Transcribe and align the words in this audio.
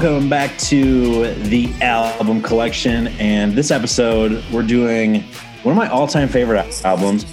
Welcome 0.00 0.28
back 0.28 0.56
to 0.58 1.34
the 1.34 1.72
album 1.82 2.40
collection. 2.40 3.08
And 3.18 3.54
this 3.54 3.72
episode, 3.72 4.44
we're 4.52 4.62
doing 4.62 5.22
one 5.64 5.72
of 5.72 5.76
my 5.76 5.88
all 5.88 6.06
time 6.06 6.28
favorite 6.28 6.84
albums. 6.84 7.26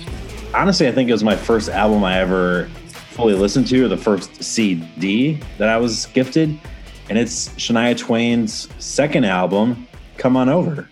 Honestly, 0.52 0.88
I 0.88 0.92
think 0.92 1.08
it 1.08 1.12
was 1.12 1.24
my 1.24 1.36
first 1.36 1.70
album 1.70 2.04
I 2.04 2.18
ever 2.18 2.68
fully 3.12 3.36
listened 3.36 3.68
to, 3.68 3.86
or 3.86 3.88
the 3.88 3.96
first 3.96 4.44
CD 4.44 5.40
that 5.60 5.70
I 5.70 5.78
was 5.78 6.08
gifted. 6.08 6.60
And 7.08 7.20
it's 7.20 7.50
Shania 7.50 7.96
Twain's 7.96 8.68
second 8.84 9.26
album, 9.26 9.88
Come 10.18 10.36
On 10.36 10.50
Over. 10.50 10.90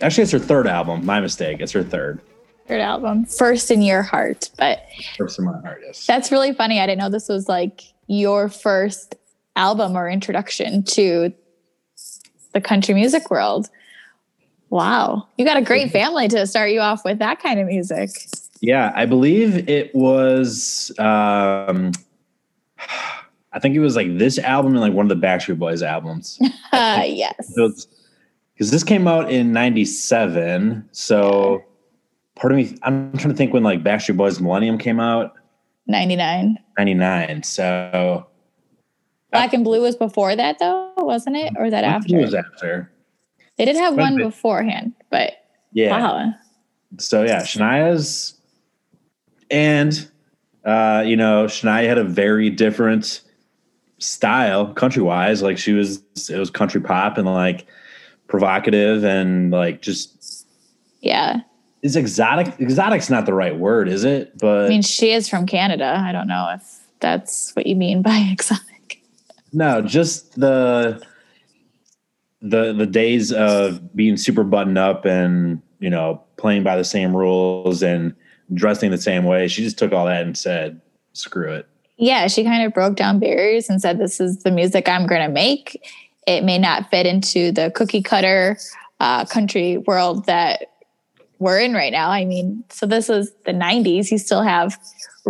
Actually, 0.00 0.22
it's 0.22 0.32
her 0.32 0.38
third 0.38 0.66
album. 0.66 1.04
My 1.04 1.20
mistake. 1.20 1.60
It's 1.60 1.72
her 1.72 1.84
third. 1.84 2.18
Third 2.66 2.80
album. 2.80 3.26
First 3.26 3.70
in 3.70 3.82
your 3.82 4.00
heart. 4.00 4.48
But 4.56 4.86
First 5.18 5.38
in 5.38 5.44
my 5.44 5.60
heart, 5.60 5.82
yes. 5.84 6.06
that's 6.06 6.32
really 6.32 6.54
funny. 6.54 6.80
I 6.80 6.86
didn't 6.86 7.00
know 7.00 7.10
this 7.10 7.28
was 7.28 7.46
like 7.46 7.82
your 8.06 8.48
first 8.48 9.16
album 9.58 9.96
or 9.96 10.08
introduction 10.08 10.82
to 10.84 11.32
the 12.52 12.60
country 12.60 12.94
music 12.94 13.30
world. 13.30 13.68
Wow. 14.70 15.26
You 15.36 15.44
got 15.44 15.56
a 15.56 15.62
great 15.62 15.90
family 15.98 16.28
to 16.28 16.46
start 16.46 16.70
you 16.70 16.80
off 16.80 17.04
with 17.04 17.18
that 17.18 17.42
kind 17.42 17.60
of 17.60 17.66
music. 17.66 18.10
Yeah, 18.60 18.92
I 18.94 19.04
believe 19.06 19.68
it 19.68 19.94
was. 19.94 20.92
Um, 20.98 21.92
I 23.50 23.58
think 23.60 23.74
it 23.74 23.80
was 23.80 23.96
like 23.96 24.18
this 24.18 24.38
album 24.38 24.72
and 24.72 24.80
like 24.80 24.92
one 24.92 25.10
of 25.10 25.20
the 25.20 25.26
Backstreet 25.26 25.58
Boys 25.58 25.82
albums. 25.82 26.38
Uh, 26.70 27.02
yes. 27.06 27.54
Because 27.56 28.70
this 28.70 28.84
came 28.84 29.08
out 29.08 29.32
in 29.32 29.52
'97, 29.52 30.88
so 30.92 31.64
part 32.34 32.52
of 32.52 32.58
me, 32.58 32.76
I'm 32.82 33.16
trying 33.16 33.30
to 33.30 33.36
think 33.36 33.52
when 33.54 33.62
like 33.62 33.82
Backstreet 33.82 34.16
Boys 34.16 34.38
Millennium 34.38 34.78
came 34.78 35.00
out, 35.00 35.34
99. 35.86 36.58
'99. 36.76 37.42
So 37.42 38.27
Black 39.30 39.52
and 39.52 39.64
Blue 39.64 39.82
was 39.82 39.96
before 39.96 40.34
that 40.36 40.58
though, 40.58 40.92
wasn't 40.96 41.36
it? 41.36 41.52
Or 41.56 41.64
was 41.64 41.70
that 41.72 41.84
What 41.84 41.94
after? 41.94 42.16
was 42.18 42.34
after. 42.34 42.90
They 43.56 43.64
did 43.64 43.76
have 43.76 43.96
one 43.96 44.16
beforehand, 44.16 44.94
but 45.10 45.32
Yeah. 45.72 45.98
wow. 46.00 46.32
So 46.98 47.22
yeah, 47.24 47.42
Shania's, 47.42 48.34
and 49.50 50.08
uh, 50.64 51.02
you 51.06 51.16
know, 51.16 51.44
Shania 51.46 51.86
had 51.88 51.98
a 51.98 52.04
very 52.04 52.50
different 52.50 53.20
style 53.98 54.72
country 54.72 55.02
wise. 55.02 55.42
Like 55.42 55.58
she 55.58 55.72
was, 55.72 56.02
it 56.30 56.38
was 56.38 56.50
country 56.50 56.80
pop 56.80 57.18
and 57.18 57.26
like 57.26 57.66
provocative 58.28 59.04
and 59.04 59.50
like 59.50 59.82
just 59.82 60.46
Yeah. 61.00 61.40
is 61.82 61.96
exotic. 61.96 62.58
Exotic's 62.60 63.10
not 63.10 63.26
the 63.26 63.34
right 63.34 63.56
word, 63.56 63.88
is 63.88 64.04
it? 64.04 64.38
But 64.38 64.66
I 64.66 64.68
mean, 64.68 64.82
she 64.82 65.12
is 65.12 65.28
from 65.28 65.46
Canada. 65.46 65.96
I 65.98 66.12
don't 66.12 66.28
know 66.28 66.50
if 66.54 66.62
that's 67.00 67.54
what 67.56 67.66
you 67.66 67.76
mean 67.76 68.02
by 68.02 68.16
exotic. 68.32 68.64
No, 69.52 69.82
just 69.82 70.38
the 70.38 71.02
the 72.40 72.72
the 72.72 72.86
days 72.86 73.32
of 73.32 73.94
being 73.96 74.16
super 74.16 74.44
buttoned 74.44 74.78
up 74.78 75.04
and 75.04 75.60
you 75.80 75.90
know 75.90 76.22
playing 76.36 76.62
by 76.62 76.76
the 76.76 76.84
same 76.84 77.16
rules 77.16 77.82
and 77.82 78.14
dressing 78.54 78.90
the 78.90 78.98
same 78.98 79.24
way. 79.24 79.48
She 79.48 79.62
just 79.62 79.78
took 79.78 79.92
all 79.92 80.06
that 80.06 80.22
and 80.22 80.36
said, 80.36 80.80
"Screw 81.12 81.52
it." 81.52 81.68
Yeah, 81.98 82.28
she 82.28 82.44
kind 82.44 82.64
of 82.64 82.72
broke 82.72 82.94
down 82.94 83.18
barriers 83.18 83.68
and 83.68 83.82
said, 83.82 83.98
This 83.98 84.20
is 84.20 84.44
the 84.44 84.52
music 84.52 84.88
I'm 84.88 85.06
going 85.06 85.20
to 85.20 85.32
make. 85.32 85.82
It 86.26 86.44
may 86.44 86.56
not 86.56 86.88
fit 86.90 87.06
into 87.06 87.50
the 87.50 87.72
cookie 87.74 88.02
cutter 88.02 88.56
uh, 89.00 89.24
country 89.24 89.78
world 89.78 90.26
that 90.26 90.66
we're 91.40 91.58
in 91.58 91.74
right 91.74 91.92
now. 91.92 92.10
I 92.10 92.24
mean, 92.24 92.62
so 92.70 92.86
this 92.86 93.10
is 93.10 93.32
the 93.46 93.52
90s. 93.52 94.12
You 94.12 94.18
still 94.18 94.42
have 94.42 94.78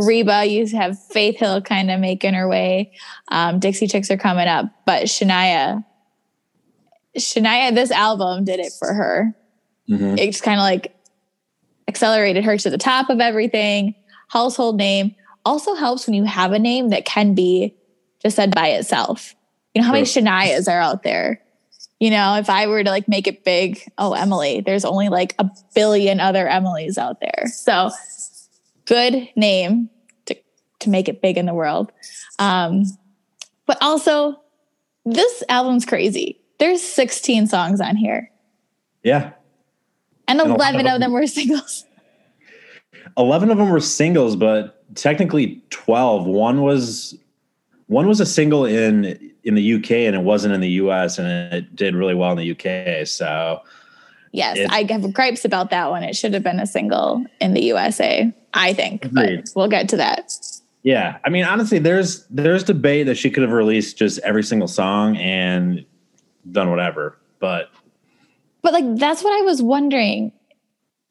Reba, 0.06 0.44
you 0.46 0.66
have 0.76 1.02
Faith 1.06 1.38
Hill 1.38 1.60
kind 1.60 1.90
of 1.90 1.98
making 1.98 2.34
her 2.34 2.48
way. 2.48 2.92
Um, 3.28 3.58
Dixie 3.58 3.88
Chicks 3.88 4.10
are 4.10 4.16
coming 4.16 4.46
up, 4.46 4.66
but 4.86 5.04
Shania, 5.04 5.84
Shania, 7.16 7.74
this 7.74 7.90
album 7.90 8.44
did 8.44 8.60
it 8.60 8.72
for 8.78 8.92
her. 8.92 9.34
Mhm. 9.88 10.18
It 10.18 10.26
just 10.26 10.42
kind 10.42 10.60
of 10.60 10.62
like 10.62 10.94
accelerated 11.88 12.44
her 12.44 12.56
to 12.58 12.70
the 12.70 12.78
top 12.78 13.10
of 13.10 13.20
everything. 13.20 13.94
Household 14.28 14.76
name 14.76 15.14
also 15.44 15.74
helps 15.74 16.06
when 16.06 16.14
you 16.14 16.24
have 16.24 16.52
a 16.52 16.58
name 16.58 16.90
that 16.90 17.04
can 17.04 17.34
be 17.34 17.74
just 18.22 18.36
said 18.36 18.54
by 18.54 18.68
itself. 18.68 19.34
You 19.74 19.80
know 19.80 19.86
how 19.86 19.92
many. 19.94 20.04
Shanias 20.04 20.70
are 20.70 20.80
out 20.80 21.02
there? 21.02 21.40
You 21.98 22.10
know, 22.10 22.36
if 22.36 22.48
I 22.48 22.66
were 22.68 22.84
to 22.84 22.90
like 22.90 23.08
make 23.08 23.26
it 23.26 23.44
big, 23.44 23.82
oh, 23.96 24.12
Emily, 24.12 24.60
there's 24.60 24.84
only 24.84 25.08
like 25.08 25.34
a 25.38 25.50
billion 25.74 26.20
other 26.20 26.46
Emilys 26.46 26.98
out 26.98 27.20
there. 27.20 27.46
So 27.52 27.90
good 28.88 29.28
name 29.36 29.90
to, 30.26 30.36
to 30.80 30.90
make 30.90 31.08
it 31.08 31.20
big 31.22 31.36
in 31.36 31.46
the 31.46 31.54
world. 31.54 31.92
Um, 32.38 32.84
but 33.66 33.76
also, 33.82 34.40
this 35.04 35.42
album's 35.48 35.84
crazy. 35.84 36.40
There's 36.58 36.82
16 36.82 37.46
songs 37.46 37.80
on 37.80 37.94
here, 37.96 38.30
Yeah. 39.04 39.32
and 40.26 40.40
And 40.40 40.40
a 40.40 40.44
lot 40.44 40.74
11 40.74 40.86
of 40.86 40.94
of 40.94 41.00
them 41.00 41.12
were 41.12 41.26
singles. 41.26 41.84
11 43.18 43.50
of 43.50 43.58
them 43.58 43.68
were 43.70 43.80
singles, 43.80 44.34
but 44.36 44.82
technically 44.96 45.62
12. 45.70 46.26
One 46.26 46.62
was 46.62 47.16
one 47.86 48.06
was 48.06 48.20
a 48.20 48.26
single 48.26 48.64
in 48.64 49.18
in 49.44 49.54
the 49.54 49.74
UK 49.74 49.90
and 49.92 50.14
it 50.14 50.22
wasn't 50.22 50.52
in 50.54 50.60
the 50.60 50.68
US 50.82 51.18
and 51.18 51.52
it 51.54 51.74
did 51.74 51.94
really 51.94 52.14
well 52.14 52.32
in 52.32 52.38
the 52.38 52.50
UK. 52.50 53.06
So, 53.06 53.60
Yes, 54.32 54.58
It- 54.58 54.70
I 54.70 54.84
have 54.90 55.12
gripes 55.12 55.44
about 55.44 55.70
that 55.70 55.90
one. 55.90 56.02
It 56.02 56.14
should 56.16 56.34
have 56.34 56.42
been 56.42 56.60
a 56.60 56.66
single 56.66 57.24
in 57.40 57.54
the 57.54 57.62
USA, 57.64 58.32
I 58.54 58.72
think, 58.72 59.04
Agreed. 59.06 59.44
but 59.44 59.52
we'll 59.56 59.68
get 59.68 59.88
to 59.90 59.96
that. 59.98 60.32
yeah. 60.82 61.18
I 61.24 61.30
mean, 61.30 61.44
honestly, 61.44 61.78
there's 61.78 62.24
there's 62.28 62.64
debate 62.64 63.06
that 63.06 63.16
she 63.16 63.30
could 63.30 63.42
have 63.42 63.52
released 63.52 63.98
just 63.98 64.18
every 64.20 64.42
single 64.42 64.68
song 64.68 65.16
and 65.16 65.84
done 66.52 66.70
whatever. 66.70 67.16
But 67.40 67.70
But 68.62 68.72
like 68.72 68.96
that's 68.96 69.22
what 69.22 69.38
I 69.38 69.42
was 69.42 69.62
wondering. 69.62 70.32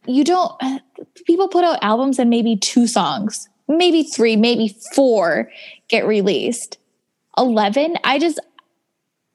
You 0.05 0.23
don't 0.23 0.51
people 1.25 1.47
put 1.47 1.63
out 1.65 1.79
albums 1.81 2.17
and 2.19 2.29
maybe 2.29 2.55
two 2.55 2.87
songs, 2.87 3.49
maybe 3.67 4.03
three, 4.03 4.35
maybe 4.35 4.75
four 4.93 5.51
get 5.89 6.05
released. 6.07 6.77
11, 7.37 7.97
I 8.03 8.17
just 8.19 8.39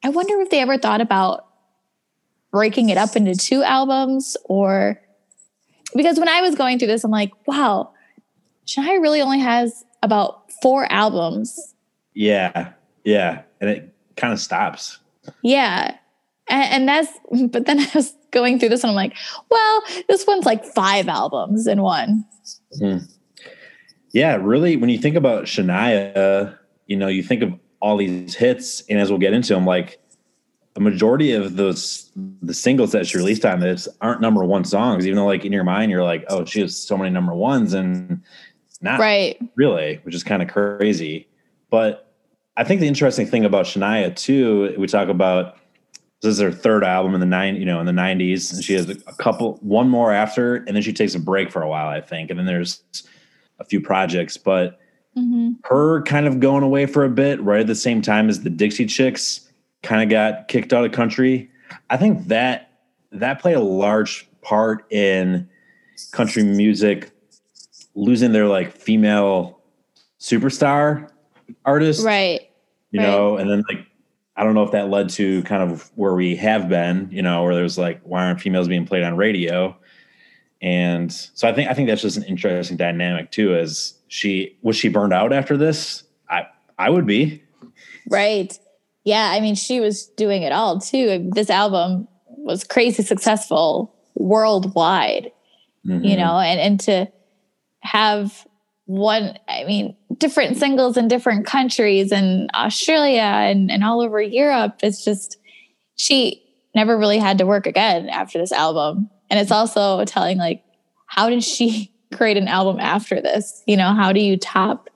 I 0.03 0.09
wonder 0.09 0.41
if 0.41 0.51
they 0.51 0.61
ever 0.61 0.77
thought 0.79 1.01
about 1.01 1.47
breaking 2.53 2.91
it 2.91 2.99
up 2.99 3.17
into 3.17 3.35
two 3.35 3.65
albums 3.65 4.37
or 4.45 5.01
because 5.97 6.19
when 6.19 6.29
I 6.29 6.41
was 6.43 6.55
going 6.55 6.79
through 6.79 6.89
this 6.89 7.03
I'm 7.03 7.11
like, 7.11 7.33
wow, 7.49 7.93
Shania 8.67 9.01
really 9.03 9.21
only 9.21 9.41
has 9.41 9.85
about 10.03 10.53
four 10.63 10.91
albums 10.93 11.73
yeah, 12.15 12.73
yeah. 13.05 13.43
And 13.61 13.71
it 13.71 13.95
kind 14.17 14.33
of 14.33 14.41
stops. 14.41 14.99
Yeah. 15.43 15.97
And, 16.49 16.73
and 16.73 16.89
that's, 16.89 17.11
but 17.51 17.67
then 17.67 17.81
I 17.81 17.91
was 17.95 18.15
going 18.31 18.59
through 18.59 18.71
this 18.71 18.83
and 18.83 18.91
I'm 18.91 18.97
like, 18.97 19.15
well, 19.51 19.83
this 20.09 20.27
one's 20.27 20.47
like 20.47 20.65
five 20.65 21.09
albums 21.09 21.67
in 21.67 21.83
one. 21.83 22.25
Hmm. 22.79 22.99
Yeah, 24.13 24.37
really, 24.37 24.77
when 24.77 24.91
you 24.91 24.99
think 24.99 25.17
about 25.17 25.45
Shania, 25.45 26.59
you 26.87 26.97
know, 26.97 27.09
you 27.09 27.23
think 27.23 27.43
of 27.43 27.59
all 27.81 27.97
these 27.97 28.35
hits, 28.35 28.83
and 28.91 29.01
as 29.01 29.09
we'll 29.09 29.19
get 29.19 29.33
into 29.33 29.55
them, 29.55 29.65
like 29.65 30.02
a 30.77 30.81
majority 30.81 31.33
of 31.33 31.57
those 31.57 32.11
the 32.41 32.55
singles 32.55 32.93
that 32.93 33.07
she 33.07 33.19
released 33.19 33.45
on 33.45 33.61
this 33.61 33.89
aren't 34.01 34.21
number 34.21 34.45
one 34.45 34.65
songs, 34.65 35.07
even 35.07 35.17
though 35.17 35.27
like 35.27 35.45
in 35.45 35.53
your 35.53 35.65
mind 35.65 35.91
you're 35.91 36.05
like, 36.05 36.25
oh, 36.29 36.45
she 36.45 36.61
has 36.61 36.77
so 36.77 36.97
many 36.97 37.11
number 37.11 37.35
ones, 37.35 37.75
and 37.75 38.21
not 38.81 38.99
Right. 38.99 39.39
really, 39.55 40.01
which 40.03 40.15
is 40.15 40.25
kind 40.25 40.43
of 40.43 40.49
crazy. 40.49 41.29
But 41.71 42.13
I 42.57 42.65
think 42.65 42.81
the 42.81 42.89
interesting 42.89 43.27
thing 43.27 43.45
about 43.45 43.67
Shania 43.67 44.15
too, 44.15 44.75
we 44.79 44.87
talk 44.87 45.09
about 45.09 45.57
this 46.21 46.35
is 46.35 46.41
her 46.41 46.53
third 46.53 46.85
album 46.85 47.15
in 47.15 47.21
the 47.21 47.27
nine, 47.27 47.57
you 47.57 47.65
know, 47.65 47.81
in 47.81 47.87
the 47.87 47.93
'90s, 47.93 48.53
and 48.53 48.63
she 48.65 48.75
has 48.75 48.89
a 48.89 48.95
couple, 49.19 49.59
one 49.61 49.89
more 49.89 50.13
after, 50.13 50.57
and 50.57 50.69
then 50.69 50.83
she 50.83 50.93
takes 50.93 51.15
a 51.15 51.19
break 51.21 51.51
for 51.51 51.63
a 51.63 51.69
while, 51.69 51.89
I 51.89 52.01
think, 52.01 52.31
and 52.31 52.39
then 52.39 52.47
there's 52.47 52.83
a 53.59 53.65
few 53.65 53.81
projects, 53.81 54.37
but 54.37 54.79
Mhm. 55.19 55.57
her 55.65 56.01
kind 56.03 56.27
of 56.27 56.41
going 56.41 56.63
away 56.63 56.87
for 56.87 57.05
a 57.05 57.11
bit 57.11 57.43
right 57.43 57.61
at 57.61 57.67
the 57.67 57.75
same 57.75 58.01
time 58.03 58.29
as 58.29 58.43
the 58.43 58.51
Dixie 58.51 58.87
Chicks 58.87 59.49
kind 59.83 60.03
of 60.03 60.09
got 60.09 60.49
kicked 60.49 60.73
out 60.73 60.85
of 60.85 60.93
country. 60.93 61.51
I 61.91 61.97
think 61.97 62.29
that 62.29 62.71
that 63.13 63.41
played 63.41 63.57
a 63.57 63.61
large 63.61 64.29
part 64.43 64.91
in 64.93 65.49
country 66.13 66.43
music 66.43 67.11
losing 67.95 68.33
their 68.33 68.47
like 68.47 68.73
female 68.77 69.61
superstar 70.19 71.09
artist, 71.65 72.05
Right. 72.05 72.51
you 72.91 73.01
know, 73.01 73.37
and 73.37 73.51
then 73.51 73.63
like 73.69 73.87
I 74.37 74.45
don't 74.45 74.55
know 74.55 74.63
if 74.63 74.71
that 74.73 74.89
led 74.89 75.11
to 75.11 75.43
kind 75.43 75.63
of 75.63 75.91
where 75.95 76.15
we 76.15 76.35
have 76.37 76.69
been, 76.69 77.09
you 77.13 77.21
know, 77.23 77.43
where 77.45 77.55
there's 77.55 77.77
like 77.77 78.01
why 78.03 78.25
aren't 78.27 78.41
females 78.41 78.69
being 78.69 78.87
played 78.87 79.03
on 79.03 79.17
radio? 79.17 79.77
And 80.63 81.13
so 81.13 81.49
I 81.49 81.53
think 81.53 81.69
I 81.71 81.75
think 81.75 81.89
that's 81.89 82.03
just 82.03 82.17
an 82.17 82.23
interesting 82.25 82.77
dynamic 82.77 83.31
too. 83.31 83.55
As 83.55 83.95
she 84.09 84.57
was 84.63 84.77
she 84.77 84.89
burned 84.89 85.13
out 85.13 85.33
after 85.33 85.57
this? 85.57 86.05
I 86.31 86.47
I 86.79 86.89
would 86.89 87.07
be. 87.07 87.43
Right. 88.09 88.59
Yeah. 89.05 89.31
I 89.33 89.41
mean, 89.41 89.55
she 89.55 89.81
was 89.81 90.07
doing 90.07 90.43
it 90.43 90.53
all 90.53 90.81
too. 90.81 91.31
This 91.35 91.51
album 91.51 92.09
was 92.29 92.65
crazy 92.65 93.03
successful 93.03 93.95
worldwide, 94.15 95.31
you 95.85 95.93
Mhm. 95.93 96.17
know, 96.19 96.39
and, 96.39 96.61
and 96.61 96.81
to 96.81 97.07
have 97.81 98.47
one, 98.87 99.39
I 99.49 99.65
mean, 99.65 99.97
different 100.19 100.57
singles 100.57 100.97
in 100.97 101.09
different 101.09 101.47
countries 101.47 102.13
and 102.13 102.51
Australia 102.55 103.23
and, 103.23 103.71
and 103.71 103.83
all 103.85 104.01
over 104.03 104.21
Europe. 104.21 104.81
It's 104.83 105.05
just, 105.05 105.39
she 105.97 106.43
never 106.75 106.97
really 106.99 107.19
had 107.19 107.39
to 107.39 107.47
work 107.47 107.67
again 107.67 108.09
after 108.09 108.39
this 108.39 108.53
album. 108.53 109.09
And 109.31 109.41
it's 109.41 109.51
also 109.51 110.05
telling, 110.05 110.37
like, 110.39 110.63
how 111.07 111.29
did 111.31 111.43
she 111.45 111.93
create 112.13 112.37
an 112.37 112.49
album 112.49 112.79
after 112.81 113.21
this? 113.21 113.63
You 113.67 113.77
know, 113.77 113.95
how 113.95 114.13
do 114.13 114.21
you 114.21 114.37
top? 114.37 114.89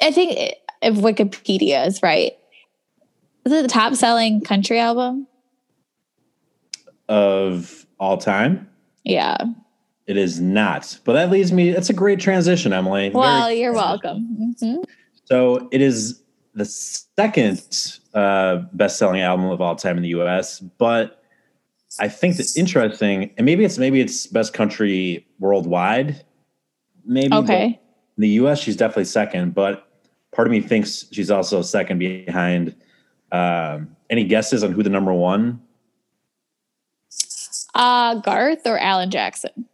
I 0.00 0.10
think 0.10 0.54
if 0.82 0.94
Wikipedia 0.96 1.86
is 1.86 2.02
right, 2.02 2.32
is 3.46 3.52
it 3.52 3.62
the 3.62 3.68
top 3.68 3.94
selling 3.94 4.40
country 4.40 4.78
album? 4.78 5.26
Of 7.08 7.86
all 7.98 8.18
time? 8.18 8.68
Yeah. 9.04 9.38
It 10.06 10.16
is 10.16 10.40
not. 10.40 10.98
But 11.04 11.14
that 11.14 11.30
leads 11.30 11.52
me, 11.52 11.70
that's 11.70 11.88
a 11.88 11.94
great 11.94 12.20
transition, 12.20 12.72
Emily. 12.72 13.10
Well, 13.10 13.46
Very 13.46 13.60
you're 13.60 13.72
welcome. 13.72 14.54
Mm-hmm. 14.60 14.82
So 15.24 15.68
it 15.70 15.80
is 15.80 16.22
the 16.54 16.64
second 16.64 17.98
uh, 18.14 18.56
best 18.72 18.98
selling 18.98 19.20
album 19.20 19.46
of 19.46 19.60
all 19.60 19.76
time 19.76 19.96
in 19.96 20.02
the 20.02 20.08
US, 20.10 20.58
but 20.58 21.22
I 22.00 22.08
think 22.08 22.36
that's 22.36 22.56
interesting, 22.56 23.30
and 23.36 23.44
maybe 23.44 23.64
it's 23.64 23.78
maybe 23.78 24.00
it's 24.00 24.26
best 24.26 24.52
country 24.52 25.26
worldwide. 25.38 26.24
Maybe 27.04 27.32
okay. 27.34 27.80
In 28.16 28.20
the 28.20 28.28
US, 28.40 28.60
she's 28.60 28.76
definitely 28.76 29.04
second, 29.04 29.54
but 29.54 29.88
part 30.32 30.48
of 30.48 30.52
me 30.52 30.60
thinks 30.60 31.06
she's 31.12 31.30
also 31.30 31.62
second 31.62 31.98
behind. 31.98 32.74
Um, 33.32 33.96
any 34.08 34.24
guesses 34.24 34.62
on 34.62 34.72
who 34.72 34.82
the 34.82 34.90
number 34.90 35.12
one? 35.12 35.60
Uh, 37.74 38.14
Garth 38.16 38.66
or 38.66 38.78
Alan 38.78 39.10
Jackson? 39.10 39.66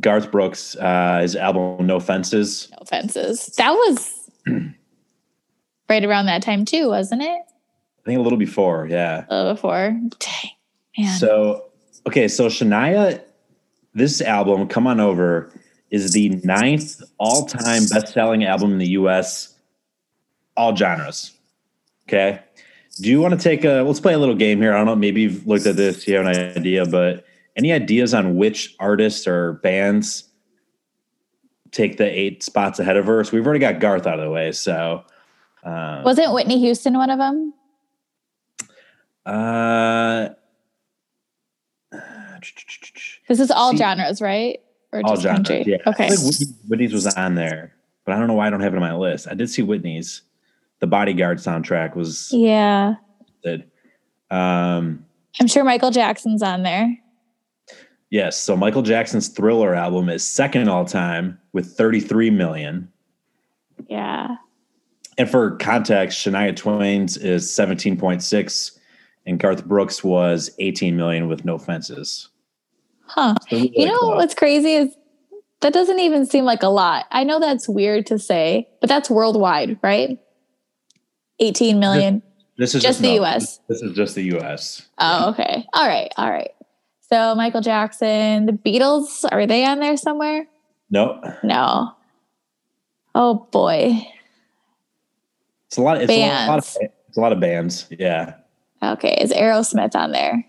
Garth 0.00 0.30
Brooks, 0.30 0.76
uh, 0.76 1.20
his 1.22 1.36
album 1.36 1.86
No 1.86 2.00
Fences. 2.00 2.68
No 2.72 2.84
Fences. 2.84 3.46
That 3.56 3.70
was 3.70 4.30
right 5.88 6.04
around 6.04 6.26
that 6.26 6.42
time 6.42 6.64
too, 6.64 6.88
wasn't 6.88 7.22
it? 7.22 7.28
I 7.28 8.04
think 8.04 8.18
a 8.18 8.22
little 8.22 8.38
before, 8.38 8.86
yeah. 8.90 9.24
A 9.28 9.34
little 9.34 9.54
before. 9.54 9.98
Dang, 10.18 10.50
man. 10.98 11.18
So, 11.18 11.70
okay, 12.06 12.28
so 12.28 12.48
Shania, 12.48 13.22
this 13.94 14.20
album, 14.20 14.66
Come 14.68 14.86
On 14.86 15.00
Over, 15.00 15.50
is 15.90 16.12
the 16.12 16.28
ninth 16.44 17.00
all 17.18 17.46
time 17.46 17.82
best 17.90 18.12
selling 18.12 18.44
album 18.44 18.72
in 18.72 18.78
the 18.78 18.88
US, 18.88 19.54
all 20.56 20.74
genres. 20.74 21.32
Okay. 22.08 22.40
Do 22.96 23.10
you 23.10 23.20
want 23.20 23.34
to 23.34 23.40
take 23.40 23.64
a, 23.64 23.82
let's 23.82 24.00
play 24.00 24.14
a 24.14 24.18
little 24.18 24.36
game 24.36 24.60
here. 24.60 24.72
I 24.72 24.76
don't 24.76 24.86
know, 24.86 24.96
maybe 24.96 25.22
you've 25.22 25.46
looked 25.46 25.66
at 25.66 25.76
this, 25.76 26.06
you 26.06 26.14
have 26.16 26.26
an 26.26 26.56
idea, 26.56 26.86
but 26.86 27.24
any 27.56 27.72
ideas 27.72 28.14
on 28.14 28.36
which 28.36 28.76
artists 28.78 29.26
or 29.26 29.54
bands 29.54 30.28
take 31.72 31.96
the 31.96 32.06
eight 32.06 32.42
spots 32.42 32.78
ahead 32.78 32.96
of 32.96 33.06
her? 33.06 33.24
So 33.24 33.36
we've 33.36 33.44
already 33.44 33.58
got 33.60 33.80
Garth 33.80 34.06
out 34.06 34.18
of 34.18 34.24
the 34.24 34.30
way. 34.30 34.52
So 34.52 35.04
um, 35.64 36.04
wasn't 36.04 36.32
Whitney 36.32 36.58
Houston 36.60 36.94
one 36.94 37.10
of 37.10 37.18
them? 37.18 37.52
Uh, 39.26 40.28
this 43.28 43.40
is 43.40 43.50
all 43.50 43.72
see, 43.72 43.78
genres, 43.78 44.20
right? 44.20 44.60
Or 44.92 45.00
all 45.04 45.16
genres, 45.16 45.48
country? 45.48 45.64
Yeah. 45.66 45.78
Okay. 45.86 46.10
Whitney's 46.68 46.92
was 46.92 47.06
on 47.06 47.34
there, 47.34 47.74
but 48.04 48.14
I 48.14 48.18
don't 48.18 48.28
know 48.28 48.34
why 48.34 48.46
I 48.46 48.50
don't 48.50 48.60
have 48.60 48.72
it 48.72 48.76
on 48.76 48.82
my 48.82 48.94
list. 48.94 49.26
I 49.28 49.34
did 49.34 49.50
see 49.50 49.62
Whitney's. 49.62 50.22
The 50.80 50.86
Bodyguard 50.86 51.38
soundtrack 51.38 51.96
was 51.96 52.30
yeah. 52.32 52.94
Good. 53.42 53.70
Um, 54.30 55.04
I'm 55.40 55.46
sure 55.46 55.64
Michael 55.64 55.90
Jackson's 55.90 56.42
on 56.42 56.62
there. 56.62 56.96
Yes. 58.10 58.36
So 58.36 58.56
Michael 58.56 58.82
Jackson's 58.82 59.28
Thriller 59.28 59.74
album 59.74 60.08
is 60.08 60.24
second 60.24 60.68
all 60.68 60.84
time 60.84 61.38
with 61.52 61.76
33 61.76 62.30
million. 62.30 62.88
Yeah. 63.88 64.36
And 65.18 65.30
for 65.30 65.56
context, 65.56 66.18
Shania 66.18 66.54
Twain's 66.54 67.16
is 67.16 67.46
17.6 67.50 68.78
and 69.26 69.38
Garth 69.38 69.64
Brooks 69.64 70.04
was 70.04 70.50
18 70.58 70.96
million 70.96 71.28
with 71.28 71.44
no 71.44 71.58
fences. 71.58 72.28
Huh. 73.06 73.34
So 73.48 73.56
really 73.56 73.72
you 73.76 73.86
know 73.86 73.98
close. 73.98 74.16
what's 74.16 74.34
crazy 74.34 74.74
is 74.74 74.94
that 75.60 75.72
doesn't 75.72 75.98
even 75.98 76.26
seem 76.26 76.44
like 76.44 76.62
a 76.62 76.68
lot. 76.68 77.06
I 77.10 77.24
know 77.24 77.40
that's 77.40 77.68
weird 77.68 78.06
to 78.06 78.18
say, 78.18 78.68
but 78.80 78.88
that's 78.88 79.08
worldwide, 79.08 79.78
right? 79.82 80.18
18 81.40 81.78
million. 81.78 82.22
This, 82.56 82.72
this 82.72 82.74
is 82.76 82.82
just, 82.82 82.84
just 82.84 83.02
the 83.02 83.18
no, 83.18 83.24
US. 83.24 83.60
This 83.68 83.82
is 83.82 83.96
just 83.96 84.14
the 84.14 84.22
US. 84.36 84.82
Oh, 84.98 85.30
okay. 85.30 85.66
All 85.72 85.86
right. 85.86 86.12
All 86.16 86.30
right. 86.30 86.50
So 87.00 87.34
Michael 87.34 87.60
Jackson, 87.60 88.46
the 88.46 88.52
Beatles, 88.52 89.24
are 89.30 89.46
they 89.46 89.64
on 89.64 89.80
there 89.80 89.96
somewhere? 89.96 90.46
No. 90.90 91.20
No. 91.42 91.92
Oh 93.14 93.46
boy. 93.50 94.06
It's 95.66 95.76
a 95.76 95.82
lot. 95.82 95.98
It's 95.98 96.06
bands. 96.06 96.48
a 96.48 96.50
lot 96.50 96.58
of. 96.58 96.76
It's 97.08 97.16
a 97.16 97.20
lot 97.20 97.32
of 97.32 97.40
bands. 97.40 97.86
Yeah. 97.90 98.34
Okay. 98.82 99.18
Is 99.20 99.32
Aerosmith 99.32 99.94
on 99.94 100.12
there? 100.12 100.46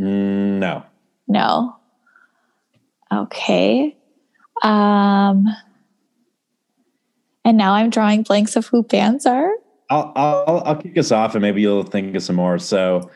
Mm, 0.00 0.58
no. 0.58 0.84
No. 1.28 1.76
Okay. 3.12 3.96
Um. 4.62 5.46
And 7.44 7.58
now 7.58 7.72
I'm 7.74 7.90
drawing 7.90 8.22
blanks 8.22 8.54
of 8.54 8.66
who 8.66 8.84
bands 8.84 9.26
are. 9.26 9.50
I'll, 9.92 10.12
I'll 10.16 10.62
I'll 10.64 10.76
kick 10.76 10.96
us 10.96 11.12
off, 11.12 11.34
and 11.34 11.42
maybe 11.42 11.60
you'll 11.60 11.82
think 11.82 12.16
of 12.16 12.22
some 12.22 12.36
more. 12.36 12.58
So 12.58 13.10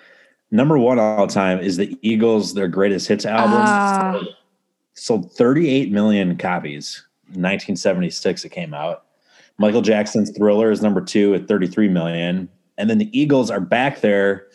number 0.51 0.79
one 0.79 0.99
all 0.99 1.27
time 1.27 1.59
is 1.61 1.77
the 1.77 1.99
Eagles, 2.03 2.55
their 2.55 2.69
greatest 2.69 3.09
hits 3.09 3.25
album. 3.25 3.63
Uh, 3.63 4.25
sold 4.95 5.33
38 5.33 5.91
million 5.91 6.37
copies. 6.37 7.03
1976 7.29 8.45
it 8.45 8.51
came 8.51 8.75
out. 8.75 9.05
Michael 9.59 9.83
Jackson's 9.83 10.31
Thriller 10.37 10.71
is 10.71 10.83
number 10.83 11.01
two 11.01 11.35
at 11.35 11.49
33 11.49 11.89
million. 11.89 12.49
And 12.79 12.91
then 12.91 12.99
the 12.99 13.19
Eagles 13.19 13.51
are 13.51 13.61
back 13.61 14.01
there. 14.01 14.49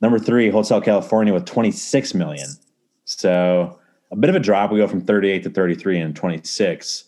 number 0.00 0.18
three, 0.18 0.50
Hotel 0.50 0.80
California 0.80 1.32
with 1.32 1.46
26 1.46 2.14
million. 2.14 2.48
So 3.06 3.78
a 4.12 4.16
bit 4.16 4.30
of 4.30 4.36
a 4.36 4.40
drop. 4.40 4.70
We 4.70 4.78
go 4.78 4.86
from 4.86 5.00
38 5.00 5.42
to 5.44 5.50
33 5.50 5.98
and 6.00 6.14
26. 6.14 7.04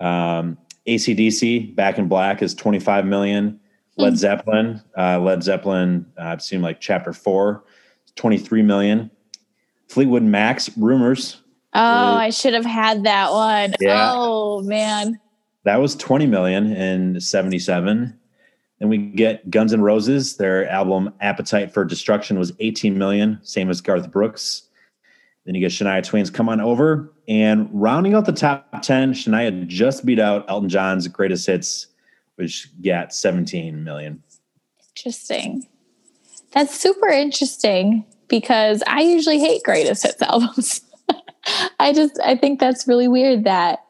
Um, 0.00 0.58
ACDC, 0.86 1.74
Back 1.74 1.98
in 1.98 2.08
Black 2.08 2.42
is 2.42 2.54
25 2.54 3.06
million. 3.06 3.60
Led 3.96 4.10
hmm. 4.10 4.16
Zeppelin, 4.16 4.82
uh, 4.98 5.20
Led 5.20 5.42
Zeppelin, 5.42 6.06
uh, 6.18 6.24
I've 6.24 6.42
seen 6.42 6.62
like 6.62 6.80
chapter 6.80 7.12
four, 7.12 7.64
23 8.16 8.62
million. 8.62 9.10
Fleetwood 9.88 10.22
Mac's 10.22 10.76
Rumours. 10.76 11.40
Oh, 11.74 11.80
I 11.80 12.30
should 12.30 12.54
have 12.54 12.64
had 12.64 13.04
that 13.04 13.30
one. 13.30 13.74
Yeah. 13.80 14.10
Oh, 14.12 14.62
man. 14.62 15.18
That 15.64 15.80
was 15.80 15.96
20 15.96 16.26
million 16.26 16.72
in 16.72 17.20
77. 17.20 18.18
Then 18.78 18.88
we 18.88 18.98
get 18.98 19.48
Guns 19.50 19.72
N' 19.72 19.82
Roses. 19.82 20.36
Their 20.36 20.68
album 20.68 21.12
Appetite 21.20 21.72
for 21.72 21.84
Destruction 21.84 22.38
was 22.38 22.52
18 22.60 22.98
million, 22.98 23.38
same 23.42 23.70
as 23.70 23.80
Garth 23.80 24.10
Brooks. 24.10 24.68
Then 25.46 25.54
you 25.54 25.60
get 25.60 25.72
Shania 25.72 26.04
Twain's 26.04 26.30
Come 26.30 26.48
On 26.48 26.60
Over. 26.60 27.12
And 27.26 27.68
rounding 27.72 28.14
out 28.14 28.26
the 28.26 28.32
top 28.32 28.82
10, 28.82 29.14
Shania 29.14 29.66
just 29.66 30.04
beat 30.04 30.18
out 30.18 30.44
Elton 30.48 30.68
John's 30.68 31.08
greatest 31.08 31.46
hits 31.46 31.88
which 32.36 32.68
got 32.82 33.14
17 33.14 33.84
million. 33.84 34.22
Interesting. 34.96 35.66
That's 36.52 36.78
super 36.78 37.08
interesting 37.08 38.04
because 38.28 38.82
I 38.86 39.02
usually 39.02 39.38
hate 39.38 39.62
greatest 39.62 40.04
hits 40.04 40.22
albums. 40.22 40.80
I 41.78 41.92
just 41.92 42.18
I 42.24 42.36
think 42.36 42.60
that's 42.60 42.88
really 42.88 43.08
weird 43.08 43.44
that 43.44 43.80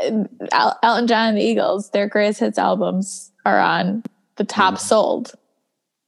uh, 0.00 0.74
Elton 0.82 1.06
John 1.06 1.28
and 1.30 1.38
the 1.38 1.42
Eagles, 1.42 1.90
their 1.90 2.08
greatest 2.08 2.40
hits 2.40 2.58
albums 2.58 3.32
are 3.44 3.58
on 3.58 4.04
the 4.36 4.44
top 4.44 4.74
mm. 4.74 4.78
sold. 4.78 5.32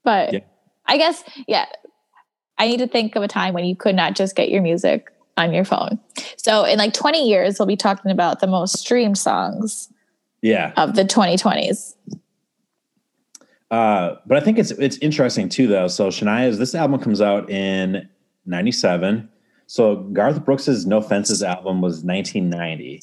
But 0.05 0.33
yeah. 0.33 0.41
I 0.87 0.97
guess 0.97 1.23
yeah, 1.47 1.67
I 2.57 2.69
need 2.69 2.79
to 2.79 2.89
think 2.89 3.17
of 3.17 3.23
a 3.23 3.29
time 3.29 3.53
when 3.53 3.65
you 3.65 3.77
could 3.77 3.95
not 3.95 4.15
just 4.15 4.37
get 4.37 4.49
your 4.49 4.63
music 4.63 5.13
on 5.41 5.53
your 5.53 5.65
phone. 5.65 5.99
So 6.37 6.65
in 6.65 6.79
like 6.79 6.93
20 6.93 7.29
years, 7.29 7.59
we'll 7.59 7.67
be 7.67 7.77
talking 7.77 8.11
about 8.11 8.41
the 8.41 8.47
most 8.47 8.79
streamed 8.79 9.19
songs 9.19 9.89
yeah 10.43 10.73
of 10.79 10.95
the 10.95 11.05
2020s 11.05 11.95
uh, 13.71 14.17
but 14.27 14.37
I 14.37 14.41
think 14.41 14.59
it's 14.59 14.73
it's 14.73 14.99
interesting 14.99 15.49
too, 15.49 15.69
though. 15.69 15.87
So 15.87 16.09
Shania's 16.09 16.59
this 16.59 16.75
album 16.75 17.01
comes 17.01 17.21
out 17.21 17.49
in 17.49 18.09
'97. 18.47 19.29
So 19.67 19.97
Garth 20.13 20.45
Brooks's 20.45 20.87
No 20.87 21.01
Fences 21.01 21.43
album 21.43 21.81
was 21.81 22.03
1990. 22.03 23.03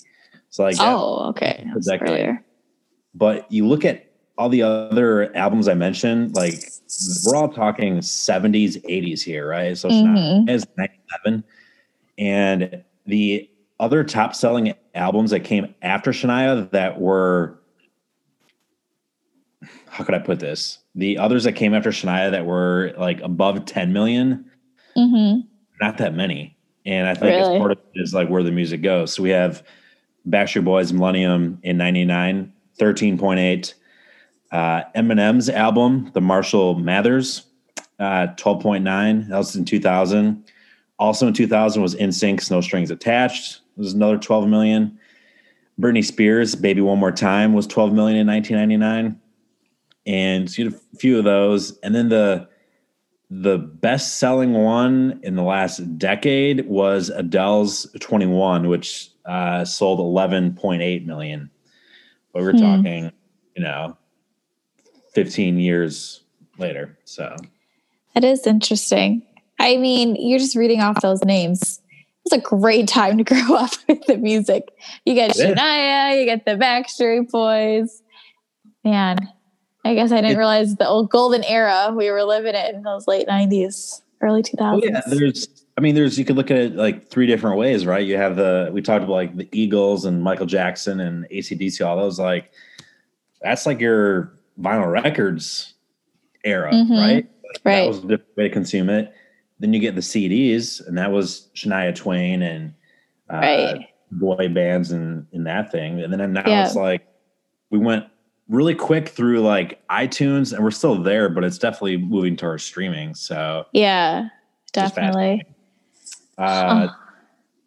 So 0.50 0.63
like 0.63 0.75
oh 0.79 1.29
okay, 1.29 1.65
earlier. 2.01 2.44
But 3.15 3.50
you 3.50 3.65
look 3.65 3.86
at 3.86 4.12
all 4.38 4.50
the 4.50 4.62
other 4.62 5.36
albums 5.36 5.67
I 5.67 5.74
mentioned, 5.74 6.36
like 6.36 6.70
we're 7.25 7.36
all 7.36 7.50
talking 7.50 8.00
70s, 8.00 8.77
80s 8.86 9.24
here, 9.24 9.48
right? 9.48 9.75
So 9.75 9.89
mm-hmm. 9.89 10.15
Shania 10.15 10.50
is 10.50 10.67
97, 10.77 11.44
and 12.18 12.84
the 13.06 13.50
other 13.80 14.04
top 14.04 14.36
selling 14.36 14.74
albums 14.96 15.32
that 15.32 15.42
came 15.42 15.74
after 15.82 16.12
Shania 16.12 16.70
that 16.72 17.00
were 17.00 17.60
how 19.90 20.04
could 20.04 20.14
I 20.14 20.20
put 20.20 20.40
this? 20.40 20.80
The 20.94 21.18
others 21.18 21.44
that 21.46 21.54
came 21.54 21.74
after 21.74 21.90
Shania 21.90 22.30
that 22.32 22.46
were 22.46 22.94
like 22.98 23.20
above 23.22 23.66
10 23.66 23.94
million, 23.94 24.46
mm-hmm. 24.96 25.42
not 25.82 25.98
that 25.98 26.14
many. 26.14 26.56
And 26.86 27.08
I 27.08 27.14
think 27.14 27.36
really? 27.36 27.56
it's 27.56 27.60
part 27.60 27.72
of 27.72 27.80
it 27.96 28.02
is 28.02 28.14
like 28.14 28.30
where 28.30 28.44
the 28.44 28.52
music 28.52 28.84
goes. 28.84 29.14
So 29.14 29.24
we 29.24 29.32
have 29.32 29.64
Backstreet 30.30 30.66
Boys 30.66 30.94
Millennium 30.94 31.60
in 31.64 31.78
99, 31.78 32.54
13.8. 32.80 33.74
Uh, 34.52 34.84
Eminem's 34.96 35.50
album, 35.50 36.12
The 36.14 36.22
Marshall 36.22 36.76
Mathers, 36.76 37.48
uh, 38.00 38.28
12.9. 38.38 39.30
That 39.30 39.38
was 39.38 39.56
in 39.56 39.66
2000. 39.66 40.46
Also 41.00 41.27
in 41.27 41.34
2000 41.34 41.82
was 41.82 41.96
NSYNC's 41.96 42.50
No 42.50 42.62
Strings 42.62 42.92
Attached. 42.92 43.62
It 43.77 43.80
was 43.80 43.94
another 43.94 44.18
12 44.18 44.48
million. 44.48 44.98
Britney 45.80 46.04
Spears, 46.04 46.56
Baby 46.56 46.82
One 46.82 46.98
More 46.98 47.12
Time 47.12 47.54
was 47.54 47.68
12 47.68 47.94
million 47.94 48.18
in 48.18 48.27
1999. 48.27 49.22
And 50.08 50.58
you 50.58 50.66
had 50.66 50.74
a 50.74 50.98
few 50.98 51.18
of 51.18 51.24
those. 51.24 51.77
And 51.80 51.94
then 51.94 52.10
the 52.10 52.48
the 53.30 53.58
best 53.58 54.20
selling 54.20 54.54
one 54.54 55.20
in 55.22 55.36
the 55.36 55.44
last 55.44 55.98
decade 55.98 56.66
was 56.66 57.10
Adele's 57.10 57.86
21, 58.00 58.70
which 58.70 59.10
uh, 59.25 59.66
sold 59.66 60.00
11.8 60.00 61.06
million. 61.06 61.50
But 62.32 62.44
we're 62.44 62.54
hmm. 62.54 62.60
talking, 62.60 63.12
you 63.56 63.63
know, 63.63 63.98
15 65.13 65.60
years 65.60 66.22
later. 66.58 66.98
So 67.04 67.36
that 68.13 68.24
is 68.24 68.48
interesting. 68.48 69.24
I 69.60 69.78
mean, 69.78 70.16
you're 70.16 70.40
just 70.40 70.56
reading 70.56 70.82
off 70.82 71.02
those 71.02 71.24
names. 71.24 71.82
It's 72.26 72.36
a 72.36 72.42
great 72.42 72.88
time 72.88 73.18
to 73.18 73.24
grow 73.24 73.56
up 73.56 73.72
with 73.88 74.06
the 74.06 74.18
music. 74.18 74.74
You 75.06 75.14
get 75.14 75.32
Shania, 75.32 76.20
you 76.20 76.26
get 76.26 76.46
the 76.46 76.52
Backstreet 76.52 77.32
Boys. 77.32 78.02
Man, 78.84 79.18
I 79.86 79.94
guess 79.94 80.12
I 80.12 80.18
didn't 80.18 80.32
it, 80.32 80.38
realize 80.38 80.76
the 80.76 80.88
old 80.88 81.10
golden 81.10 81.44
era 81.44 81.94
we 81.96 82.12
were 82.12 82.24
living 82.24 82.56
in 82.56 82.84
those 82.84 83.08
late 83.08 83.28
'90s, 83.28 84.02
early 84.22 84.44
2000s. 84.44 84.82
yeah, 84.84 85.02
there's. 85.08 85.48
I 85.78 85.82
mean, 85.82 85.96
there's. 85.96 86.18
You 86.18 86.26
could 86.26 86.36
look 86.36 86.52
at 86.52 86.58
it 86.58 86.76
like 86.76 87.08
three 87.08 87.28
different 87.28 87.58
ways, 87.58 87.86
right? 87.86 88.06
You 88.06 88.18
have 88.18 88.36
the. 88.36 88.70
We 88.74 88.82
talked 88.82 89.04
about 89.04 89.14
like 89.14 89.36
the 89.38 89.48
Eagles 89.52 90.06
and 90.06 90.22
Michael 90.22 90.46
Jackson 90.46 91.00
and 91.00 91.28
ACDC, 91.30 91.86
all 91.86 91.98
those. 91.98 92.20
Like, 92.20 92.52
that's 93.42 93.66
like 93.66 93.80
your 93.80 94.34
vinyl 94.60 94.92
records 94.92 95.74
era, 96.44 96.72
mm-hmm. 96.72 96.94
right? 96.94 97.30
Right. 97.64 97.82
That 97.82 97.88
was 97.88 97.98
a 98.00 98.02
different 98.02 98.38
way 98.38 98.44
to 98.48 98.50
consume 98.50 98.90
it. 98.90 99.14
Then 99.60 99.74
you 99.74 99.80
get 99.80 99.96
the 99.96 100.02
CDs, 100.02 100.86
and 100.86 100.98
that 100.98 101.12
was 101.12 101.50
Shania 101.56 101.96
Twain 101.96 102.42
and 102.42 102.74
uh, 103.32 103.38
right. 103.38 103.88
boy 104.12 104.50
bands 104.50 104.92
and 104.92 105.26
in 105.32 105.44
that 105.46 105.72
thing. 105.72 106.02
And 106.02 106.14
then 106.14 106.34
now 106.34 106.44
yeah. 106.46 106.66
it's 106.66 106.76
like 106.76 107.08
we 107.70 107.80
went 107.80 108.06
really 108.50 108.76
quick 108.76 109.10
through 109.10 109.42
like 109.42 109.86
iTunes, 109.90 110.54
and 110.54 110.64
we're 110.64 110.72
still 110.72 111.02
there, 111.02 111.30
but 111.30 111.44
it's 111.44 111.58
definitely 111.58 111.98
moving 111.98 112.36
towards 112.36 112.64
streaming. 112.64 113.16
So 113.16 113.66
yeah, 113.74 114.30
definitely. 114.74 115.44
Uh, 116.38 116.88
oh. 116.90 116.96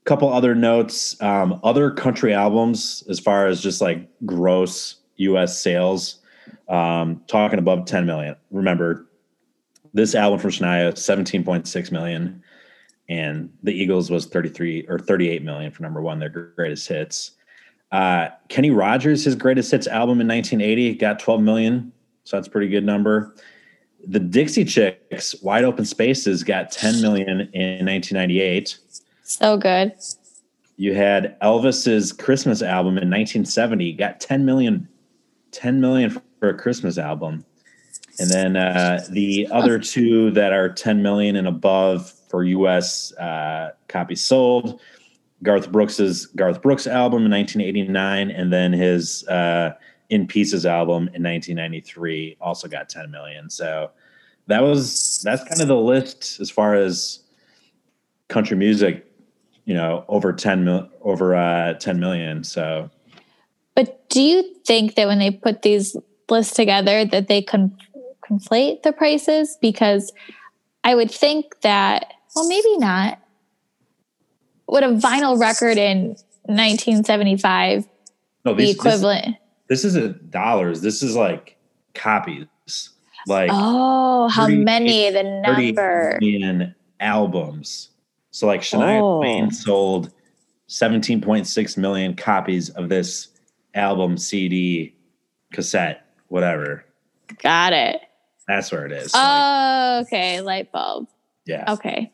Couple 0.04 0.32
other 0.32 0.54
notes: 0.54 1.20
um, 1.20 1.60
other 1.62 1.90
country 1.90 2.32
albums, 2.32 3.04
as 3.08 3.20
far 3.20 3.46
as 3.46 3.60
just 3.60 3.80
like 3.80 4.08
gross 4.24 4.96
U.S. 5.16 5.60
sales, 5.60 6.20
um, 6.68 7.22
talking 7.26 7.58
above 7.58 7.84
10 7.84 8.06
million. 8.06 8.34
Remember, 8.50 9.06
this 9.92 10.14
album 10.14 10.38
from 10.38 10.50
Shania, 10.50 10.92
17.6 10.92 11.92
million, 11.92 12.42
and 13.08 13.52
the 13.62 13.72
Eagles 13.72 14.10
was 14.10 14.26
33 14.26 14.86
or 14.88 14.98
38 14.98 15.42
million 15.42 15.72
for 15.72 15.82
number 15.82 16.00
one, 16.00 16.18
their 16.18 16.28
greatest 16.28 16.86
hits. 16.88 17.32
Uh, 17.92 18.28
Kenny 18.48 18.70
Rogers, 18.70 19.24
his 19.24 19.34
greatest 19.34 19.70
hits 19.70 19.88
album 19.88 20.20
in 20.20 20.28
1980, 20.28 20.94
got 20.94 21.18
12 21.18 21.42
million. 21.42 21.92
So 22.24 22.36
that's 22.36 22.46
a 22.46 22.50
pretty 22.50 22.68
good 22.68 22.84
number. 22.84 23.34
The 24.06 24.20
Dixie 24.20 24.64
Chicks, 24.64 25.34
Wide 25.42 25.64
Open 25.64 25.84
Spaces, 25.84 26.44
got 26.44 26.70
10 26.70 27.02
million 27.02 27.40
in 27.52 27.84
1998. 27.84 28.78
So 29.24 29.56
good. 29.56 29.92
You 30.76 30.94
had 30.94 31.38
Elvis's 31.40 32.12
Christmas 32.12 32.62
album 32.62 32.92
in 32.92 33.10
1970, 33.10 33.92
got 33.94 34.20
10 34.20 34.44
million, 34.44 34.88
10 35.50 35.80
million 35.80 36.10
for 36.38 36.48
a 36.48 36.54
Christmas 36.54 36.96
album. 36.96 37.44
And 38.20 38.28
then 38.28 38.54
uh, 38.54 39.02
the 39.08 39.48
other 39.50 39.78
two 39.78 40.30
that 40.32 40.52
are 40.52 40.68
10 40.68 41.02
million 41.02 41.36
and 41.36 41.48
above 41.48 42.12
for 42.28 42.44
US 42.44 43.12
uh, 43.14 43.70
copies 43.88 44.22
sold 44.22 44.78
Garth 45.42 45.72
Brooks's 45.72 46.26
Garth 46.26 46.60
Brooks 46.60 46.86
album 46.86 47.24
in 47.24 47.30
1989, 47.30 48.30
and 48.30 48.52
then 48.52 48.74
his 48.74 49.26
uh, 49.28 49.72
In 50.10 50.26
Pieces 50.26 50.66
album 50.66 51.08
in 51.14 51.22
1993 51.22 52.36
also 52.42 52.68
got 52.68 52.90
10 52.90 53.10
million. 53.10 53.48
So 53.48 53.90
that 54.48 54.62
was 54.62 55.22
that's 55.24 55.42
kind 55.44 55.62
of 55.62 55.68
the 55.68 55.76
list 55.76 56.40
as 56.40 56.50
far 56.50 56.74
as 56.74 57.20
country 58.28 58.56
music. 58.56 59.06
You 59.64 59.74
know, 59.74 60.04
over 60.08 60.32
10 60.32 60.64
mil, 60.64 60.88
over 61.00 61.34
uh, 61.34 61.74
10 61.74 62.00
million. 62.00 62.44
So, 62.44 62.90
but 63.74 64.08
do 64.10 64.20
you 64.20 64.42
think 64.66 64.96
that 64.96 65.06
when 65.06 65.20
they 65.20 65.30
put 65.30 65.62
these 65.62 65.96
lists 66.28 66.54
together, 66.54 67.04
that 67.04 67.28
they 67.28 67.40
con- 67.40 67.76
conflate 68.30 68.82
the 68.82 68.92
prices? 68.92 69.58
Because 69.60 70.12
I 70.84 70.94
would 70.94 71.10
think 71.10 71.60
that, 71.62 72.12
well, 72.34 72.48
maybe 72.48 72.76
not 72.78 73.20
would 74.70 74.84
a 74.84 74.92
vinyl 74.92 75.38
record 75.38 75.76
in 75.76 76.16
1975 76.44 77.86
no, 78.44 78.54
these, 78.54 78.68
be 78.68 78.70
equivalent? 78.70 79.36
This, 79.68 79.82
this 79.82 79.84
isn't 79.84 80.30
dollars. 80.30 80.80
This 80.80 81.02
is 81.02 81.16
like 81.16 81.56
copies. 81.94 82.46
Like 83.26 83.50
oh, 83.52 84.28
how 84.28 84.46
many? 84.46 85.10
The 85.10 85.22
number 85.22 86.18
in 86.22 86.74
albums. 87.00 87.90
So 88.30 88.46
like 88.46 88.62
Shania 88.62 89.00
oh. 89.00 89.18
Twain 89.18 89.50
sold 89.50 90.12
17.6 90.68 91.76
million 91.76 92.14
copies 92.14 92.70
of 92.70 92.88
this 92.88 93.28
album, 93.74 94.16
CD, 94.16 94.94
cassette, 95.52 96.06
whatever. 96.28 96.84
Got 97.42 97.72
it. 97.72 98.00
That's 98.46 98.72
where 98.72 98.86
it 98.86 98.92
is. 98.92 99.12
Oh, 99.14 99.18
like, 99.18 100.06
okay. 100.06 100.40
Light 100.40 100.72
bulb. 100.72 101.08
Yeah. 101.46 101.72
Okay. 101.72 102.12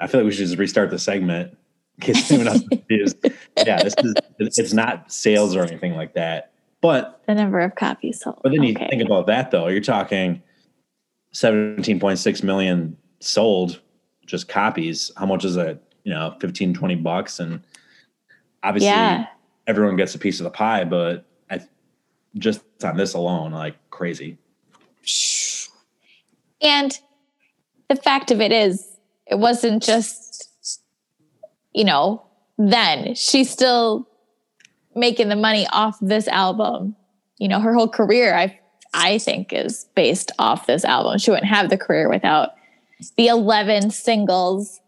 I 0.00 0.06
feel 0.06 0.20
like 0.20 0.26
we 0.26 0.32
should 0.32 0.46
just 0.46 0.58
restart 0.58 0.90
the 0.90 0.98
segment 0.98 1.56
case 2.00 2.30
anyone 2.30 2.48
else 2.48 2.62
confused. 2.68 3.16
yeah, 3.56 3.82
this 3.82 3.94
is 3.98 4.14
it's 4.58 4.72
not 4.72 5.10
sales 5.12 5.56
or 5.56 5.62
anything 5.62 5.94
like 5.94 6.14
that. 6.14 6.52
But 6.80 7.22
the 7.26 7.34
number 7.34 7.60
of 7.60 7.74
copies 7.76 8.20
sold. 8.20 8.40
But 8.42 8.50
then 8.50 8.60
okay. 8.60 8.68
you 8.68 8.88
think 8.90 9.02
about 9.02 9.26
that 9.26 9.50
though, 9.50 9.68
you're 9.68 9.80
talking 9.80 10.42
17.6 11.34 12.42
million 12.42 12.96
sold 13.20 13.80
just 14.26 14.48
copies. 14.48 15.10
How 15.16 15.26
much 15.26 15.44
is 15.44 15.56
it? 15.56 15.82
You 16.04 16.12
know, 16.12 16.36
15, 16.40 16.74
20 16.74 16.94
bucks. 16.96 17.38
And 17.38 17.62
obviously 18.62 18.88
yeah. 18.88 19.26
everyone 19.66 19.96
gets 19.96 20.14
a 20.14 20.18
piece 20.18 20.40
of 20.40 20.44
the 20.44 20.50
pie, 20.50 20.84
but 20.84 21.24
I 21.50 21.60
just 22.36 22.62
on 22.82 22.96
this 22.96 23.14
alone, 23.14 23.52
like 23.52 23.76
crazy. 23.90 24.38
And 26.62 26.98
the 27.88 27.96
fact 27.96 28.30
of 28.30 28.40
it 28.40 28.52
is, 28.52 28.88
it 29.26 29.38
wasn't 29.38 29.82
just 29.82 30.32
you 31.72 31.84
know, 31.84 32.22
then 32.58 33.14
she's 33.14 33.50
still 33.50 34.08
making 34.94 35.28
the 35.28 35.36
money 35.36 35.66
off 35.72 35.98
this 36.00 36.28
album. 36.28 36.96
You 37.38 37.48
know, 37.48 37.60
her 37.60 37.74
whole 37.74 37.88
career, 37.88 38.34
I 38.34 38.58
I 38.94 39.18
think, 39.18 39.52
is 39.52 39.86
based 39.94 40.32
off 40.38 40.66
this 40.66 40.84
album. 40.84 41.18
She 41.18 41.30
wouldn't 41.30 41.48
have 41.48 41.70
the 41.70 41.78
career 41.78 42.10
without 42.10 42.50
the 43.16 43.28
11 43.28 43.90
singles 43.90 44.80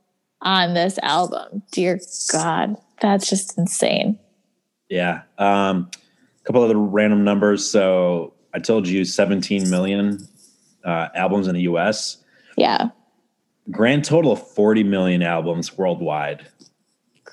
on 0.42 0.74
this 0.74 0.98
album. 0.98 1.62
Dear 1.72 1.98
God, 2.30 2.76
that's 3.00 3.30
just 3.30 3.56
insane. 3.56 4.18
Yeah. 4.90 5.22
Um, 5.38 5.90
a 6.40 6.44
couple 6.44 6.62
other 6.62 6.76
random 6.76 7.24
numbers. 7.24 7.68
So 7.68 8.34
I 8.52 8.58
told 8.58 8.86
you 8.86 9.06
17 9.06 9.70
million 9.70 10.28
uh, 10.84 11.08
albums 11.14 11.48
in 11.48 11.54
the 11.54 11.62
US. 11.62 12.18
Yeah. 12.56 12.90
Grand 13.70 14.04
total 14.04 14.32
of 14.32 14.46
40 14.52 14.84
million 14.84 15.22
albums 15.22 15.76
worldwide 15.76 16.46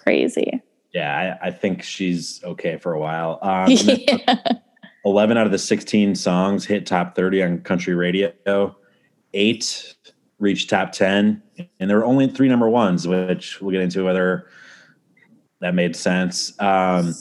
crazy. 0.03 0.61
Yeah, 0.93 1.37
I, 1.41 1.47
I 1.47 1.51
think 1.51 1.83
she's 1.83 2.43
okay 2.43 2.77
for 2.77 2.93
a 2.93 2.99
while. 2.99 3.39
Um, 3.41 3.67
yeah. 3.69 4.35
11 5.05 5.37
out 5.37 5.45
of 5.45 5.51
the 5.51 5.57
16 5.57 6.15
songs 6.15 6.65
hit 6.65 6.85
top 6.85 7.15
30 7.15 7.43
on 7.43 7.57
country 7.59 7.95
radio. 7.95 8.75
Eight 9.33 9.95
reached 10.39 10.69
top 10.69 10.91
10. 10.91 11.41
And 11.79 11.89
there 11.89 11.97
were 11.97 12.05
only 12.05 12.27
three 12.27 12.49
number 12.49 12.69
ones, 12.69 13.07
which 13.07 13.61
we'll 13.61 13.71
get 13.71 13.81
into 13.81 14.03
whether 14.03 14.47
that 15.61 15.73
made 15.73 15.95
sense. 15.95 16.59
Um, 16.59 17.13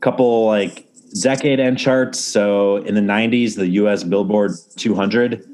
couple 0.00 0.46
like 0.46 0.88
decade 1.20 1.60
end 1.60 1.78
charts. 1.78 2.18
So 2.18 2.78
in 2.78 2.94
the 2.94 3.00
90s, 3.00 3.56
the 3.56 3.68
US 3.68 4.02
Billboard 4.02 4.52
200, 4.76 5.46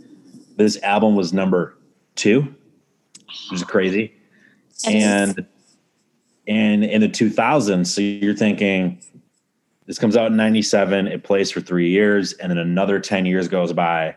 this 0.61 0.83
album 0.83 1.17
was 1.17 1.33
number 1.33 1.77
two, 2.17 2.43
which 3.27 3.53
is 3.53 3.65
crazy. 3.65 4.15
And 4.87 5.47
and 6.47 6.85
in 6.85 7.01
the 7.01 7.09
2000s. 7.09 7.87
So 7.87 8.01
you're 8.01 8.35
thinking 8.35 9.01
this 9.87 9.99
comes 9.99 10.17
out 10.17 10.31
in 10.31 10.37
97, 10.37 11.07
it 11.07 11.23
plays 11.23 11.51
for 11.51 11.61
three 11.61 11.91
years, 11.91 12.33
and 12.35 12.51
then 12.51 12.59
another 12.59 13.01
10 13.01 13.27
years 13.27 13.49
goes 13.49 13.73
by. 13.73 14.15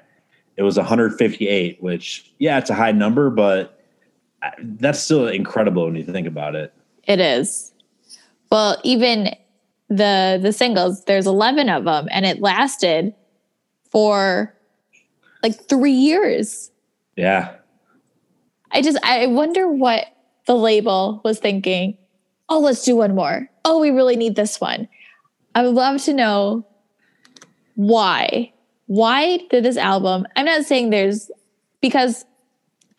It 0.56 0.64
was 0.64 0.78
158, 0.78 1.82
which, 1.82 2.32
yeah, 2.40 2.60
it's 2.60 2.70
a 2.70 2.76
high 2.76 2.92
number, 2.92 3.30
but 3.30 3.84
uh, 4.42 4.52
that's 4.60 5.00
still 5.00 5.28
incredible 5.28 5.86
when 5.86 5.96
you 5.96 6.04
think 6.04 6.28
about 6.28 6.56
it. 6.56 6.74
It 7.04 7.20
is. 7.20 7.72
Well, 8.52 8.80
even 8.84 9.36
the 9.90 10.40
the 10.42 10.54
singles. 10.54 11.06
There's 11.06 11.28
11 11.28 11.70
of 11.70 11.86
them, 11.86 12.08
and 12.12 12.26
it 12.26 12.40
lasted 12.40 13.14
for 13.90 14.56
like 15.44 15.68
three 15.68 15.92
years. 15.92 16.72
Yeah. 17.16 17.56
I 18.72 18.82
just 18.82 18.98
I 19.04 19.28
wonder 19.28 19.68
what 19.68 20.08
the 20.48 20.56
label 20.56 21.22
was 21.24 21.40
thinking. 21.40 21.98
Oh, 22.50 22.60
let's 22.60 22.84
do 22.84 22.96
one 22.96 23.14
more. 23.14 23.50
Oh, 23.66 23.80
we 23.80 23.92
really 23.92 24.16
need 24.16 24.36
this 24.36 24.60
one. 24.60 24.88
I 25.54 25.62
would 25.64 25.76
love 25.76 26.02
to 26.04 26.14
know 26.14 26.66
why. 27.76 28.52
Why 28.88 29.38
did 29.50 29.64
this 29.64 29.78
album? 29.78 30.26
I'm 30.36 30.46
not 30.46 30.66
saying 30.66 30.90
there's 30.90 31.30
because 31.82 32.26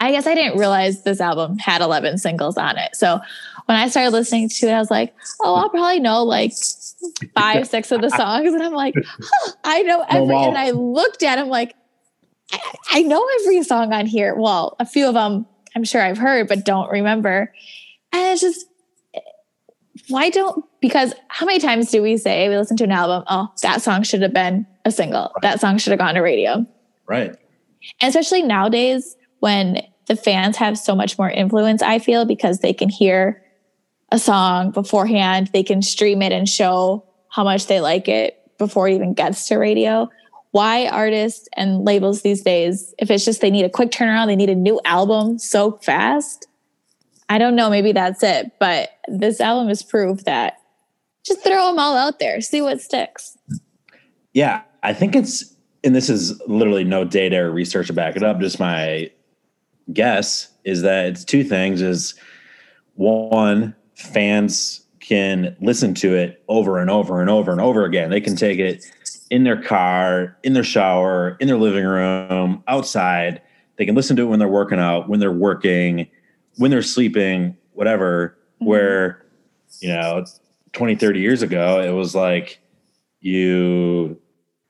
I 0.00 0.12
guess 0.12 0.26
I 0.26 0.34
didn't 0.34 0.58
realize 0.58 1.02
this 1.02 1.20
album 1.20 1.58
had 1.58 1.80
11 1.80 2.18
singles 2.18 2.56
on 2.56 2.76
it. 2.78 2.94
So 2.94 3.20
when 3.66 3.78
I 3.78 3.88
started 3.88 4.10
listening 4.10 4.48
to 4.48 4.68
it, 4.68 4.72
I 4.72 4.78
was 4.78 4.90
like, 4.90 5.14
oh, 5.40 5.54
I'll 5.54 5.70
probably 5.70 6.00
know 6.00 6.22
like 6.24 6.52
five, 7.34 7.66
six 7.66 7.90
of 7.90 8.00
the 8.00 8.10
songs. 8.10 8.52
And 8.52 8.62
I'm 8.62 8.72
like, 8.72 8.94
huh, 8.96 9.52
I 9.64 9.82
know 9.82 10.04
every. 10.08 10.36
And 10.36 10.58
I 10.58 10.70
looked 10.70 11.22
at 11.22 11.38
him 11.38 11.48
like, 11.48 11.74
I, 12.90 13.02
know 13.02 13.26
every 13.40 13.62
song 13.62 13.92
on 13.92 14.06
here. 14.06 14.34
Well, 14.34 14.76
a 14.78 14.86
few 14.86 15.06
of 15.06 15.14
them 15.14 15.46
I'm 15.74 15.84
sure 15.84 16.02
I've 16.02 16.18
heard, 16.18 16.48
but 16.48 16.64
don't 16.64 16.90
remember. 16.90 17.52
And 18.12 18.32
it's 18.32 18.40
just, 18.40 18.66
why 20.08 20.30
don't, 20.30 20.64
because 20.80 21.14
how 21.28 21.46
many 21.46 21.58
times 21.58 21.90
do 21.90 22.02
we 22.02 22.16
say, 22.16 22.48
we 22.48 22.56
listen 22.56 22.76
to 22.78 22.84
an 22.84 22.92
album, 22.92 23.24
oh, 23.28 23.48
that 23.62 23.82
song 23.82 24.02
should 24.02 24.22
have 24.22 24.34
been 24.34 24.66
a 24.84 24.90
single, 24.90 25.32
that 25.42 25.60
song 25.60 25.78
should 25.78 25.90
have 25.90 25.98
gone 25.98 26.14
to 26.14 26.20
radio. 26.20 26.64
Right. 27.06 27.34
And 28.00 28.08
especially 28.08 28.42
nowadays 28.42 29.16
when 29.40 29.82
the 30.06 30.16
fans 30.16 30.56
have 30.56 30.78
so 30.78 30.94
much 30.94 31.18
more 31.18 31.30
influence, 31.30 31.82
I 31.82 31.98
feel, 31.98 32.24
because 32.24 32.60
they 32.60 32.72
can 32.72 32.88
hear 32.88 33.42
a 34.12 34.18
song 34.18 34.70
beforehand, 34.70 35.50
they 35.52 35.62
can 35.62 35.82
stream 35.82 36.22
it 36.22 36.32
and 36.32 36.48
show 36.48 37.04
how 37.30 37.42
much 37.42 37.66
they 37.66 37.80
like 37.80 38.08
it 38.08 38.38
before 38.58 38.88
it 38.88 38.94
even 38.94 39.14
gets 39.14 39.48
to 39.48 39.56
radio 39.56 40.08
why 40.54 40.86
artists 40.86 41.48
and 41.56 41.84
labels 41.84 42.22
these 42.22 42.40
days, 42.40 42.94
if 43.00 43.10
it's 43.10 43.24
just 43.24 43.40
they 43.40 43.50
need 43.50 43.64
a 43.64 43.68
quick 43.68 43.90
turnaround, 43.90 44.26
they 44.26 44.36
need 44.36 44.48
a 44.48 44.54
new 44.54 44.80
album 44.84 45.36
so 45.36 45.72
fast. 45.82 46.46
I 47.28 47.38
don't 47.38 47.56
know, 47.56 47.68
maybe 47.68 47.90
that's 47.90 48.22
it. 48.22 48.52
But 48.60 48.90
this 49.08 49.40
album 49.40 49.68
is 49.68 49.82
proof 49.82 50.22
that 50.26 50.58
just 51.26 51.42
throw 51.42 51.66
them 51.66 51.80
all 51.80 51.96
out 51.96 52.20
there, 52.20 52.40
see 52.40 52.62
what 52.62 52.80
sticks. 52.80 53.36
Yeah, 54.32 54.62
I 54.84 54.92
think 54.92 55.16
it's, 55.16 55.56
and 55.82 55.92
this 55.92 56.08
is 56.08 56.40
literally 56.46 56.84
no 56.84 57.04
data 57.04 57.40
or 57.40 57.50
research 57.50 57.88
to 57.88 57.92
back 57.92 58.14
it 58.14 58.22
up, 58.22 58.38
just 58.38 58.60
my 58.60 59.10
guess 59.92 60.52
is 60.62 60.82
that 60.82 61.06
it's 61.06 61.24
two 61.24 61.42
things 61.42 61.82
is 61.82 62.14
one, 62.94 63.74
fans 63.96 64.86
can 65.00 65.56
listen 65.60 65.94
to 65.94 66.14
it 66.14 66.44
over 66.46 66.78
and 66.78 66.90
over 66.90 67.20
and 67.20 67.28
over 67.28 67.50
and 67.50 67.60
over 67.60 67.84
again. 67.84 68.10
They 68.10 68.20
can 68.20 68.36
take 68.36 68.60
it 68.60 68.84
in 69.34 69.42
their 69.42 69.60
car, 69.60 70.38
in 70.44 70.52
their 70.52 70.62
shower, 70.62 71.36
in 71.40 71.48
their 71.48 71.56
living 71.56 71.84
room, 71.84 72.62
outside. 72.68 73.42
They 73.74 73.84
can 73.84 73.96
listen 73.96 74.14
to 74.14 74.22
it 74.22 74.26
when 74.26 74.38
they're 74.38 74.46
working 74.46 74.78
out, 74.78 75.08
when 75.08 75.18
they're 75.18 75.32
working, 75.32 76.06
when 76.58 76.70
they're 76.70 76.82
sleeping, 76.82 77.56
whatever. 77.72 78.38
Mm-hmm. 78.54 78.66
Where, 78.66 79.26
you 79.80 79.88
know, 79.88 80.24
20, 80.72 80.94
30 80.94 81.18
years 81.18 81.42
ago, 81.42 81.80
it 81.80 81.90
was 81.90 82.14
like 82.14 82.60
you 83.18 84.20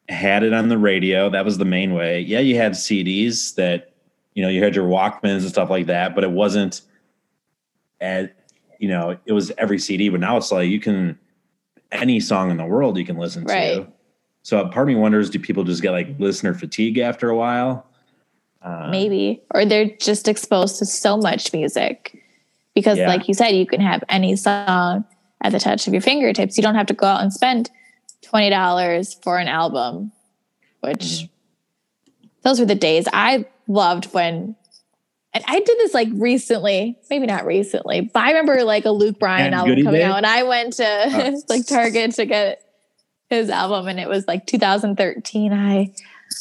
had 0.09 0.43
it 0.43 0.55
on 0.55 0.71
the 0.71 0.79
radio. 0.79 1.29
That 1.29 1.45
was 1.45 1.59
the 1.59 1.67
main 1.67 1.93
way. 1.93 2.21
Yeah, 2.21 2.41
you 2.41 2.57
had 2.57 2.73
CDs 2.73 3.57
that, 3.57 3.93
you 4.33 4.43
know, 4.43 4.49
you 4.49 4.65
had 4.65 4.75
your 4.75 4.89
Walkmans 4.89 5.41
and 5.41 5.49
stuff 5.49 5.69
like 5.69 5.87
that, 5.87 6.15
but 6.15 6.25
it 6.25 6.31
wasn't 6.31 6.81
at, 8.01 8.35
you 8.79 8.89
know, 8.89 9.19
it 9.27 9.33
was 9.33 9.53
every 9.59 9.79
CD. 9.79 10.09
But 10.09 10.21
now 10.21 10.39
it's 10.39 10.51
like 10.51 10.71
you 10.71 10.81
can, 10.81 11.19
any 11.93 12.19
song 12.19 12.51
in 12.51 12.57
the 12.57 12.65
world 12.65 12.97
you 12.97 13.05
can 13.05 13.19
listen 13.19 13.45
right. 13.45 13.75
to. 13.75 13.93
So 14.45 14.63
part 14.69 14.87
of 14.87 14.89
me 14.89 14.95
wonders, 14.95 15.31
do 15.31 15.39
people 15.39 15.65
just 15.65 15.81
get 15.81 15.93
like 15.93 16.21
listener 16.21 16.53
fatigue 16.53 16.99
after 16.99 17.31
a 17.31 17.37
while? 17.37 17.87
Uh, 18.61 18.89
Maybe, 18.91 19.43
or 19.55 19.65
they're 19.65 19.89
just 19.99 20.29
exposed 20.29 20.79
to 20.79 20.87
so 20.87 21.17
much 21.17 21.53
music 21.55 22.23
because, 22.75 22.99
yeah. 22.99 23.09
like 23.09 23.27
you 23.27 23.33
said, 23.33 23.51
you 23.51 23.67
can 23.67 23.81
have 23.81 24.05
any 24.11 24.37
song 24.37 25.05
at 25.41 25.53
the 25.53 25.59
touch 25.59 25.87
of 25.87 25.95
your 25.95 26.03
fingertips. 26.03 26.59
You 26.59 26.63
don't 26.63 26.75
have 26.75 26.87
to 26.87 26.95
go 26.95 27.07
out 27.07 27.23
and 27.23 27.33
spend 27.33 27.71
twenty 28.21 28.51
dollars 28.51 29.15
for 29.23 29.39
an 29.39 29.49
album, 29.49 30.13
which 30.81 30.99
mm-hmm. 30.99 32.27
those 32.43 32.61
were 32.61 32.67
the 32.67 32.75
days 32.75 33.09
I 33.13 33.47
loved 33.67 34.13
when. 34.13 34.57
And 35.33 35.45
I 35.49 35.59
did 35.59 35.79
this 35.79 35.95
like 35.95 36.09
recently, 36.13 36.99
maybe 37.09 37.27
not 37.27 37.47
recently, 37.47 38.03
but 38.03 38.23
I 38.23 38.29
remember 38.29 38.63
like 38.63 38.85
a 38.85 38.91
Luke 38.91 39.19
Bryan 39.19 39.47
and 39.47 39.55
album 39.55 39.85
coming 39.85 40.01
day? 40.01 40.03
out, 40.05 40.19
and 40.19 40.27
I 40.27 40.43
went 40.43 40.75
to 40.75 40.85
oh. 40.87 41.43
like 41.49 41.67
Target 41.67 42.13
to 42.17 42.27
get 42.27 42.64
his 43.31 43.51
album 43.51 43.89
and 43.89 43.99
it 43.99 44.09
was 44.09 44.27
like 44.27 44.47
2013 44.47 45.53
i 45.53 45.93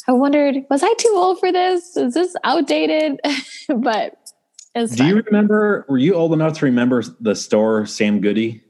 i 0.08 0.12
wondered 0.12 0.56
was 0.70 0.82
i 0.82 0.92
too 0.94 1.12
old 1.14 1.38
for 1.38 1.50
this? 1.52 1.96
Is 1.96 2.14
this 2.14 2.34
outdated? 2.44 3.20
But 3.76 4.16
do 4.74 4.86
fun. 4.88 5.06
you 5.06 5.22
remember 5.22 5.86
were 5.88 5.98
you 5.98 6.14
old 6.14 6.32
enough 6.32 6.58
to 6.58 6.64
remember 6.66 7.02
the 7.20 7.34
store 7.34 7.86
sam 7.86 8.20
goody? 8.20 8.62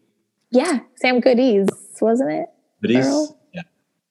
Yeah 0.51 0.81
sam 0.97 1.21
goody's 1.21 1.69
wasn't 2.01 2.31
it 2.31 2.47
goodies? 2.83 3.33
Yeah 3.53 3.63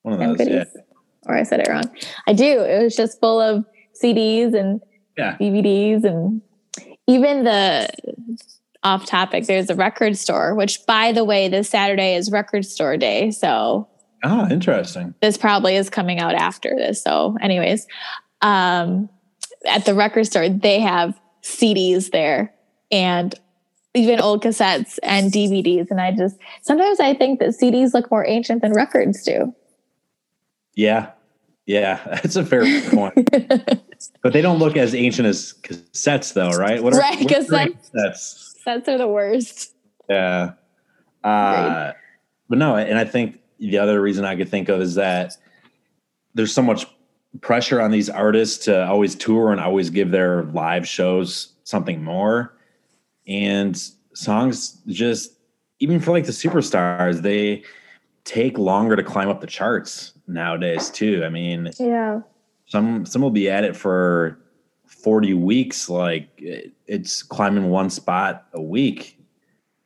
one 0.01 0.13
of 0.13 0.19
sam 0.19 0.29
those 0.29 0.37
goodies. 0.37 0.67
yeah. 0.75 0.81
Or 1.25 1.35
i 1.35 1.43
said 1.43 1.59
it 1.61 1.69
wrong. 1.69 1.85
I 2.27 2.33
do. 2.33 2.61
It 2.61 2.83
was 2.83 2.95
just 2.95 3.19
full 3.19 3.39
of 3.39 3.65
cds 4.01 4.53
and 4.59 4.81
yeah. 5.17 5.37
dvds 5.39 6.03
and 6.03 6.41
even 7.07 7.43
the 7.43 7.87
off 8.83 9.05
topic 9.05 9.45
there's 9.45 9.69
a 9.69 9.75
record 9.75 10.17
store 10.17 10.55
which 10.55 10.85
by 10.87 11.11
the 11.11 11.23
way 11.23 11.47
this 11.47 11.69
saturday 11.69 12.15
is 12.15 12.31
record 12.31 12.65
store 12.65 12.97
day. 12.97 13.31
So 13.31 13.87
Ah, 14.23 14.49
interesting. 14.49 15.13
This 15.21 15.37
probably 15.37 15.75
is 15.75 15.89
coming 15.89 16.19
out 16.19 16.33
after 16.33 16.73
this. 16.77 17.03
So, 17.03 17.37
anyways, 17.41 17.85
um, 18.41 19.09
at 19.65 19.85
the 19.85 19.93
record 19.93 20.25
store, 20.25 20.49
they 20.49 20.79
have 20.79 21.19
CDs 21.43 22.11
there 22.11 22.53
and 22.91 23.35
even 23.93 24.19
old 24.19 24.43
cassettes 24.43 24.97
and 25.03 25.31
DVDs. 25.31 25.91
And 25.91 25.99
I 25.99 26.11
just 26.11 26.37
sometimes 26.61 26.99
I 26.99 27.13
think 27.13 27.39
that 27.39 27.49
CDs 27.49 27.93
look 27.93 28.09
more 28.09 28.25
ancient 28.25 28.61
than 28.61 28.73
records 28.73 29.23
do. 29.23 29.53
Yeah. 30.75 31.11
Yeah. 31.65 32.01
That's 32.05 32.35
a 32.35 32.45
fair 32.45 32.63
point. 32.89 33.29
but 34.21 34.33
they 34.33 34.41
don't 34.41 34.59
look 34.59 34.77
as 34.77 34.95
ancient 34.95 35.27
as 35.27 35.53
cassettes, 35.61 36.33
though, 36.33 36.51
right? 36.51 36.81
What 36.81 36.93
are, 36.93 36.99
right. 36.99 37.19
Cassettes, 37.19 37.91
cassettes 37.93 38.87
are 38.87 38.97
the 38.97 39.07
worst. 39.07 39.73
Yeah. 40.09 40.53
Uh, 41.23 41.93
but 42.49 42.57
no, 42.57 42.75
and 42.75 42.97
I 42.97 43.05
think 43.05 43.39
the 43.69 43.77
other 43.77 44.01
reason 44.01 44.25
I 44.25 44.35
could 44.35 44.49
think 44.49 44.69
of 44.69 44.81
is 44.81 44.95
that 44.95 45.37
there's 46.33 46.53
so 46.53 46.61
much 46.61 46.85
pressure 47.41 47.81
on 47.81 47.91
these 47.91 48.09
artists 48.09 48.65
to 48.65 48.85
always 48.85 49.15
tour 49.15 49.51
and 49.51 49.59
always 49.59 49.89
give 49.89 50.11
their 50.11 50.43
live 50.43 50.87
shows 50.87 51.53
something 51.63 52.03
more. 52.03 52.55
And 53.27 53.81
songs 54.13 54.81
just, 54.87 55.33
even 55.79 55.99
for 55.99 56.11
like 56.11 56.25
the 56.25 56.31
superstars, 56.31 57.21
they 57.21 57.63
take 58.25 58.57
longer 58.57 58.95
to 58.95 59.03
climb 59.03 59.29
up 59.29 59.41
the 59.41 59.47
charts 59.47 60.13
nowadays 60.27 60.89
too. 60.89 61.23
I 61.25 61.29
mean, 61.29 61.71
yeah, 61.79 62.21
some 62.67 63.05
some 63.05 63.21
will 63.21 63.31
be 63.31 63.49
at 63.49 63.63
it 63.63 63.75
for 63.75 64.39
40 64.87 65.33
weeks, 65.33 65.89
like 65.89 66.29
it's 66.87 67.23
climbing 67.23 67.69
one 67.69 67.89
spot 67.89 68.47
a 68.53 68.61
week 68.61 69.22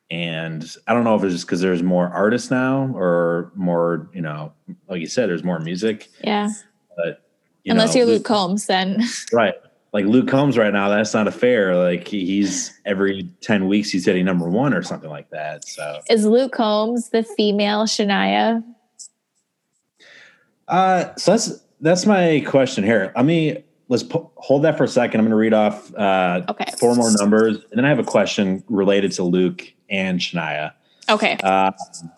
and 0.10 0.76
I 0.88 0.94
don't 0.94 1.04
know 1.04 1.16
if 1.16 1.24
it's 1.24 1.34
just 1.34 1.48
because 1.48 1.62
there's 1.62 1.84
more 1.84 2.08
artists 2.10 2.50
now 2.50 2.92
or 2.96 3.52
more, 3.56 4.10
you 4.14 4.22
know, 4.22 4.54
like 4.88 5.02
you 5.02 5.08
said, 5.08 5.30
there's 5.30 5.44
more 5.44 5.60
music. 5.60 6.08
Yeah. 6.24 6.50
But 6.96 7.24
you 7.64 7.72
unless 7.72 7.94
know, 7.94 8.00
you're 8.00 8.08
Luke, 8.08 8.20
Luke 8.20 8.26
Combs, 8.26 8.68
then 8.68 9.04
right. 9.34 9.56
Like 9.94 10.06
Luke 10.06 10.28
Combs 10.28 10.58
right 10.58 10.72
now, 10.72 10.90
that's 10.90 11.14
not 11.14 11.28
a 11.28 11.32
fair. 11.32 11.76
Like 11.76 12.08
he's 12.08 12.80
every 12.86 13.30
ten 13.42 13.68
weeks 13.68 13.90
he's 13.90 14.06
hitting 14.06 14.26
number 14.26 14.48
one 14.48 14.74
or 14.74 14.84
something 14.84 15.10
like 15.10 15.30
that. 15.32 15.68
So 15.68 16.02
is 16.10 16.26
Luke 16.26 16.52
Combs 16.52 17.10
the 17.10 17.24
female 17.24 17.84
Shania? 17.84 18.64
Uh, 20.68 21.16
so 21.16 21.32
that's 21.32 21.64
that's 21.82 22.06
my 22.06 22.44
question 22.46 22.84
here. 22.84 23.12
Let 23.16 23.26
me 23.26 23.64
let's 23.88 24.04
po- 24.04 24.32
hold 24.36 24.64
that 24.64 24.78
for 24.78 24.84
a 24.84 24.88
second. 24.88 25.20
I'm 25.20 25.26
going 25.26 25.32
to 25.32 25.38
read 25.38 25.54
off 25.54 25.94
uh, 25.96 26.44
okay. 26.50 26.66
four 26.78 26.96
more 26.96 27.12
numbers, 27.18 27.56
and 27.56 27.78
then 27.78 27.86
I 27.86 27.90
have 27.90 28.00
a 28.00 28.04
question 28.04 28.64
related 28.68 29.14
to 29.14 29.24
Luke 29.24 29.74
and 29.90 30.20
Shania. 30.20 30.74
Okay. 31.10 31.38
Uh, 31.44 31.72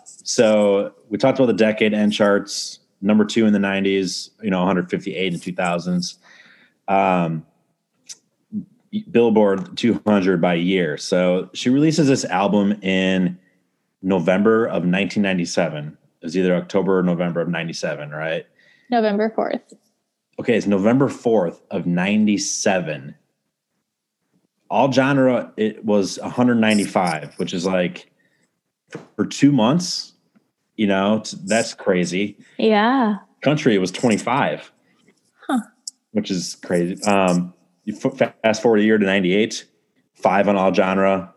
so 0.05 0.93
we 1.09 1.17
talked 1.17 1.37
about 1.37 1.47
the 1.47 1.53
decade 1.53 1.93
end 1.93 2.13
charts. 2.13 2.79
Number 3.01 3.23
two 3.23 3.45
in 3.45 3.53
the 3.53 3.59
90s, 3.59 4.29
you 4.41 4.49
know, 4.49 4.59
158 4.59 5.33
in 5.33 5.39
the 5.39 5.51
2000s. 5.53 6.17
Um, 6.87 7.45
Billboard 9.11 9.77
200 9.77 10.41
by 10.41 10.55
year. 10.55 10.97
So 10.97 11.49
she 11.53 11.69
releases 11.69 12.07
this 12.07 12.25
album 12.25 12.73
in 12.81 13.37
November 14.01 14.65
of 14.65 14.83
1997. 14.83 15.97
It 16.21 16.25
was 16.25 16.37
either 16.37 16.55
October 16.55 16.99
or 16.99 17.03
November 17.03 17.41
of 17.41 17.49
97, 17.49 18.09
right? 18.09 18.45
November 18.89 19.31
4th. 19.37 19.61
Okay, 20.39 20.55
it's 20.55 20.67
November 20.67 21.07
4th 21.07 21.59
of 21.69 21.85
97 21.85 23.15
all 24.69 24.91
genre 24.91 25.51
it 25.57 25.83
was 25.85 26.19
195 26.19 27.33
which 27.37 27.53
is 27.53 27.65
like 27.65 28.11
for 29.15 29.25
two 29.25 29.51
months 29.51 30.13
You 30.79 30.87
know, 30.87 31.21
that's 31.43 31.73
crazy. 31.73 32.37
Yeah. 32.57 33.17
Country 33.41 33.75
it 33.75 33.79
was 33.79 33.91
25. 33.91 34.71
Huh. 35.45 35.59
Which 36.13 36.31
is 36.31 36.55
crazy. 36.63 37.03
Um, 37.03 37.53
you 37.83 37.93
fast 37.93 38.61
forward 38.61 38.79
a 38.79 38.83
year 38.83 38.97
to 38.97 39.05
98, 39.05 39.65
five 40.13 40.47
on 40.47 40.55
all 40.55 40.73
genre, 40.73 41.33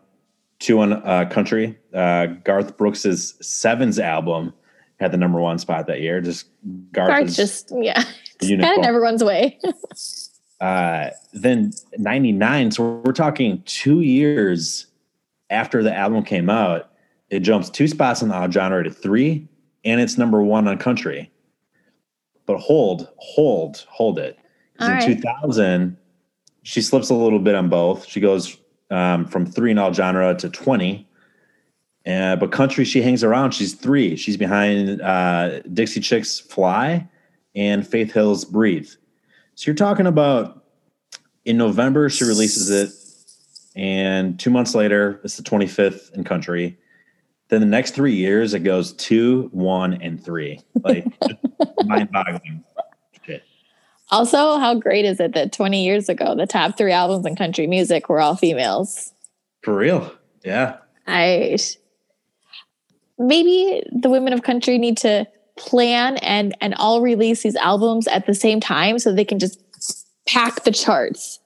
two 0.59 0.79
on 0.79 0.93
uh, 0.93 1.27
country. 1.29 1.77
Uh, 1.93 2.27
Garth 2.45 2.77
Brooks's 2.77 3.35
Sevens 3.41 3.99
album 3.99 4.53
had 5.01 5.11
the 5.11 5.17
number 5.17 5.41
one 5.41 5.59
spot 5.59 5.87
that 5.87 5.99
year. 5.99 6.21
Just 6.21 6.45
Garth, 6.93 7.09
Garth 7.09 7.35
just 7.35 7.69
yeah, 7.75 8.01
kind 8.39 8.63
of 8.63 8.81
never 8.81 9.01
runs 9.01 9.21
away. 9.21 9.59
uh, 10.63 11.09
then 11.33 11.71
'99, 11.97 12.71
so 12.71 13.01
we're 13.05 13.11
talking 13.11 13.61
two 13.65 14.01
years 14.01 14.87
after 15.49 15.83
the 15.83 15.93
album 15.93 16.23
came 16.23 16.49
out. 16.49 16.91
It 17.29 17.39
jumps 17.39 17.69
two 17.69 17.87
spots 17.87 18.21
in 18.21 18.29
the 18.29 18.35
odd 18.35 18.53
genre 18.53 18.83
to 18.83 18.91
three, 18.91 19.47
and 19.83 19.99
it's 19.99 20.17
number 20.17 20.41
one 20.41 20.67
on 20.67 20.77
country. 20.77 21.31
But 22.45 22.57
hold, 22.57 23.09
hold, 23.17 23.85
hold 23.89 24.19
it. 24.19 24.37
in 24.79 24.87
right. 24.87 25.05
2000, 25.05 25.97
she 26.63 26.81
slips 26.81 27.09
a 27.09 27.15
little 27.15 27.39
bit 27.39 27.55
on 27.55 27.69
both. 27.69 28.05
She 28.05 28.19
goes 28.19 28.57
um, 28.91 29.25
from 29.25 29.45
three 29.45 29.71
in 29.71 29.77
all 29.77 29.93
genre 29.93 30.35
to 30.35 30.49
20 30.49 31.07
uh, 32.05 32.35
but 32.35 32.51
country, 32.51 32.83
she 32.83 33.01
hangs 33.01 33.23
around. 33.23 33.51
She's 33.53 33.73
three. 33.73 34.15
She's 34.15 34.35
behind 34.35 35.01
uh, 35.01 35.61
Dixie 35.61 36.01
Chicks 36.01 36.39
Fly 36.39 37.07
and 37.55 37.87
Faith 37.87 38.11
Hill's 38.11 38.43
Breathe. 38.43 38.89
So 39.55 39.69
you're 39.69 39.75
talking 39.75 40.07
about 40.07 40.63
in 41.45 41.57
November, 41.57 42.09
she 42.09 42.23
releases 42.23 42.69
it. 42.69 42.91
And 43.75 44.39
two 44.39 44.49
months 44.49 44.75
later, 44.75 45.19
it's 45.23 45.37
the 45.37 45.43
25th 45.43 46.13
in 46.13 46.23
country. 46.23 46.77
Then 47.49 47.59
the 47.59 47.67
next 47.67 47.91
three 47.91 48.15
years, 48.15 48.53
it 48.53 48.59
goes 48.59 48.93
two, 48.93 49.49
one, 49.51 49.93
and 50.01 50.23
three. 50.23 50.61
Like 50.83 51.05
mind 51.85 52.11
boggling 52.11 52.63
shit. 53.25 53.43
Also, 54.09 54.57
how 54.57 54.75
great 54.75 55.05
is 55.05 55.19
it 55.19 55.33
that 55.33 55.51
20 55.51 55.83
years 55.83 56.09
ago, 56.09 56.35
the 56.35 56.47
top 56.47 56.77
three 56.77 56.91
albums 56.91 57.25
in 57.25 57.35
country 57.35 57.67
music 57.67 58.09
were 58.09 58.21
all 58.21 58.35
females? 58.35 59.11
For 59.61 59.75
real. 59.75 60.11
Yeah. 60.43 60.77
I 61.07 61.57
maybe 63.17 63.83
the 63.91 64.09
women 64.09 64.33
of 64.33 64.43
country 64.43 64.77
need 64.77 64.97
to 64.97 65.27
plan 65.57 66.17
and 66.17 66.55
and 66.61 66.73
all 66.75 67.01
release 67.01 67.43
these 67.43 67.55
albums 67.55 68.07
at 68.07 68.25
the 68.25 68.33
same 68.33 68.59
time 68.59 68.97
so 68.99 69.13
they 69.13 69.25
can 69.25 69.39
just 69.39 69.61
pack 70.27 70.63
the 70.63 70.71
charts. 70.71 71.39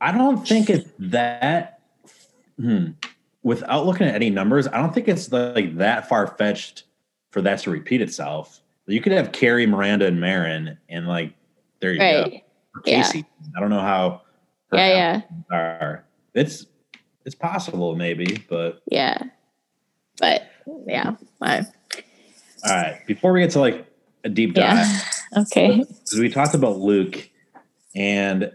I 0.00 0.12
don't 0.12 0.46
think 0.46 0.68
it's 0.68 0.88
that. 0.98 1.80
Hmm, 2.60 2.90
without 3.42 3.86
looking 3.86 4.06
at 4.06 4.14
any 4.14 4.30
numbers, 4.30 4.68
I 4.68 4.78
don't 4.78 4.94
think 4.94 5.08
it's 5.08 5.32
like 5.32 5.76
that 5.78 6.08
far 6.08 6.26
fetched 6.36 6.84
for 7.30 7.42
that 7.42 7.60
to 7.60 7.70
repeat 7.70 8.00
itself. 8.00 8.60
You 8.86 9.00
could 9.00 9.12
have 9.12 9.32
Carrie, 9.32 9.66
Miranda, 9.66 10.06
and 10.06 10.20
Maren, 10.20 10.78
and 10.88 11.08
like 11.08 11.32
there 11.80 11.92
you 11.92 12.00
right. 12.00 12.30
go. 12.30 12.38
Or 12.76 12.82
Kacey, 12.82 13.16
yeah. 13.16 13.22
I 13.56 13.60
don't 13.60 13.70
know 13.70 13.80
how. 13.80 14.22
Yeah, 14.72 15.20
yeah. 15.50 15.56
Are 15.56 16.04
it's 16.34 16.66
it's 17.24 17.34
possible 17.34 17.96
maybe, 17.96 18.44
but 18.48 18.82
yeah, 18.90 19.18
but 20.18 20.50
yeah. 20.86 21.16
I, 21.40 21.66
All 22.64 22.74
right. 22.74 23.06
Before 23.06 23.32
we 23.32 23.40
get 23.40 23.50
to 23.52 23.60
like 23.60 23.86
a 24.24 24.28
deep 24.28 24.54
dive, 24.54 24.86
yeah. 24.86 25.00
okay. 25.42 25.84
We 26.18 26.28
talked 26.28 26.54
about 26.54 26.78
Luke, 26.78 27.28
and 27.94 28.50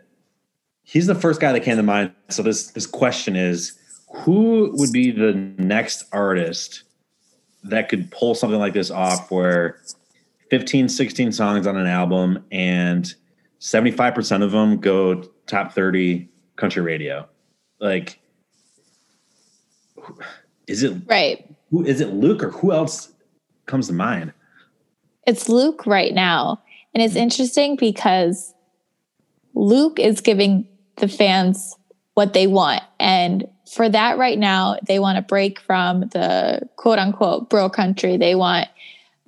he's 0.83 1.07
the 1.07 1.15
first 1.15 1.39
guy 1.39 1.51
that 1.51 1.61
came 1.61 1.77
to 1.77 1.83
mind. 1.83 2.13
So 2.29 2.41
this 2.41 2.71
this 2.71 2.87
question 2.87 3.35
is, 3.35 3.77
who 4.09 4.71
would 4.73 4.91
be 4.91 5.11
the 5.11 5.33
next 5.57 6.05
artist 6.11 6.83
that 7.63 7.89
could 7.89 8.09
pull 8.11 8.35
something 8.35 8.59
like 8.59 8.73
this 8.73 8.89
off, 8.89 9.29
where 9.29 9.81
15, 10.49 10.89
16 10.89 11.31
songs 11.31 11.67
on 11.67 11.77
an 11.77 11.87
album, 11.87 12.43
and 12.51 13.13
75% 13.59 14.43
of 14.43 14.51
them 14.51 14.79
go 14.79 15.21
top 15.45 15.73
30 15.73 16.27
country 16.55 16.81
radio? 16.81 17.27
Like, 17.79 18.19
is 20.67 20.83
it 20.83 20.97
right? 21.05 21.45
who 21.71 21.85
is 21.85 22.01
it 22.01 22.13
Luke 22.13 22.43
or 22.43 22.49
who 22.51 22.71
else 22.71 23.11
comes 23.69 23.87
to 23.87 23.93
mind? 23.93 24.33
It's 25.25 25.47
Luke 25.47 25.85
right 25.85 26.13
now. 26.13 26.61
And 26.93 27.03
it's 27.03 27.15
interesting 27.15 27.75
because 27.75 28.53
Luke 29.53 29.99
is 29.99 30.21
giving 30.21 30.67
the 30.97 31.07
fans 31.07 31.75
what 32.15 32.33
they 32.33 32.47
want. 32.47 32.81
And 32.99 33.47
for 33.71 33.87
that 33.87 34.17
right 34.17 34.37
now, 34.37 34.77
they 34.87 34.99
want 34.99 35.17
to 35.17 35.21
break 35.21 35.59
from 35.61 36.01
the 36.01 36.67
quote 36.75 36.99
unquote 36.99 37.49
bro 37.49 37.69
country. 37.69 38.17
They 38.17 38.35
want 38.35 38.67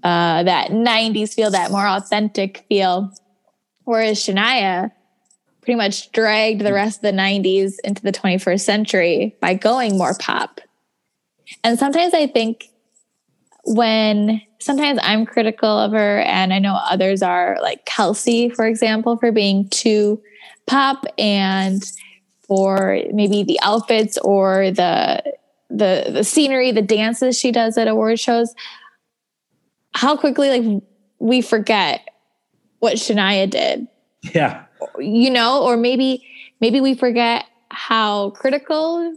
uh, 0.03 0.43
that 0.43 0.71
90s 0.71 1.33
feel, 1.33 1.51
that 1.51 1.71
more 1.71 1.87
authentic 1.87 2.65
feel. 2.67 3.13
Whereas 3.83 4.19
Shania 4.19 4.91
pretty 5.61 5.77
much 5.77 6.11
dragged 6.11 6.61
the 6.61 6.73
rest 6.73 6.97
of 6.97 7.01
the 7.03 7.17
90s 7.17 7.75
into 7.83 8.01
the 8.01 8.11
21st 8.11 8.61
century 8.61 9.35
by 9.39 9.53
going 9.53 9.97
more 9.97 10.15
pop. 10.19 10.59
And 11.63 11.77
sometimes 11.77 12.13
I 12.13 12.25
think 12.27 12.70
when 13.65 14.41
sometimes 14.59 14.99
I'm 15.01 15.25
critical 15.25 15.69
of 15.69 15.91
her, 15.91 16.19
and 16.21 16.53
I 16.53 16.59
know 16.59 16.79
others 16.89 17.21
are, 17.21 17.57
like 17.61 17.85
Kelsey, 17.85 18.49
for 18.49 18.65
example, 18.67 19.17
for 19.17 19.31
being 19.31 19.69
too 19.69 20.21
pop 20.67 21.05
and 21.17 21.83
for 22.47 23.01
maybe 23.13 23.43
the 23.43 23.59
outfits 23.61 24.17
or 24.19 24.71
the 24.71 25.23
the 25.69 26.11
the 26.11 26.23
scenery, 26.23 26.71
the 26.71 26.81
dances 26.81 27.39
she 27.39 27.51
does 27.51 27.77
at 27.77 27.87
award 27.87 28.19
shows. 28.19 28.53
How 29.93 30.17
quickly 30.17 30.49
like 30.49 30.83
we 31.19 31.41
forget 31.41 32.01
what 32.79 32.95
Shania 32.95 33.49
did. 33.49 33.87
Yeah. 34.33 34.65
You 34.99 35.29
know, 35.29 35.63
or 35.63 35.77
maybe 35.77 36.27
maybe 36.59 36.81
we 36.81 36.95
forget 36.95 37.45
how 37.69 38.31
critical 38.31 39.15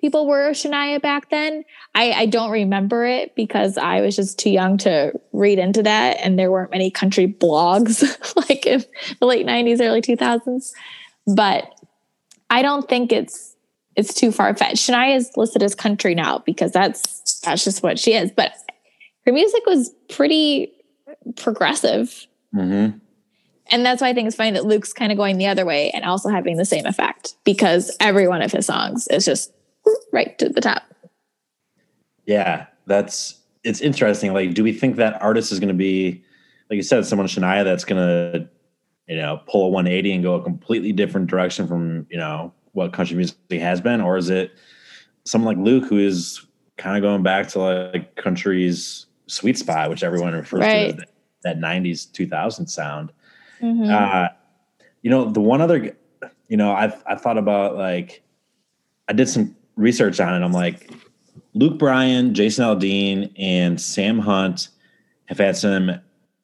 people 0.00 0.26
were 0.26 0.50
Shania 0.50 1.00
back 1.00 1.30
then. 1.30 1.64
I, 1.94 2.12
I 2.12 2.26
don't 2.26 2.50
remember 2.50 3.04
it 3.04 3.34
because 3.34 3.76
I 3.78 4.00
was 4.00 4.16
just 4.16 4.38
too 4.38 4.50
young 4.50 4.78
to 4.78 5.12
read 5.32 5.58
into 5.58 5.82
that, 5.82 6.18
and 6.22 6.38
there 6.38 6.50
weren't 6.50 6.70
many 6.70 6.90
country 6.90 7.26
blogs 7.26 8.02
like 8.48 8.66
in 8.66 8.84
the 9.20 9.26
late 9.26 9.46
'90s, 9.46 9.80
early 9.80 10.02
2000s. 10.02 10.72
But 11.26 11.72
I 12.50 12.62
don't 12.62 12.88
think 12.88 13.12
it's 13.12 13.56
it's 13.96 14.14
too 14.14 14.30
far 14.32 14.54
fetched. 14.54 14.88
Shania 14.88 15.16
is 15.16 15.30
listed 15.36 15.62
as 15.62 15.74
country 15.74 16.14
now 16.14 16.38
because 16.38 16.72
that's 16.72 17.40
that's 17.40 17.64
just 17.64 17.82
what 17.82 17.98
she 17.98 18.14
is. 18.14 18.30
But 18.30 18.52
her 19.26 19.32
music 19.32 19.66
was 19.66 19.92
pretty 20.08 20.72
progressive. 21.36 22.26
Mm-hmm. 22.54 22.98
And 23.70 23.84
that's 23.84 24.00
why 24.00 24.08
I 24.08 24.14
think 24.14 24.26
it's 24.28 24.36
funny 24.36 24.52
that 24.52 24.64
Luke's 24.64 24.92
kind 24.92 25.12
of 25.12 25.18
going 25.18 25.36
the 25.36 25.46
other 25.46 25.66
way 25.66 25.90
and 25.90 26.04
also 26.04 26.30
having 26.30 26.56
the 26.56 26.64
same 26.64 26.86
effect 26.86 27.34
because 27.44 27.94
every 28.00 28.26
one 28.26 28.40
of 28.40 28.50
his 28.50 28.64
songs 28.64 29.06
is 29.08 29.26
just 29.26 29.52
right 30.12 30.38
to 30.38 30.48
the 30.48 30.60
top. 30.60 30.82
Yeah, 32.26 32.66
that's 32.86 33.40
it's 33.64 33.80
interesting. 33.80 34.32
Like, 34.32 34.54
do 34.54 34.62
we 34.62 34.72
think 34.72 34.96
that 34.96 35.20
artist 35.22 35.52
is 35.52 35.60
going 35.60 35.68
to 35.68 35.74
be, 35.74 36.22
like 36.70 36.76
you 36.76 36.82
said, 36.82 37.06
someone 37.06 37.26
Shania 37.26 37.64
that's 37.64 37.84
going 37.84 38.00
to, 38.00 38.48
you 39.06 39.16
know, 39.16 39.40
pull 39.46 39.66
a 39.66 39.68
180 39.68 40.12
and 40.12 40.22
go 40.22 40.34
a 40.34 40.42
completely 40.42 40.92
different 40.92 41.28
direction 41.28 41.66
from 41.66 42.06
you 42.10 42.18
know 42.18 42.52
what 42.72 42.92
country 42.92 43.16
music 43.16 43.36
has 43.52 43.80
been, 43.80 44.00
or 44.00 44.16
is 44.16 44.30
it 44.30 44.52
someone 45.24 45.56
like 45.56 45.64
Luke 45.64 45.84
who 45.84 45.98
is 45.98 46.44
kind 46.76 46.96
of 46.96 47.02
going 47.02 47.22
back 47.22 47.48
to 47.48 47.58
like 47.58 48.16
country's 48.16 49.06
sweet 49.26 49.58
spot, 49.58 49.90
which 49.90 50.02
everyone 50.02 50.32
refers 50.32 50.60
right. 50.60 50.96
to 50.96 51.02
as 51.02 51.08
that, 51.44 51.58
90s 51.58 52.10
2000 52.12 52.66
sound. 52.66 53.12
Mm-hmm. 53.60 53.90
Uh, 53.90 54.28
you 55.02 55.10
know, 55.10 55.30
the 55.30 55.40
one 55.40 55.60
other, 55.60 55.96
you 56.48 56.56
know, 56.56 56.72
I've 56.72 57.02
I 57.06 57.16
thought 57.16 57.38
about 57.38 57.76
like 57.76 58.22
I 59.08 59.12
did 59.12 59.28
some 59.28 59.54
research 59.78 60.20
on 60.20 60.34
it, 60.34 60.44
I'm 60.44 60.52
like, 60.52 60.90
Luke 61.54 61.78
Bryan, 61.78 62.34
Jason 62.34 62.64
Aldean, 62.64 63.32
and 63.38 63.80
Sam 63.80 64.18
Hunt 64.18 64.68
have 65.26 65.38
had 65.38 65.56
some 65.56 66.00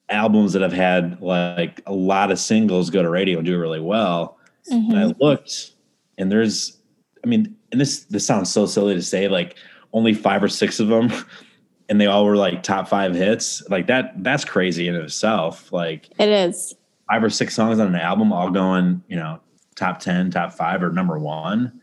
albums 0.09 0.53
that 0.53 0.63
have 0.63 0.73
had 0.73 1.21
like 1.21 1.81
a 1.87 1.93
lot 1.93 2.31
of 2.31 2.39
singles 2.39 2.91
go 2.91 3.03
to 3.03 3.11
radio 3.11 3.39
and 3.39 3.47
do 3.47 3.59
really 3.59 3.81
well. 3.81 4.39
Mm-hmm. 4.71 4.91
And 4.91 4.99
I 4.99 5.05
looked, 5.19 5.73
and 6.17 6.31
there's, 6.31 6.79
I 7.25 7.27
mean, 7.27 7.55
and 7.73 7.81
this 7.81 8.05
this 8.05 8.25
sounds 8.25 8.53
so 8.53 8.67
silly 8.67 8.95
to 8.95 9.03
say, 9.03 9.29
like 9.29 9.57
only 9.93 10.15
five 10.15 10.43
or 10.43 10.49
six 10.49 10.81
of 10.81 10.89
them, 10.89 11.13
and 11.89 12.01
they 12.01 12.07
all 12.07 12.25
were 12.25 12.37
like 12.37 12.63
top 12.63 12.89
five 12.89 13.15
hits. 13.15 13.63
Like 13.69 13.87
that, 13.89 14.23
that's 14.23 14.45
crazy 14.45 14.89
in 14.89 14.95
itself. 14.95 15.73
Like 15.73 16.09
it 16.19 16.29
is 16.29 16.75
five 17.11 17.23
or 17.23 17.31
six 17.31 17.55
songs 17.55 17.79
on 17.79 17.89
an 17.89 17.97
album, 17.97 18.33
all 18.33 18.51
going, 18.51 19.03
you 19.09 19.17
know, 19.17 19.41
top 19.75 20.01
ten, 20.01 20.31
top 20.31 20.53
five, 20.53 20.83
or 20.83 20.91
number 20.91 21.19
one. 21.19 21.81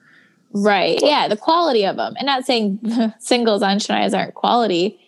Right. 0.54 1.00
Yeah. 1.02 1.28
The 1.28 1.38
quality 1.38 1.86
of 1.86 1.96
them. 1.96 2.16
And 2.18 2.26
not 2.26 2.46
saying 2.46 2.80
singles 3.20 3.62
on 3.62 3.78
Shania's 3.78 4.14
aren't 4.14 4.34
quality, 4.34 5.00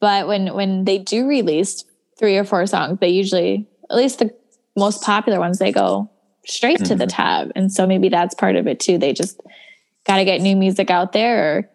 but 0.00 0.28
when 0.28 0.54
when 0.54 0.84
they 0.84 0.98
do 0.98 1.26
release 1.26 1.84
three 2.18 2.36
or 2.36 2.44
four 2.44 2.66
songs, 2.66 2.98
they 3.00 3.08
usually, 3.08 3.66
at 3.90 3.96
least 3.96 4.18
the 4.18 4.34
most 4.76 5.02
popular 5.02 5.38
ones, 5.38 5.58
they 5.58 5.72
go 5.72 6.10
straight 6.46 6.78
mm-hmm. 6.78 6.84
to 6.84 6.94
the 6.96 7.06
mm-hmm. 7.06 7.48
top. 7.48 7.48
And 7.54 7.72
so 7.72 7.86
maybe 7.86 8.08
that's 8.08 8.34
part 8.34 8.56
of 8.56 8.66
it 8.66 8.80
too. 8.80 8.98
They 8.98 9.12
just 9.12 9.40
got 10.06 10.16
to 10.16 10.24
get 10.24 10.40
new 10.40 10.56
music 10.56 10.90
out 10.90 11.12
there. 11.12 11.58
Or 11.58 11.70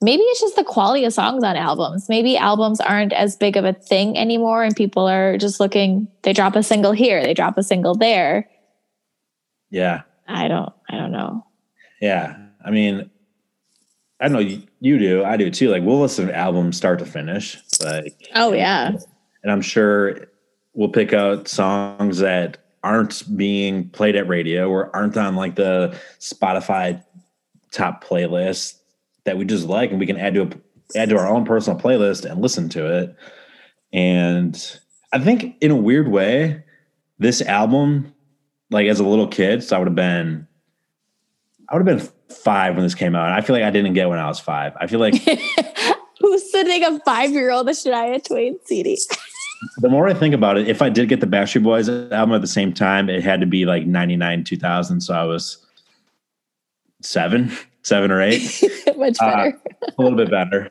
maybe 0.00 0.22
it's 0.22 0.40
just 0.40 0.56
the 0.56 0.64
quality 0.64 1.04
of 1.04 1.12
songs 1.12 1.44
on 1.44 1.56
albums. 1.56 2.08
Maybe 2.08 2.36
albums 2.36 2.80
aren't 2.80 3.12
as 3.12 3.36
big 3.36 3.56
of 3.56 3.64
a 3.64 3.72
thing 3.72 4.16
anymore 4.16 4.64
and 4.64 4.74
people 4.74 5.06
are 5.06 5.38
just 5.38 5.60
looking 5.60 6.08
they 6.22 6.32
drop 6.32 6.56
a 6.56 6.62
single 6.62 6.92
here, 6.92 7.22
they 7.22 7.34
drop 7.34 7.58
a 7.58 7.62
single 7.62 7.94
there. 7.94 8.48
Yeah. 9.70 10.02
I 10.26 10.48
don't 10.48 10.72
I 10.88 10.96
don't 10.96 11.12
know. 11.12 11.44
Yeah. 12.00 12.36
I 12.64 12.70
mean, 12.70 13.10
I 14.20 14.28
know 14.28 14.38
you, 14.38 14.62
you 14.80 14.98
do. 14.98 15.24
I 15.24 15.36
do 15.36 15.50
too. 15.50 15.70
Like 15.70 15.82
we'll 15.82 16.00
listen 16.00 16.26
to 16.26 16.36
albums 16.36 16.76
start 16.76 16.98
to 17.00 17.06
finish. 17.06 17.58
Like 17.82 18.28
Oh 18.34 18.52
yeah. 18.52 18.96
And 19.42 19.52
I'm 19.52 19.62
sure 19.62 20.26
we'll 20.74 20.88
pick 20.88 21.12
out 21.12 21.48
songs 21.48 22.18
that 22.18 22.58
aren't 22.82 23.36
being 23.36 23.88
played 23.90 24.16
at 24.16 24.28
radio 24.28 24.68
or 24.68 24.94
aren't 24.94 25.16
on 25.16 25.36
like 25.36 25.56
the 25.56 25.96
Spotify 26.20 27.02
top 27.70 28.04
playlist 28.04 28.78
that 29.24 29.36
we 29.36 29.44
just 29.44 29.66
like 29.66 29.90
and 29.90 30.00
we 30.00 30.06
can 30.06 30.16
add 30.16 30.34
to 30.34 30.42
a, 30.42 30.98
add 30.98 31.10
to 31.10 31.18
our 31.18 31.28
own 31.28 31.44
personal 31.44 31.78
playlist 31.78 32.24
and 32.24 32.40
listen 32.40 32.68
to 32.70 32.86
it. 32.86 33.16
And 33.92 34.78
I 35.12 35.18
think 35.18 35.56
in 35.60 35.70
a 35.70 35.76
weird 35.76 36.08
way, 36.08 36.62
this 37.18 37.42
album, 37.42 38.14
like 38.70 38.86
as 38.86 39.00
a 39.00 39.06
little 39.06 39.28
kid, 39.28 39.62
so 39.62 39.76
I 39.76 39.78
would 39.78 39.88
have 39.88 39.94
been 39.94 40.46
I 41.68 41.76
would 41.76 41.86
have 41.86 41.98
been 41.98 42.08
five 42.34 42.74
when 42.74 42.82
this 42.82 42.94
came 42.94 43.14
out. 43.14 43.26
And 43.26 43.34
I 43.34 43.40
feel 43.40 43.54
like 43.54 43.64
I 43.64 43.70
didn't 43.70 43.92
get 43.92 44.08
when 44.08 44.18
I 44.18 44.26
was 44.26 44.40
five. 44.40 44.72
I 44.80 44.86
feel 44.86 45.00
like 45.00 45.14
who's 46.20 46.50
sending 46.50 46.84
a 46.84 46.98
five 47.00 47.30
year 47.30 47.50
old 47.50 47.68
a 47.68 47.72
Shania 47.72 48.24
Twain 48.24 48.58
CD? 48.64 48.98
the 49.78 49.88
more 49.88 50.08
I 50.08 50.14
think 50.14 50.34
about 50.34 50.56
it, 50.56 50.68
if 50.68 50.80
I 50.80 50.88
did 50.88 51.08
get 51.08 51.20
the 51.20 51.26
Backstreet 51.26 51.62
Boys 51.62 51.88
album 51.88 52.34
at 52.34 52.40
the 52.40 52.46
same 52.46 52.72
time, 52.72 53.10
it 53.10 53.22
had 53.22 53.40
to 53.40 53.46
be 53.46 53.64
like 53.66 53.86
99, 53.86 54.44
2000. 54.44 55.00
So 55.00 55.14
I 55.14 55.24
was 55.24 55.64
seven, 57.02 57.52
seven 57.82 58.10
or 58.10 58.22
eight. 58.22 58.42
Much 58.96 59.18
better. 59.18 59.60
Uh, 59.82 59.90
a 59.98 60.02
little 60.02 60.16
bit 60.16 60.30
better. 60.30 60.70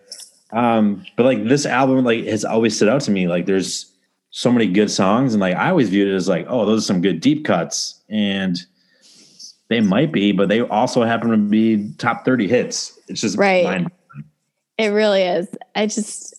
Um, 0.51 1.05
but 1.15 1.25
like 1.25 1.43
this 1.43 1.65
album, 1.65 2.03
like 2.05 2.25
has 2.25 2.45
always 2.45 2.75
stood 2.75 2.89
out 2.89 3.01
to 3.01 3.11
me. 3.11 3.27
Like 3.27 3.45
there's 3.45 3.93
so 4.31 4.51
many 4.51 4.67
good 4.67 4.89
songs. 4.89 5.33
And 5.33 5.41
like, 5.41 5.55
I 5.55 5.69
always 5.69 5.89
viewed 5.89 6.07
it 6.07 6.15
as 6.15 6.27
like, 6.27 6.45
oh, 6.49 6.65
those 6.65 6.83
are 6.83 6.85
some 6.85 7.01
good 7.01 7.21
deep 7.21 7.45
cuts. 7.45 8.01
And 8.09 8.57
they 9.69 9.81
might 9.81 10.11
be, 10.11 10.31
but 10.31 10.49
they 10.49 10.61
also 10.61 11.03
happen 11.03 11.29
to 11.29 11.37
be 11.37 11.91
top 11.97 12.25
30 12.25 12.47
hits. 12.47 12.97
It's 13.07 13.21
just 13.21 13.37
right. 13.37 13.63
Mind- 13.63 13.91
it 14.77 14.87
really 14.89 15.23
is. 15.23 15.47
I 15.75 15.87
just, 15.87 16.35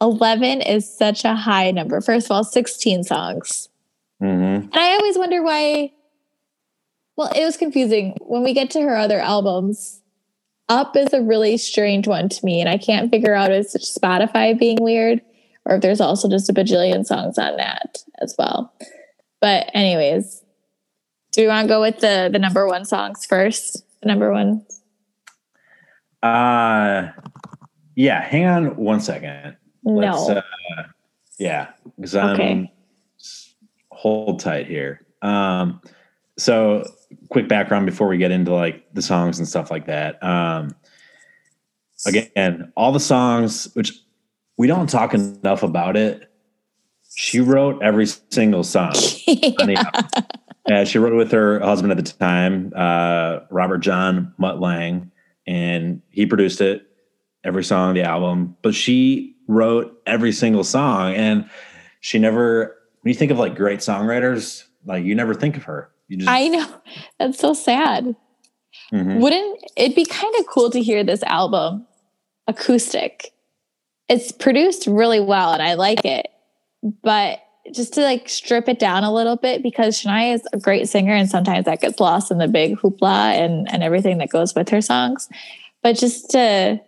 11 0.00 0.60
is 0.62 0.92
such 0.92 1.24
a 1.24 1.34
high 1.34 1.70
number. 1.70 2.00
First 2.00 2.26
of 2.26 2.32
all, 2.32 2.44
16 2.44 3.04
songs. 3.04 3.68
Mm-hmm. 4.22 4.64
And 4.64 4.74
I 4.74 4.94
always 4.94 5.16
wonder 5.16 5.42
why. 5.42 5.92
Well, 7.16 7.30
it 7.34 7.44
was 7.44 7.56
confusing. 7.56 8.16
When 8.20 8.42
we 8.42 8.52
get 8.52 8.70
to 8.70 8.82
her 8.82 8.96
other 8.96 9.20
albums, 9.20 10.02
Up 10.68 10.96
is 10.96 11.12
a 11.12 11.22
really 11.22 11.56
strange 11.56 12.08
one 12.08 12.28
to 12.28 12.44
me. 12.44 12.60
And 12.60 12.68
I 12.68 12.76
can't 12.76 13.10
figure 13.10 13.34
out 13.34 13.52
if 13.52 13.74
it's 13.74 13.96
Spotify 13.96 14.58
being 14.58 14.78
weird 14.80 15.22
or 15.64 15.76
if 15.76 15.82
there's 15.82 16.00
also 16.00 16.28
just 16.28 16.50
a 16.50 16.52
bajillion 16.52 17.06
songs 17.06 17.38
on 17.38 17.56
that 17.56 17.98
as 18.20 18.34
well. 18.38 18.72
But, 19.40 19.70
anyways, 19.74 20.42
do 21.36 21.42
we 21.42 21.48
want 21.48 21.66
to 21.66 21.68
go 21.68 21.82
with 21.82 22.00
the, 22.00 22.30
the 22.32 22.38
number 22.38 22.66
one 22.66 22.86
songs 22.86 23.26
first? 23.26 23.84
The 24.00 24.08
number 24.08 24.32
one? 24.32 24.64
Uh, 26.22 27.08
yeah, 27.94 28.22
hang 28.22 28.46
on 28.46 28.76
one 28.76 29.00
second. 29.02 29.54
No. 29.84 30.30
Uh, 30.30 30.42
yeah, 31.38 31.68
because 31.96 32.14
I'm 32.16 32.30
Okay. 32.30 32.72
hold 33.90 34.40
tight 34.40 34.66
here. 34.66 35.04
Um, 35.20 35.82
so 36.38 36.90
quick 37.28 37.48
background 37.48 37.84
before 37.84 38.08
we 38.08 38.16
get 38.16 38.30
into 38.30 38.54
like 38.54 38.86
the 38.94 39.02
songs 39.02 39.38
and 39.38 39.46
stuff 39.46 39.70
like 39.70 39.84
that. 39.86 40.22
Um, 40.24 40.74
again, 42.06 42.72
all 42.78 42.92
the 42.92 43.00
songs, 43.00 43.68
which 43.74 43.92
we 44.56 44.66
don't 44.66 44.88
talk 44.88 45.12
enough 45.12 45.62
about 45.62 45.98
it. 45.98 46.32
She 47.14 47.40
wrote 47.40 47.82
every 47.82 48.06
single 48.06 48.64
song. 48.64 48.94
on 49.60 49.66
the 49.66 49.76
album. 49.76 50.24
Uh, 50.70 50.84
she 50.84 50.98
wrote 50.98 51.12
it 51.12 51.16
with 51.16 51.32
her 51.32 51.60
husband 51.60 51.92
at 51.92 51.96
the 51.96 52.02
time, 52.12 52.72
uh, 52.74 53.40
Robert 53.50 53.78
John 53.78 54.34
Mutt 54.38 54.60
Lange, 54.60 55.10
and 55.46 56.02
he 56.10 56.26
produced 56.26 56.60
it, 56.60 56.86
every 57.44 57.62
song 57.62 57.90
on 57.90 57.94
the 57.94 58.02
album. 58.02 58.56
But 58.62 58.74
she 58.74 59.36
wrote 59.46 60.00
every 60.06 60.32
single 60.32 60.64
song, 60.64 61.14
and 61.14 61.48
she 62.00 62.18
never. 62.18 62.76
When 63.02 63.12
you 63.12 63.18
think 63.18 63.30
of 63.30 63.38
like 63.38 63.54
great 63.54 63.78
songwriters, 63.80 64.64
like 64.84 65.04
you 65.04 65.14
never 65.14 65.34
think 65.34 65.56
of 65.56 65.64
her. 65.64 65.90
You 66.08 66.18
just 66.18 66.28
I 66.28 66.48
know. 66.48 66.66
That's 67.18 67.38
so 67.38 67.54
sad. 67.54 68.16
Mhm. 68.92 69.20
Wouldn't 69.20 69.64
it 69.76 69.94
be 69.96 70.04
kind 70.04 70.34
of 70.38 70.46
cool 70.46 70.70
to 70.70 70.80
hear 70.82 71.02
this 71.04 71.22
album 71.24 71.86
acoustic? 72.46 73.32
It's 74.08 74.30
produced 74.32 74.86
really 74.86 75.20
well 75.20 75.52
and 75.52 75.62
I 75.62 75.74
like 75.74 76.04
it. 76.04 76.26
But 77.02 77.40
just 77.72 77.94
to 77.94 78.02
like 78.02 78.28
strip 78.28 78.68
it 78.68 78.78
down 78.78 79.04
a 79.04 79.12
little 79.12 79.36
bit 79.36 79.62
because 79.62 80.00
Shania 80.00 80.34
is 80.34 80.46
a 80.52 80.58
great 80.58 80.88
singer 80.88 81.12
and 81.14 81.28
sometimes 81.28 81.64
that 81.66 81.80
gets 81.80 82.00
lost 82.00 82.30
in 82.30 82.38
the 82.38 82.48
big 82.48 82.76
hoopla 82.78 83.34
and, 83.34 83.70
and 83.72 83.82
everything 83.82 84.18
that 84.18 84.30
goes 84.30 84.54
with 84.54 84.68
her 84.68 84.80
songs. 84.80 85.28
But 85.82 85.96
just 85.96 86.30
to 86.30 86.80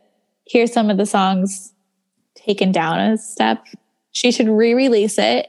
hear 0.45 0.67
some 0.67 0.91
of 0.91 0.97
the 0.97 1.07
songs 1.07 1.73
taken 2.35 2.73
down 2.73 2.99
a 2.99 3.19
step, 3.19 3.65
she 4.13 4.33
should 4.33 4.49
re-release 4.49 5.19
it. 5.19 5.49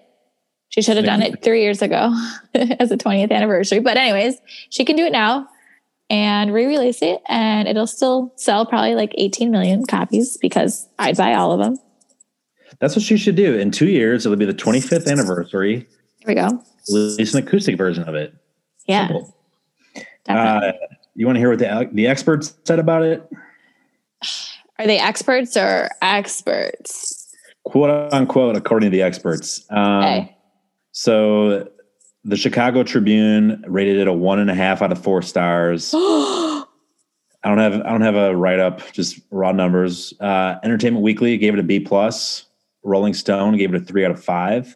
She 0.70 0.82
should 0.82 0.98
have 0.98 1.06
done 1.06 1.24
it 1.24 1.42
three 1.42 1.64
years 1.64 1.82
ago 1.82 2.14
as 2.54 2.92
a 2.92 2.98
20th 2.98 3.32
anniversary. 3.32 3.80
But 3.80 3.98
anyways, 3.98 4.36
she 4.70 4.86
can 4.86 4.96
do 4.96 5.06
it 5.06 5.12
now 5.12 5.48
and 6.10 6.54
re-release 6.54 7.02
it 7.02 7.22
and 7.28 7.68
it'll 7.68 7.88
still 7.88 8.34
sell 8.36 8.66
probably 8.66 8.96
like 8.96 9.14
18 9.18 9.52
million 9.52 9.86
copies 9.86 10.38
because 10.38 10.88
I'd 10.98 11.18
buy 11.18 11.34
all 11.34 11.52
of 11.52 11.60
them. 11.60 11.78
That's 12.80 12.96
what 12.96 13.04
she 13.04 13.18
should 13.18 13.36
do. 13.36 13.58
In 13.58 13.72
two 13.72 13.88
years, 13.88 14.26
it'll 14.26 14.38
be 14.38 14.46
the 14.46 14.54
25th 14.54 15.10
anniversary. 15.10 15.88
There 16.26 16.36
we 16.36 16.36
go. 16.36 16.64
Release 16.92 17.34
an 17.34 17.44
acoustic 17.46 17.78
version 17.78 18.08
of 18.08 18.16
it. 18.16 18.34
Yeah. 18.88 19.08
Simple. 19.08 19.36
Uh, 20.28 20.72
you 21.16 21.26
want 21.26 21.36
to 21.36 21.40
hear 21.40 21.50
what 21.50 21.60
the 21.60 21.90
the 21.92 22.08
experts 22.08 22.56
said 22.64 22.80
about 22.80 23.04
it? 23.04 23.28
Are 24.78 24.88
they 24.88 25.00
experts 25.00 25.58
or 25.58 25.90
experts? 26.02 27.36
Quote 27.66 28.14
unquote, 28.14 28.56
according 28.56 28.92
to 28.92 28.96
the 28.96 29.02
experts. 29.04 29.66
Um, 29.70 30.04
Okay. 30.04 30.36
So 30.92 31.70
the 32.24 32.36
Chicago 32.38 32.84
Tribune 32.84 33.64
rated 33.68 33.98
it 33.98 34.08
a 34.08 34.14
one 34.14 34.40
and 34.40 34.50
a 34.50 34.56
half 34.56 34.82
out 34.82 34.92
of 34.92 35.02
four 35.02 35.22
stars. 35.22 35.94
I 35.96 36.66
don't 37.46 37.58
have 37.58 37.74
I 37.82 37.90
don't 37.90 38.02
have 38.02 38.16
a 38.16 38.36
write 38.36 38.60
up, 38.60 38.82
just 38.92 39.20
raw 39.32 39.52
numbers. 39.52 40.14
Uh, 40.20 40.56
Entertainment 40.64 41.04
Weekly 41.04 41.38
gave 41.38 41.54
it 41.54 41.60
a 41.60 41.64
B 41.64 41.80
plus. 41.80 42.46
Rolling 42.84 43.14
Stone 43.14 43.58
gave 43.58 43.74
it 43.74 43.82
a 43.82 43.86
three 43.86 44.06
out 44.06 44.12
of 44.12 44.24
five. 44.24 44.76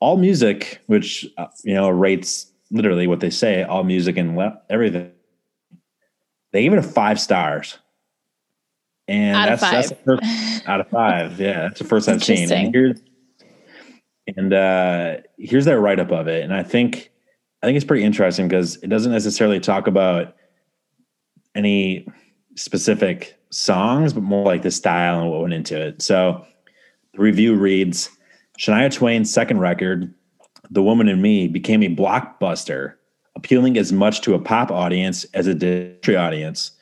All 0.00 0.16
Music, 0.16 0.80
which 0.86 1.26
uh, 1.38 1.46
you 1.64 1.74
know 1.74 1.88
rates 1.88 2.52
literally 2.72 3.06
what 3.06 3.20
they 3.20 3.30
say, 3.30 3.62
all 3.62 3.84
music 3.84 4.16
and 4.16 4.36
le- 4.36 4.60
everything, 4.68 5.12
they 6.52 6.62
gave 6.62 6.72
it 6.72 6.78
a 6.78 6.82
five 6.82 7.20
stars. 7.20 7.78
And 9.06 9.36
Out 9.36 9.52
of 9.52 9.60
that's 9.60 9.72
that's 9.72 9.88
the 9.90 9.96
first 9.96 10.68
out 10.68 10.80
of 10.80 10.88
five. 10.88 11.38
Yeah, 11.38 11.62
that's 11.62 11.78
the 11.78 11.84
first 11.84 12.08
I've 12.08 12.24
seen. 12.24 12.50
And 12.50 12.74
here's 12.74 13.00
and 14.26 14.52
uh, 14.52 15.16
here's 15.38 15.64
their 15.64 15.80
write 15.80 16.00
up 16.00 16.12
of 16.12 16.28
it, 16.28 16.44
and 16.44 16.54
I 16.54 16.62
think 16.62 17.10
I 17.62 17.66
think 17.66 17.76
it's 17.76 17.84
pretty 17.84 18.04
interesting 18.04 18.48
because 18.48 18.76
it 18.76 18.88
doesn't 18.88 19.12
necessarily 19.12 19.60
talk 19.60 19.86
about 19.86 20.34
any 21.54 22.06
specific 22.54 23.38
songs, 23.50 24.12
but 24.12 24.22
more 24.22 24.44
like 24.44 24.62
the 24.62 24.70
style 24.70 25.20
and 25.20 25.30
what 25.30 25.42
went 25.42 25.54
into 25.54 25.80
it. 25.80 26.00
So 26.00 26.46
the 27.12 27.22
review 27.22 27.54
reads 27.54 28.10
Shania 28.58 28.92
Twain's 28.92 29.32
second 29.32 29.60
record, 29.60 30.12
The 30.70 30.82
Woman 30.82 31.08
in 31.08 31.20
Me, 31.20 31.48
became 31.48 31.82
a 31.82 31.94
blockbuster, 31.94 32.94
appealing 33.36 33.76
as 33.76 33.92
much 33.92 34.20
to 34.22 34.34
a 34.34 34.38
pop 34.38 34.70
audience 34.70 35.24
as 35.34 35.46
a 35.46 35.54
country 35.54 36.16
audience. 36.16 36.72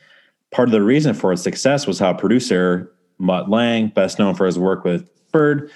Part 0.50 0.68
of 0.68 0.72
the 0.72 0.82
reason 0.82 1.14
for 1.14 1.32
its 1.32 1.42
success 1.42 1.86
was 1.86 1.98
how 1.98 2.12
producer 2.12 2.92
Mutt 3.18 3.50
Lange, 3.50 3.88
best 3.88 4.18
known 4.18 4.34
for 4.34 4.46
his 4.46 4.58
work 4.58 4.84
with 4.84 5.08
Bird, 5.32 5.70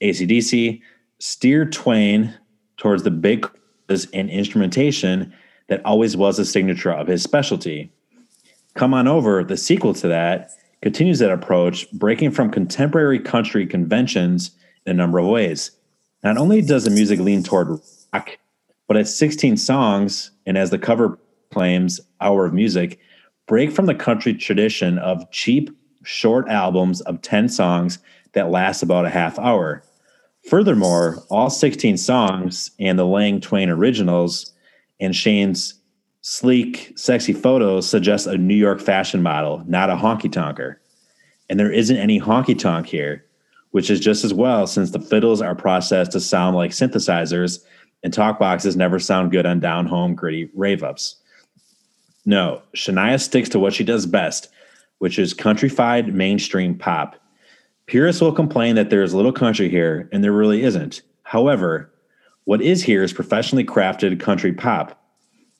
ACDC, 0.00 0.80
steered 1.18 1.72
Twain 1.72 2.34
towards 2.76 3.02
the 3.02 3.10
big 3.10 3.48
and 3.88 4.30
instrumentation 4.30 5.32
that 5.68 5.84
always 5.84 6.16
was 6.16 6.38
a 6.38 6.44
signature 6.44 6.92
of 6.92 7.06
his 7.06 7.22
specialty. 7.22 7.92
Come 8.74 8.94
On 8.94 9.08
Over, 9.08 9.42
the 9.44 9.56
sequel 9.56 9.94
to 9.94 10.08
that, 10.08 10.50
continues 10.86 11.18
that 11.18 11.32
approach, 11.32 11.90
breaking 11.90 12.30
from 12.30 12.48
contemporary 12.48 13.18
country 13.18 13.66
conventions 13.66 14.52
in 14.86 14.92
a 14.92 14.94
number 14.94 15.18
of 15.18 15.26
ways. 15.26 15.72
Not 16.22 16.36
only 16.36 16.62
does 16.62 16.84
the 16.84 16.90
music 16.90 17.18
lean 17.18 17.42
toward 17.42 17.80
rock, 18.14 18.38
but 18.86 18.96
its 18.96 19.12
16 19.18 19.56
songs, 19.56 20.30
and 20.46 20.56
as 20.56 20.70
the 20.70 20.78
cover 20.78 21.18
claims, 21.50 22.00
Hour 22.20 22.46
of 22.46 22.54
Music, 22.54 23.00
break 23.48 23.72
from 23.72 23.86
the 23.86 23.96
country 23.96 24.32
tradition 24.32 24.96
of 25.00 25.28
cheap, 25.32 25.76
short 26.04 26.48
albums 26.48 27.00
of 27.00 27.20
10 27.20 27.48
songs 27.48 27.98
that 28.34 28.52
last 28.52 28.84
about 28.84 29.06
a 29.06 29.10
half 29.10 29.40
hour. 29.40 29.82
Furthermore, 30.48 31.20
all 31.30 31.50
16 31.50 31.96
songs 31.96 32.70
and 32.78 32.96
the 32.96 33.06
Lange 33.06 33.40
Twain 33.40 33.70
originals 33.70 34.52
and 35.00 35.16
Shane's 35.16 35.75
sleek, 36.28 36.92
sexy 36.96 37.32
photos 37.32 37.88
suggest 37.88 38.26
a 38.26 38.36
New 38.36 38.56
York 38.56 38.80
fashion 38.80 39.22
model, 39.22 39.62
not 39.68 39.90
a 39.90 39.94
honky 39.94 40.28
tonker. 40.28 40.74
And 41.48 41.60
there 41.60 41.70
isn't 41.70 41.96
any 41.96 42.20
honky 42.20 42.58
tonk 42.58 42.88
here, 42.88 43.24
which 43.70 43.90
is 43.90 44.00
just 44.00 44.24
as 44.24 44.34
well 44.34 44.66
since 44.66 44.90
the 44.90 44.98
fiddles 44.98 45.40
are 45.40 45.54
processed 45.54 46.10
to 46.12 46.20
sound 46.20 46.56
like 46.56 46.72
synthesizers 46.72 47.62
and 48.02 48.12
talk 48.12 48.40
boxes 48.40 48.74
never 48.76 48.98
sound 48.98 49.30
good 49.30 49.46
on 49.46 49.60
down 49.60 49.86
home 49.86 50.16
gritty 50.16 50.50
rave 50.52 50.82
ups. 50.82 51.14
No, 52.24 52.60
Shania 52.74 53.20
sticks 53.20 53.48
to 53.50 53.60
what 53.60 53.72
she 53.72 53.84
does 53.84 54.04
best, 54.04 54.48
which 54.98 55.20
is 55.20 55.32
countrified 55.32 56.12
mainstream 56.12 56.76
pop. 56.76 57.14
Purists 57.86 58.20
will 58.20 58.32
complain 58.32 58.74
that 58.74 58.90
there 58.90 59.04
is 59.04 59.14
little 59.14 59.32
country 59.32 59.68
here, 59.68 60.08
and 60.10 60.24
there 60.24 60.32
really 60.32 60.64
isn't. 60.64 61.02
However, 61.22 61.88
what 62.46 62.60
is 62.60 62.82
here 62.82 63.04
is 63.04 63.12
professionally 63.12 63.64
crafted 63.64 64.18
country 64.18 64.52
pop. 64.52 65.05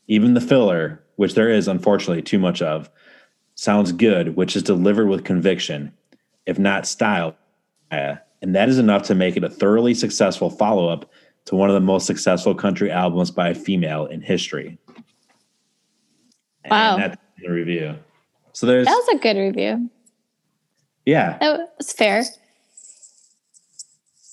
Even 0.08 0.34
the 0.34 0.40
filler, 0.40 1.02
which 1.16 1.34
there 1.34 1.50
is 1.50 1.68
unfortunately 1.68 2.22
too 2.22 2.38
much 2.38 2.62
of, 2.62 2.90
sounds 3.54 3.92
good, 3.92 4.36
which 4.36 4.54
is 4.54 4.62
delivered 4.62 5.06
with 5.08 5.24
conviction, 5.24 5.92
if 6.46 6.58
not 6.58 6.86
style. 6.86 7.36
Uh, 7.90 8.16
and 8.42 8.54
that 8.54 8.68
is 8.68 8.78
enough 8.78 9.02
to 9.04 9.14
make 9.14 9.36
it 9.36 9.44
a 9.44 9.48
thoroughly 9.50 9.94
successful 9.94 10.50
follow 10.50 10.88
up 10.88 11.10
to 11.46 11.54
one 11.54 11.70
of 11.70 11.74
the 11.74 11.80
most 11.80 12.06
successful 12.06 12.54
country 12.54 12.90
albums 12.90 13.30
by 13.30 13.48
a 13.48 13.54
female 13.54 14.06
in 14.06 14.20
history. 14.20 14.78
Wow. 16.68 16.94
And 16.94 17.02
that's 17.02 17.16
the 17.42 17.48
review. 17.50 17.96
So 18.52 18.66
there's, 18.66 18.86
That 18.86 18.92
was 19.06 19.16
a 19.16 19.18
good 19.18 19.36
review. 19.36 19.90
yeah. 21.04 21.38
That 21.38 21.74
was 21.78 21.92
fair. 21.92 22.24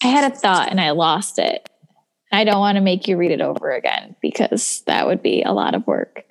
I 0.04 0.08
had 0.08 0.32
a 0.32 0.36
thought 0.36 0.70
and 0.70 0.82
I 0.82 0.92
lost 0.92 1.40
it. 1.40 1.70
I 2.34 2.44
don't 2.44 2.60
want 2.60 2.76
to 2.78 2.82
make 2.82 3.08
you 3.08 3.16
read 3.16 3.32
it 3.32 3.42
over 3.42 3.72
again 3.72 4.16
because 4.22 4.82
that 4.88 5.06
would 5.06 5.22
be 5.22 5.44
a 5.44 5.54
lot 5.54 5.76
of 5.76 5.86
work. 5.86 6.24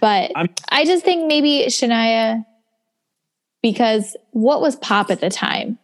But 0.00 0.32
I'm- 0.36 0.54
I 0.70 0.84
just 0.84 1.04
think 1.04 1.26
maybe 1.26 1.64
Shania, 1.68 2.44
because 3.62 4.16
what 4.32 4.60
was 4.60 4.76
pop 4.76 5.10
at 5.10 5.20
the 5.20 5.30
time? 5.30 5.78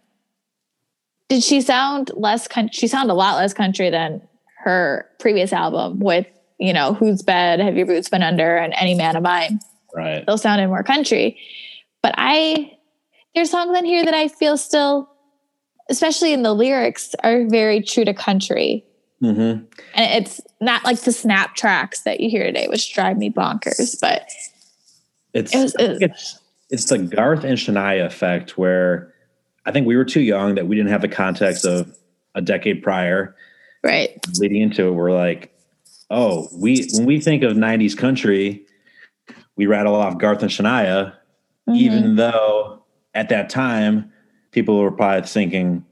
Did 1.29 1.43
she 1.43 1.61
sound 1.61 2.11
less 2.15 2.47
country? 2.47 2.73
She 2.73 2.87
sounded 2.87 3.13
a 3.13 3.15
lot 3.15 3.37
less 3.37 3.53
country 3.55 3.91
than 3.91 4.23
her 4.59 5.07
previous 5.19 5.53
album 5.53 6.01
with, 6.01 6.27
you 6.59 6.73
know, 6.73 6.93
Whose 6.95 7.23
Bed, 7.23 7.59
Have 7.61 7.77
Your 7.77 7.87
Boots 7.87 8.09
Been 8.09 8.23
Under, 8.23 8.57
and 8.57 8.75
Any 8.77 8.95
Man 8.95 9.17
of 9.17 9.23
Mine 9.23 9.59
Right. 9.95 10.25
those 10.27 10.43
sounded 10.43 10.69
more 10.69 10.83
country. 10.83 11.39
But 12.03 12.15
I, 12.19 12.77
there's 13.35 13.51
songs 13.51 13.77
in 13.77 13.85
here 13.87 14.05
that 14.05 14.15
I 14.15 14.29
feel 14.29 14.57
still, 14.59 15.09
especially 15.89 16.33
in 16.35 16.43
the 16.43 16.53
lyrics, 16.53 17.15
are 17.25 17.47
very 17.47 17.81
true 17.83 18.05
to 18.05 18.13
country. 18.15 18.85
Mm-hmm. 19.23 19.65
And 19.95 20.25
it's 20.25 20.41
not 20.61 20.85
like 20.85 21.01
the 21.01 21.13
snap 21.13 21.55
tracks 21.55 22.01
that 22.03 22.21
you 22.21 22.29
hear 22.29 22.45
today, 22.45 22.67
which 22.69 22.93
drive 22.93 23.17
me 23.17 23.31
bonkers. 23.31 23.99
But 24.01 24.29
It's, 25.33 25.55
It 25.55 25.63
was- 25.63 25.75
I 25.77 25.87
think 25.87 26.03
it's 26.03 26.41
it's 26.69 26.85
the 26.87 26.99
Garth 26.99 27.45
and 27.45 27.57
Shania 27.57 28.05
effect 28.05 28.59
where 28.59 29.13
I 29.67 29.71
think 29.73 29.87
we 29.87 29.97
were 29.97 30.05
too 30.05 30.21
young 30.21 30.57
that 30.57 30.67
we 30.67 30.75
didn't 30.77 30.91
have 30.91 31.01
the 31.03 31.09
context 31.09 31.65
of 31.65 31.97
a 32.35 32.41
decade 32.43 32.83
prior 32.83 33.35
right, 33.85 34.11
leading 34.39 34.61
into 34.63 34.89
it. 34.89 34.93
We're 34.93 35.13
like, 35.13 35.53
oh, 36.11 36.49
we 36.53 36.89
when 36.95 37.07
we 37.07 37.21
think 37.21 37.43
of 37.45 37.53
'90s 37.57 37.97
country, 37.97 38.67
we 39.57 39.67
rattle 39.67 39.95
off 39.95 40.19
Garth 40.19 40.43
and 40.43 40.51
Shania, 40.51 41.13
Mhm. 41.69 41.77
even 41.77 42.17
though 42.17 42.83
at 43.15 43.29
that 43.29 43.49
time 43.49 44.11
people 44.51 44.79
were 44.79 44.91
probably 44.91 45.27
thinking 45.27 45.85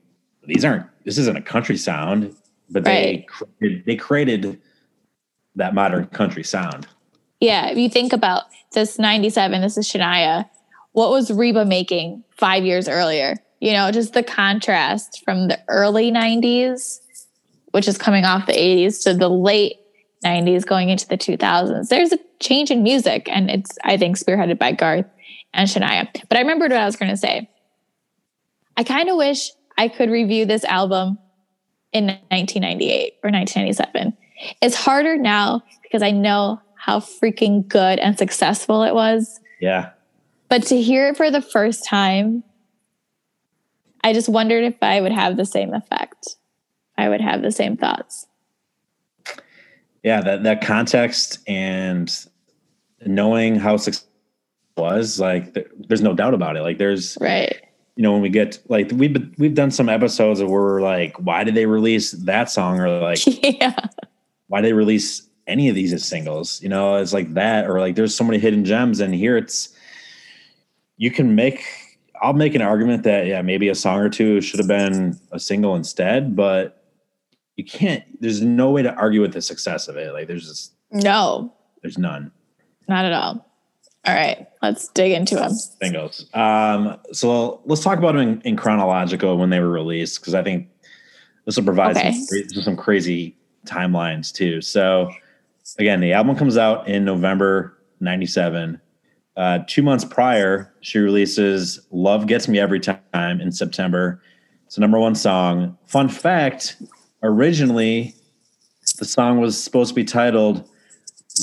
these 0.46 0.64
aren't 0.64 0.86
this 1.04 1.18
isn't 1.18 1.36
a 1.38 1.42
country 1.42 1.76
sound, 1.76 2.34
but 2.70 2.84
they 2.84 3.26
created, 3.28 3.84
they 3.86 3.96
created 3.96 4.60
that 5.56 5.74
modern 5.74 6.06
country 6.06 6.42
sound. 6.44 6.86
yeah. 7.40 7.68
If 7.68 7.78
you 7.78 7.88
think 7.88 8.12
about 8.12 8.44
this 8.72 8.98
'97, 8.98 9.60
this 9.60 9.76
is 9.76 9.88
Shania. 9.88 10.48
What 10.92 11.10
was 11.10 11.30
Reba 11.30 11.64
making 11.64 12.24
five 12.30 12.64
years 12.64 12.88
earlier? 12.88 13.36
You 13.60 13.72
know, 13.72 13.90
just 13.90 14.12
the 14.12 14.22
contrast 14.22 15.22
from 15.24 15.48
the 15.48 15.58
early 15.68 16.10
'90s, 16.10 17.00
which 17.72 17.88
is 17.88 17.98
coming 17.98 18.24
off 18.24 18.46
the 18.46 18.52
'80s, 18.52 19.02
to 19.04 19.14
the 19.14 19.28
late 19.30 19.76
90s 20.24 20.64
going 20.64 20.88
into 20.88 21.06
the 21.06 21.18
2000s. 21.18 21.88
There's 21.88 22.12
a 22.12 22.18
change 22.40 22.70
in 22.70 22.82
music, 22.82 23.28
and 23.30 23.50
it's, 23.50 23.78
I 23.84 23.96
think, 23.98 24.16
spearheaded 24.16 24.58
by 24.58 24.72
Garth 24.72 25.04
and 25.52 25.68
Shania. 25.68 26.08
But 26.28 26.38
I 26.38 26.40
remembered 26.40 26.70
what 26.70 26.80
I 26.80 26.86
was 26.86 26.96
going 26.96 27.10
to 27.10 27.16
say. 27.16 27.48
I 28.76 28.84
kind 28.84 29.08
of 29.08 29.16
wish 29.16 29.50
I 29.76 29.88
could 29.88 30.10
review 30.10 30.46
this 30.46 30.64
album 30.64 31.18
in 31.94 32.06
1998 32.06 33.14
or 33.22 33.30
1997. 33.30 34.14
It's 34.60 34.74
harder 34.76 35.16
now 35.16 35.62
because 35.82 36.02
I 36.02 36.10
know 36.10 36.60
how 36.76 36.98
freaking 37.00 37.66
good 37.66 37.98
and 38.00 38.18
successful 38.18 38.82
it 38.82 38.94
was. 38.94 39.40
Yeah. 39.60 39.90
But 40.50 40.64
to 40.64 40.82
hear 40.82 41.08
it 41.08 41.16
for 41.16 41.30
the 41.30 41.40
first 41.40 41.86
time, 41.86 42.44
I 44.02 44.12
just 44.12 44.28
wondered 44.28 44.64
if 44.64 44.74
I 44.82 45.00
would 45.00 45.12
have 45.12 45.36
the 45.38 45.46
same 45.46 45.72
effect. 45.72 46.36
I 46.98 47.08
would 47.08 47.22
have 47.22 47.40
the 47.40 47.52
same 47.52 47.76
thoughts. 47.76 48.26
yeah 50.02 50.20
that 50.20 50.42
that 50.42 50.60
context 50.60 51.38
and 51.48 52.14
knowing 53.06 53.56
how 53.56 53.76
successful 53.78 54.10
it 54.76 54.80
was 54.80 55.18
like 55.18 55.54
th- 55.54 55.66
there's 55.88 56.02
no 56.02 56.12
doubt 56.14 56.34
about 56.34 56.56
it 56.56 56.62
like 56.62 56.78
there's 56.78 57.16
Right. 57.20 57.63
You 57.96 58.02
know 58.02 58.12
when 58.12 58.22
we 58.22 58.28
get 58.28 58.58
like 58.68 58.90
we've 58.92 59.12
been- 59.12 59.34
we've 59.38 59.54
done 59.54 59.70
some 59.70 59.88
episodes 59.88 60.40
where 60.40 60.48
we're 60.48 60.82
like 60.82 61.16
why 61.18 61.44
did 61.44 61.54
they 61.54 61.66
release 61.66 62.12
that 62.12 62.50
song? 62.50 62.80
Or 62.80 63.00
like 63.00 63.20
yeah. 63.60 63.76
why 64.48 64.60
did 64.60 64.68
they 64.68 64.72
release 64.72 65.22
any 65.46 65.68
of 65.68 65.74
these 65.74 65.92
as 65.92 66.06
singles? 66.06 66.60
You 66.62 66.68
know 66.68 66.96
it's 66.96 67.12
like 67.12 67.34
that 67.34 67.68
or 67.68 67.80
like 67.80 67.94
there's 67.94 68.14
so 68.14 68.24
many 68.24 68.38
hidden 68.38 68.64
gems 68.64 69.00
and 69.00 69.14
here 69.14 69.36
it's 69.36 69.70
you 70.96 71.10
can 71.10 71.34
make 71.34 71.64
i'll 72.22 72.32
make 72.32 72.54
an 72.54 72.62
argument 72.62 73.02
that 73.02 73.26
yeah 73.26 73.42
maybe 73.42 73.68
a 73.68 73.74
song 73.74 73.98
or 73.98 74.08
two 74.08 74.40
should 74.40 74.60
have 74.60 74.68
been 74.68 75.18
a 75.32 75.40
single 75.40 75.74
instead 75.74 76.36
but 76.36 76.84
you 77.56 77.64
can't 77.64 78.02
there's 78.20 78.40
no 78.40 78.70
way 78.70 78.82
to 78.82 78.92
argue 78.94 79.20
with 79.20 79.32
the 79.32 79.42
success 79.42 79.88
of 79.88 79.96
it. 79.96 80.12
Like 80.12 80.26
there's 80.28 80.48
just 80.48 80.72
No, 80.90 81.52
there's 81.82 81.98
none. 81.98 82.32
Not 82.88 83.04
at 83.04 83.12
all. 83.12 83.46
All 84.06 84.14
right, 84.14 84.46
let's 84.62 84.88
dig 84.88 85.12
into 85.12 85.34
them. 85.36 85.52
Bingos. 85.82 86.34
Um, 86.36 86.98
so 87.12 87.62
let's 87.64 87.82
talk 87.82 87.98
about 87.98 88.12
them 88.14 88.20
in, 88.28 88.40
in 88.42 88.56
chronological 88.56 89.38
when 89.38 89.48
they 89.50 89.60
were 89.60 89.70
released 89.70 90.20
because 90.20 90.34
I 90.34 90.42
think 90.42 90.68
this 91.46 91.56
will 91.56 91.64
provide 91.64 91.96
Okay. 91.96 92.12
some, 92.12 92.62
some 92.62 92.76
crazy 92.76 93.34
timelines 93.66 94.30
too. 94.32 94.60
So 94.60 95.10
again, 95.78 96.00
the 96.00 96.12
album 96.12 96.36
comes 96.36 96.58
out 96.58 96.86
in 96.86 97.04
November 97.06 97.78
'97. 98.00 98.78
Uh, 99.36 99.60
two 99.66 99.82
months 99.82 100.04
prior, 100.04 100.72
she 100.80 100.98
releases 100.98 101.80
"Love 101.90 102.26
Gets 102.26 102.46
Me 102.46 102.58
Every 102.58 102.80
Time" 102.80 103.00
in 103.40 103.50
September. 103.52 104.22
It's 104.66 104.76
a 104.76 104.80
number 104.80 104.98
one 104.98 105.14
song. 105.14 105.78
Fun 105.86 106.10
fact: 106.10 106.76
originally, 107.22 108.14
the 108.98 109.06
song 109.06 109.40
was 109.40 109.60
supposed 109.60 109.88
to 109.88 109.94
be 109.94 110.04
titled 110.04 110.68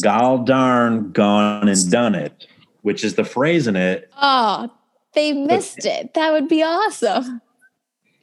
"Gol 0.03 0.39
Darn 0.43 1.11
Gone 1.11 1.67
and 1.67 1.91
Done 1.91 2.15
It," 2.15 2.47
which 2.81 3.03
is 3.03 3.15
the 3.15 3.23
phrase 3.23 3.67
in 3.67 3.75
it 3.75 4.09
Oh, 4.21 4.69
they 5.13 5.33
missed 5.33 5.85
it. 5.85 6.13
That 6.13 6.31
would 6.31 6.47
be 6.47 6.63
awesome. 6.63 7.41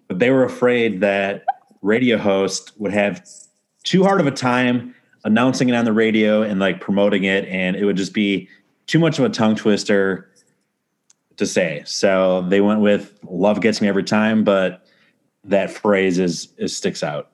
but 0.09 0.19
they 0.19 0.31
were 0.31 0.45
afraid 0.45 1.01
that 1.01 1.45
radio 1.83 2.17
hosts 2.19 2.73
would 2.79 2.93
have 2.93 3.27
too 3.85 4.03
hard 4.05 4.21
of 4.21 4.27
a 4.27 4.31
time 4.31 4.95
announcing 5.25 5.69
it 5.69 5.75
on 5.75 5.85
the 5.85 5.93
radio 5.93 6.43
and 6.43 6.59
like 6.61 6.81
promoting 6.81 7.25
it 7.25 7.45
and 7.47 7.77
it 7.77 7.85
would 7.85 7.97
just 7.97 8.13
be 8.15 8.49
too 8.87 8.99
much 8.99 9.19
of 9.19 9.25
a 9.25 9.29
tongue 9.29 9.55
twister 9.55 10.31
to 11.37 11.45
say 11.47 11.83
so 11.87 12.43
they 12.49 12.61
went 12.61 12.81
with 12.81 13.19
love 13.25 13.61
gets 13.61 13.81
me 13.81 13.89
every 13.89 14.03
time 14.03 14.43
but 14.45 14.85
that 15.45 15.71
phrase 15.71 16.19
is, 16.19 16.49
is 16.59 16.77
sticks 16.77 17.03
out 17.03 17.31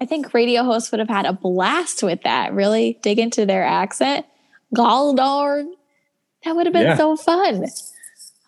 I 0.00 0.06
think 0.06 0.34
radio 0.34 0.64
hosts 0.64 0.90
would 0.90 0.98
have 0.98 1.08
had 1.08 1.24
a 1.24 1.32
blast 1.32 2.02
with 2.02 2.20
that. 2.24 2.52
Really 2.52 2.98
dig 3.02 3.20
into 3.20 3.46
their 3.46 3.62
accent. 3.62 4.26
Galdorn. 4.74 5.70
That 6.44 6.56
would 6.56 6.66
have 6.66 6.72
been 6.72 6.82
Yeah. 6.82 6.96
so 6.96 7.16
fun. 7.16 7.66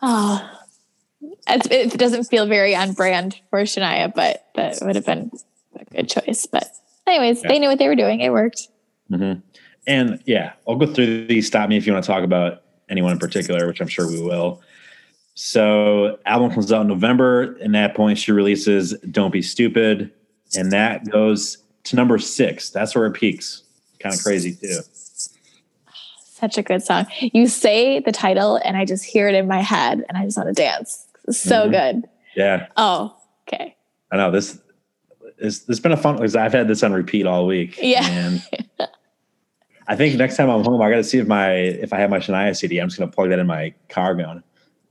Oh, 0.03 0.51
it 1.49 1.99
doesn't 1.99 2.25
feel 2.25 2.47
very 2.47 2.75
on 2.77 2.93
brand 2.93 3.37
for 3.51 3.63
Shania, 3.63 4.13
but 4.15 4.45
that 4.55 4.79
would 4.83 4.97
have 4.97 5.07
been 5.07 5.31
a 5.79 5.85
good 5.95 6.09
choice. 6.09 6.47
But, 6.47 6.69
anyways, 7.07 7.43
Yeah. 7.43 7.49
they 7.49 7.59
knew 7.59 7.69
what 7.69 7.79
they 7.79 7.89
were 7.89 7.95
doing. 7.97 8.21
It 8.21 8.31
worked. 8.33 8.69
Mhm. 9.11 9.43
and 9.89 10.19
yeah 10.27 10.51
i'll 10.67 10.75
go 10.75 10.85
through 10.85 11.29
these 11.29 11.47
stop 11.47 11.69
me 11.69 11.77
if 11.77 11.87
you 11.87 11.93
want 11.93 12.05
to 12.05 12.11
talk 12.11 12.25
about 12.25 12.63
anyone 12.89 13.13
in 13.13 13.21
particular 13.21 13.69
which 13.69 13.81
i'm 13.81 13.87
sure 13.87 14.09
we 14.11 14.21
will 14.21 14.61
so 15.35 16.19
album 16.27 16.51
comes 16.51 16.73
out 16.73 16.81
in 16.81 16.89
november 16.89 17.55
and 17.63 17.73
that 17.73 17.95
point 17.95 18.19
she 18.19 18.33
releases 18.33 18.95
don't 19.13 19.31
be 19.31 19.41
stupid 19.41 20.11
and 20.57 20.73
that 20.73 21.09
goes 21.09 21.59
to 21.85 21.95
number 21.95 22.19
six 22.19 22.69
that's 22.71 22.97
where 22.97 23.07
it 23.07 23.13
peaks 23.13 23.63
kind 24.01 24.13
of 24.13 24.21
crazy 24.25 24.55
too 24.57 24.81
Such 26.39 26.59
a 26.59 26.63
good 26.63 26.83
song. 26.83 27.07
You 27.21 27.47
say 27.47 28.01
the 28.01 28.13
title, 28.13 28.57
and 28.63 28.77
I 28.77 28.85
just 28.85 29.05
hear 29.05 29.27
it 29.29 29.35
in 29.35 29.49
my 29.49 29.61
head, 29.63 30.05
and 30.09 30.19
I 30.19 30.25
just 30.25 30.37
want 30.37 30.49
to 30.49 30.53
dance. 30.53 31.07
So 31.31 31.67
Mhm. 31.69 31.71
good. 31.73 32.09
yeah 32.37 32.67
Oh, 32.77 33.17
okay. 33.49 33.75
i 34.13 34.17
know 34.17 34.31
this 34.31 34.59
is 35.39 35.61
this 35.65 35.77
has 35.77 35.81
been 35.81 35.91
a 35.93 35.97
fun 35.97 36.15
because 36.17 36.37
i've 36.37 36.53
had 36.53 36.69
this 36.69 36.83
on 36.85 36.93
repeat 36.93 37.27
all 37.27 37.47
week 37.47 37.77
Yeah. 37.83 38.07
and 38.09 38.43
i 39.89 39.97
think 39.97 40.15
next 40.17 40.37
time 40.37 40.49
i'm 40.51 40.63
home 40.63 40.81
i 40.83 40.89
gotta 40.91 41.03
see 41.03 41.19
if 41.19 41.27
my 41.27 41.51
if 41.53 41.93
i 41.93 41.99
have 41.99 42.11
my 42.11 42.19
shania 42.19 42.55
cd 42.55 42.79
i'm 42.79 42.89
just 42.89 42.99
gonna 43.01 43.11
plug 43.11 43.31
that 43.31 43.39
in 43.41 43.47
my 43.49 43.75
car 43.89 44.15
going 44.15 44.43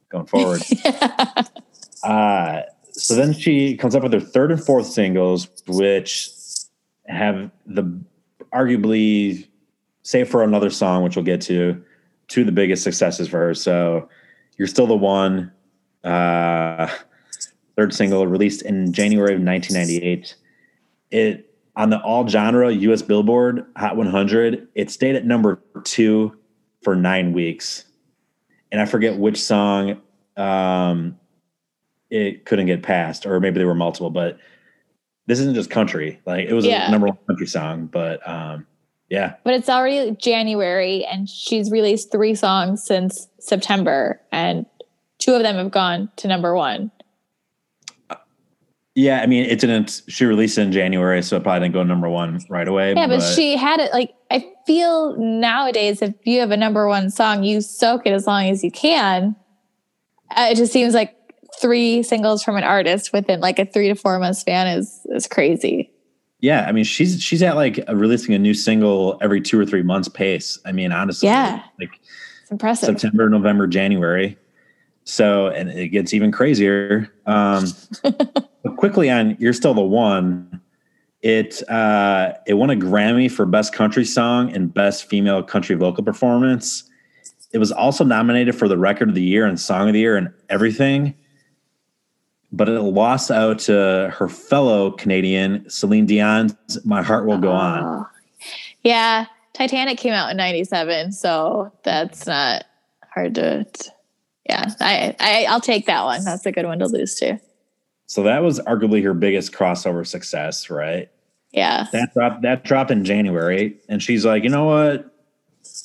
going 0.10 0.26
forward. 0.26 0.62
uh, 2.04 2.62
so 2.92 3.16
then 3.16 3.32
she 3.34 3.78
comes 3.78 3.96
up 3.96 4.04
with 4.04 4.12
her 4.14 4.20
third 4.20 4.52
and 4.52 4.64
fourth 4.64 4.88
singles, 4.88 5.48
which 5.68 6.30
have 7.08 7.50
the 7.66 7.84
arguably, 8.54 9.48
save 10.06 10.30
for 10.30 10.44
another 10.44 10.70
song, 10.70 11.02
which 11.04 11.16
we'll 11.16 11.26
get 11.26 11.42
to, 11.42 11.84
two 12.28 12.42
of 12.42 12.46
the 12.46 12.52
biggest 12.52 12.84
successes 12.84 13.28
for 13.28 13.40
her. 13.40 13.54
So 13.56 14.08
you're 14.58 14.68
still 14.68 14.86
the 14.86 14.96
one. 14.96 15.52
Uh, 16.04 16.88
third 17.76 17.92
single 17.92 18.28
released 18.28 18.62
in 18.62 18.94
January 18.94 19.34
of 19.34 19.42
1998. 19.42 20.36
It 21.10 21.52
on 21.76 21.90
the 21.90 22.00
all 22.02 22.28
genre 22.28 22.72
US 22.72 23.02
Billboard 23.02 23.66
Hot 23.76 23.98
100. 23.98 24.68
It 24.76 24.92
stayed 24.92 25.16
at 25.16 25.26
number 25.26 25.60
two 25.84 26.38
for 26.84 26.96
nine 26.96 27.34
weeks, 27.34 27.86
and 28.72 28.80
I 28.80 28.86
forget 28.86 29.18
which 29.18 29.42
song 29.42 30.00
um, 30.38 31.18
it 32.12 32.46
couldn't 32.46 32.68
get 32.68 32.84
past, 32.84 33.26
or 33.26 33.40
maybe 33.40 33.58
there 33.58 33.68
were 33.68 33.74
multiple. 33.74 34.12
But 34.12 34.38
this 35.26 35.40
isn't 35.40 35.56
just 35.56 35.72
country; 35.72 36.22
like 36.28 36.48
it 36.48 36.54
was 36.54 36.66
Yeah. 36.66 36.88
a 36.88 36.92
number 36.92 37.08
one 37.08 37.18
country 37.26 37.48
song. 37.48 37.88
But 37.88 38.26
um, 38.30 38.68
yeah, 39.10 39.36
But 39.44 39.54
it's 39.54 39.70
already 39.70 40.12
January 40.16 41.06
and 41.06 41.30
she's 41.30 41.70
released 41.70 42.12
three 42.12 42.34
songs 42.34 42.84
since 42.84 43.28
September 43.40 44.20
and 44.32 44.66
two 45.20 45.34
of 45.34 45.44
them 45.44 45.56
have 45.56 45.72
gone 45.72 46.10
to 46.18 46.28
number 46.28 46.56
one. 46.56 46.92
yeah. 48.96 49.22
I 49.22 49.28
mean, 49.28 49.46
it 49.46 49.60
didn't. 49.60 50.02
She 50.08 50.26
released 50.26 50.58
it 50.58 50.62
in 50.62 50.72
January, 50.72 51.22
so 51.22 51.38
it 51.38 51.44
probably 51.44 51.62
didn't 51.62 51.74
go 51.74 51.84
number 51.84 52.10
one 52.10 52.40
right 52.50 52.68
away. 52.68 52.94
Yeah, 52.96 53.08
but, 53.08 53.22
she 53.22 53.56
had 53.56 53.80
it 53.80 53.92
like 53.94 54.14
I 54.32 54.52
feel 54.66 55.16
nowadays 55.18 56.02
if 56.02 56.16
you 56.24 56.40
have 56.40 56.52
a 56.52 56.58
number 56.58 56.88
one 56.88 57.10
song, 57.10 57.44
you 57.44 57.62
soak 57.62 58.06
it 58.06 58.12
as 58.12 58.26
long 58.26 58.50
as 58.50 58.64
you 58.64 58.72
can. 58.72 59.36
Uh, 60.36 60.48
it 60.52 60.56
just 60.56 60.74
seems 60.74 60.94
like 60.94 61.16
three 61.62 62.04
singles 62.04 62.44
from 62.44 62.58
an 62.58 62.64
artist 62.64 63.14
within 63.14 63.40
like 63.40 63.60
a 63.60 63.66
three 63.66 63.88
to 63.88 63.96
four 63.96 64.18
month 64.20 64.38
span 64.38 64.68
is 64.68 65.06
is 65.12 65.28
crazy. 65.28 65.92
Yeah. 66.40 66.66
I 66.68 66.72
mean, 66.72 66.84
she's 66.84 67.22
she's 67.22 67.42
at 67.44 67.56
like 67.56 67.80
a, 67.88 67.96
releasing 67.96 68.34
a 68.36 68.40
new 68.40 68.54
single 68.54 69.18
every 69.22 69.42
two 69.42 69.60
or 69.60 69.66
three 69.66 69.84
months 69.84 70.08
pace. 70.08 70.60
I 70.66 70.72
mean, 70.72 70.92
honestly, 70.92 71.28
Yeah. 71.30 71.62
like 71.80 72.00
It's 72.42 72.52
impressive. 72.52 72.88
September, 73.00 73.30
November, 73.30 73.68
January. 73.68 74.38
So, 75.04 75.48
and 75.48 75.70
it 75.70 75.90
gets 75.90 76.14
even 76.14 76.32
crazier. 76.32 77.12
Um, 77.28 77.66
but 78.04 78.76
quickly 78.78 79.10
on, 79.10 79.38
you're 79.40 79.54
still 79.54 79.74
the 79.74 79.82
one. 79.82 80.62
It 81.22 81.68
uh, 81.70 82.34
it 82.46 82.56
won 82.56 82.70
a 82.70 82.76
Grammy 82.76 83.32
for 83.32 83.46
Best 83.46 83.74
Country 83.74 84.06
Song 84.06 84.54
and 84.54 84.74
Best 84.74 85.10
Female 85.10 85.42
Country 85.44 85.76
Vocal 85.76 86.04
Performance. 86.04 86.84
It 87.54 87.58
was 87.58 87.72
also 87.72 88.04
nominated 88.04 88.54
for 88.56 88.68
the 88.68 88.78
Record 88.78 89.10
of 89.10 89.16
the 89.16 89.24
Year 89.24 89.46
and 89.46 89.60
Song 89.60 89.88
of 89.88 89.94
the 89.94 90.00
Year 90.00 90.18
and 90.18 90.30
everything. 90.50 91.16
But 92.56 92.70
it 92.70 92.80
lost 92.80 93.32
out 93.32 93.60
to 93.60 94.14
her 94.18 94.30
fellow 94.30 94.92
Canadian 94.92 95.70
Celine 95.70 96.06
Dion's 96.06 96.56
"My 96.86 97.04
Heart 97.04 97.26
Will 97.26 97.38
Go 97.38 97.52
On." 97.52 97.84
Oh. 97.84 98.08
Yeah, 98.82 99.26
Titanic 99.54 99.98
came 99.98 100.14
out 100.14 100.32
in 100.32 100.38
'97, 100.38 101.12
so 101.12 101.72
that's 101.84 102.26
not 102.26 102.64
hard 103.14 103.36
to. 103.36 103.66
Yeah, 104.48 104.72
I, 104.80 105.16
I 105.20 105.46
I'll 105.50 105.60
take 105.60 105.86
that 105.88 106.06
one. 106.06 106.24
That's 106.24 106.46
a 106.46 106.52
good 106.52 106.66
one 106.66 106.80
to 106.80 106.88
lose 106.88 107.16
to. 107.16 107.40
So 108.06 108.24
that 108.24 108.42
was 108.42 108.60
arguably 108.62 109.04
her 109.04 109.14
biggest 109.14 109.52
crossover 109.52 110.08
success, 110.08 110.70
right? 110.70 111.10
Yeah, 111.52 111.88
That 111.92 112.14
dropped 112.14 112.42
that 112.44 112.64
dropped 112.64 112.92
in 112.92 113.04
January, 113.04 113.76
and 113.90 114.02
she's 114.02 114.26
like, 114.26 114.44
you 114.44 114.50
know 114.50 114.66
what, 114.66 115.14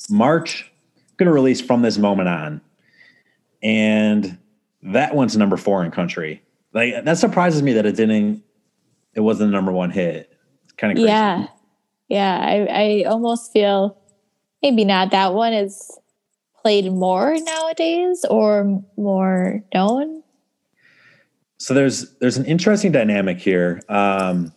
March, 0.09 0.69
I'm 0.97 1.15
gonna 1.17 1.33
release 1.33 1.59
from 1.59 1.81
this 1.81 1.97
moment 1.97 2.29
on, 2.29 2.61
and 3.63 4.37
that 4.83 5.15
to 5.15 5.37
number 5.37 5.57
four 5.57 5.83
in 5.83 5.91
country. 5.91 6.41
Like 6.73 7.03
that 7.03 7.17
surprises 7.17 7.61
me 7.61 7.73
that 7.73 7.85
it 7.85 7.95
didn't. 7.95 8.43
It 9.13 9.19
wasn't 9.21 9.49
the 9.49 9.55
number 9.55 9.71
one 9.71 9.91
hit. 9.91 10.31
It's 10.63 10.73
kind 10.73 10.91
of 10.91 10.95
crazy. 10.97 11.07
yeah, 11.09 11.47
yeah. 12.07 12.39
I 12.39 13.03
I 13.03 13.03
almost 13.09 13.51
feel 13.51 13.97
maybe 14.63 14.85
not 14.85 15.11
that 15.11 15.33
one 15.33 15.53
is 15.53 15.97
played 16.61 16.91
more 16.91 17.35
nowadays 17.39 18.23
or 18.29 18.81
more 18.97 19.63
known. 19.73 20.23
So 21.57 21.73
there's 21.73 22.11
there's 22.19 22.37
an 22.37 22.45
interesting 22.45 22.91
dynamic 22.91 23.37
here. 23.39 23.81
Um, 23.89 24.53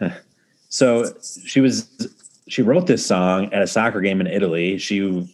so 0.68 1.04
she 1.44 1.60
was 1.60 2.08
she 2.48 2.62
wrote 2.62 2.86
this 2.88 3.06
song 3.06 3.52
at 3.52 3.62
a 3.62 3.66
soccer 3.66 4.00
game 4.00 4.20
in 4.20 4.26
Italy. 4.26 4.78
She 4.78 5.32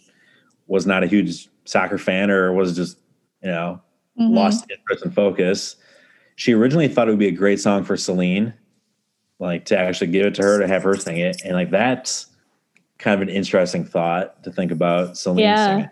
was 0.66 0.86
not 0.86 1.02
a 1.02 1.06
huge 1.06 1.48
soccer 1.64 1.96
fan, 1.98 2.30
or 2.30 2.52
was 2.52 2.76
just 2.76 2.98
you 3.42 3.48
know 3.50 3.80
Mhm. 4.20 4.34
lost 4.34 4.66
interest 4.70 5.04
and 5.04 5.14
focus. 5.14 5.76
She 6.36 6.52
originally 6.52 6.88
thought 6.88 7.08
it 7.08 7.10
would 7.10 7.18
be 7.18 7.28
a 7.28 7.32
great 7.32 7.60
song 7.60 7.82
for 7.84 7.96
Celine, 7.96 8.54
like 9.38 9.64
to 9.66 9.78
actually 9.78 10.08
give 10.08 10.26
it 10.26 10.34
to 10.36 10.42
her 10.42 10.58
to 10.60 10.68
have 10.68 10.82
her 10.82 10.94
sing 10.96 11.16
it, 11.18 11.40
and 11.44 11.54
like 11.54 11.70
that's 11.70 12.26
kind 12.98 13.20
of 13.20 13.28
an 13.28 13.34
interesting 13.34 13.84
thought 13.84 14.42
to 14.44 14.50
think 14.52 14.70
about 14.70 15.16
Celine 15.18 15.38
Yeah. 15.40 15.66
singing. 15.66 15.90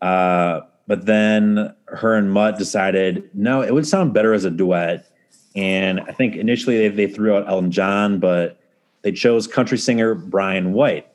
Uh, 0.00 0.60
but 0.86 1.06
then 1.06 1.74
her 1.86 2.14
and 2.14 2.32
Mutt 2.32 2.58
decided 2.58 3.30
no, 3.34 3.62
it 3.62 3.72
would 3.72 3.86
sound 3.86 4.12
better 4.12 4.34
as 4.34 4.44
a 4.44 4.50
duet. 4.50 5.08
And 5.54 6.00
I 6.00 6.12
think 6.12 6.34
initially 6.34 6.76
they, 6.88 7.06
they 7.06 7.12
threw 7.12 7.36
out 7.36 7.48
Elton 7.48 7.70
John, 7.70 8.18
but 8.18 8.58
they 9.02 9.12
chose 9.12 9.46
country 9.46 9.78
singer 9.78 10.14
Brian 10.14 10.72
White. 10.72 11.06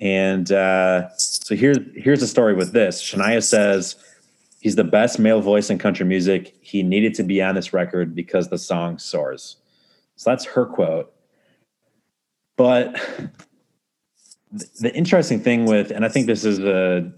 And 0.00 0.50
uh, 0.50 1.08
so 1.16 1.54
here's 1.54 1.78
here's 1.94 2.20
the 2.20 2.26
story 2.26 2.54
with 2.54 2.72
this. 2.72 3.02
Shania 3.02 3.42
says 3.42 3.96
he's 4.62 4.76
the 4.76 4.84
best 4.84 5.18
male 5.18 5.40
voice 5.40 5.70
in 5.70 5.78
country 5.78 6.06
music. 6.06 6.54
He 6.60 6.84
needed 6.84 7.14
to 7.14 7.24
be 7.24 7.42
on 7.42 7.56
this 7.56 7.72
record 7.72 8.14
because 8.14 8.48
the 8.48 8.58
song 8.58 8.96
soars. 8.96 9.56
So 10.14 10.30
that's 10.30 10.44
her 10.44 10.64
quote. 10.64 11.12
But 12.56 12.94
the 14.80 14.94
interesting 14.94 15.40
thing 15.40 15.64
with, 15.64 15.90
and 15.90 16.04
I 16.04 16.08
think 16.08 16.28
this 16.28 16.44
is 16.44 16.60
a 16.60 17.12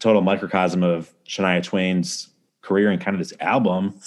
total 0.00 0.22
microcosm 0.22 0.82
of 0.82 1.14
Shania 1.24 1.62
Twain's 1.62 2.30
career 2.62 2.90
and 2.90 3.00
kind 3.00 3.14
of 3.14 3.20
this 3.20 3.32
album, 3.38 4.00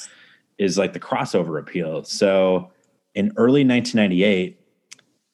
is 0.57 0.77
like 0.77 0.91
the 0.91 0.99
crossover 0.99 1.57
appeal. 1.57 2.03
So 2.03 2.71
in 3.15 3.31
early 3.37 3.63
1998, 3.63 4.59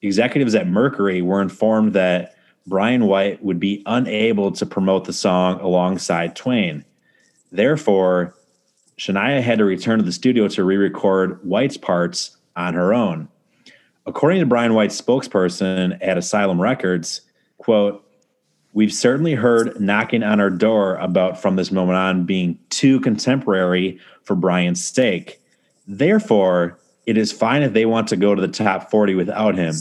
executives 0.03 0.53
at 0.53 0.67
Mercury 0.67 1.23
were 1.23 1.41
informed 1.41 1.93
that 1.93 2.35
Brian 2.67 3.05
White 3.05 3.43
would 3.43 3.59
be 3.59 3.81
unable 3.87 4.51
to 4.51 4.65
promote 4.65 5.05
the 5.05 5.13
song 5.13 5.59
alongside 5.59 6.35
Twain. 6.35 6.85
Therefore, 7.51 8.35
Shania 8.97 9.41
had 9.41 9.59
to 9.59 9.65
return 9.65 9.99
to 9.99 10.05
the 10.05 10.11
studio 10.11 10.47
to 10.49 10.63
re 10.63 10.77
record 10.77 11.43
White's 11.43 11.77
parts 11.77 12.37
on 12.55 12.73
her 12.73 12.93
own. 12.93 13.29
According 14.05 14.39
to 14.39 14.45
Brian 14.45 14.73
White's 14.73 14.99
spokesperson 14.99 15.97
at 16.01 16.17
Asylum 16.17 16.61
Records, 16.61 17.21
quote, 17.57 18.03
We've 18.73 18.93
certainly 18.93 19.33
heard 19.33 19.79
knocking 19.81 20.23
on 20.23 20.39
our 20.39 20.49
door 20.49 20.95
about 20.97 21.41
from 21.41 21.55
this 21.55 21.71
moment 21.71 21.97
on 21.97 22.25
being 22.25 22.59
too 22.69 22.99
contemporary 22.99 23.99
for 24.23 24.35
Brian's 24.35 24.85
sake. 24.85 25.41
Therefore, 25.87 26.77
it 27.05 27.17
is 27.17 27.31
fine 27.31 27.63
if 27.63 27.73
they 27.73 27.85
want 27.85 28.07
to 28.09 28.17
go 28.17 28.35
to 28.35 28.41
the 28.41 28.47
top 28.47 28.91
40 28.91 29.15
without 29.15 29.55
him. 29.55 29.73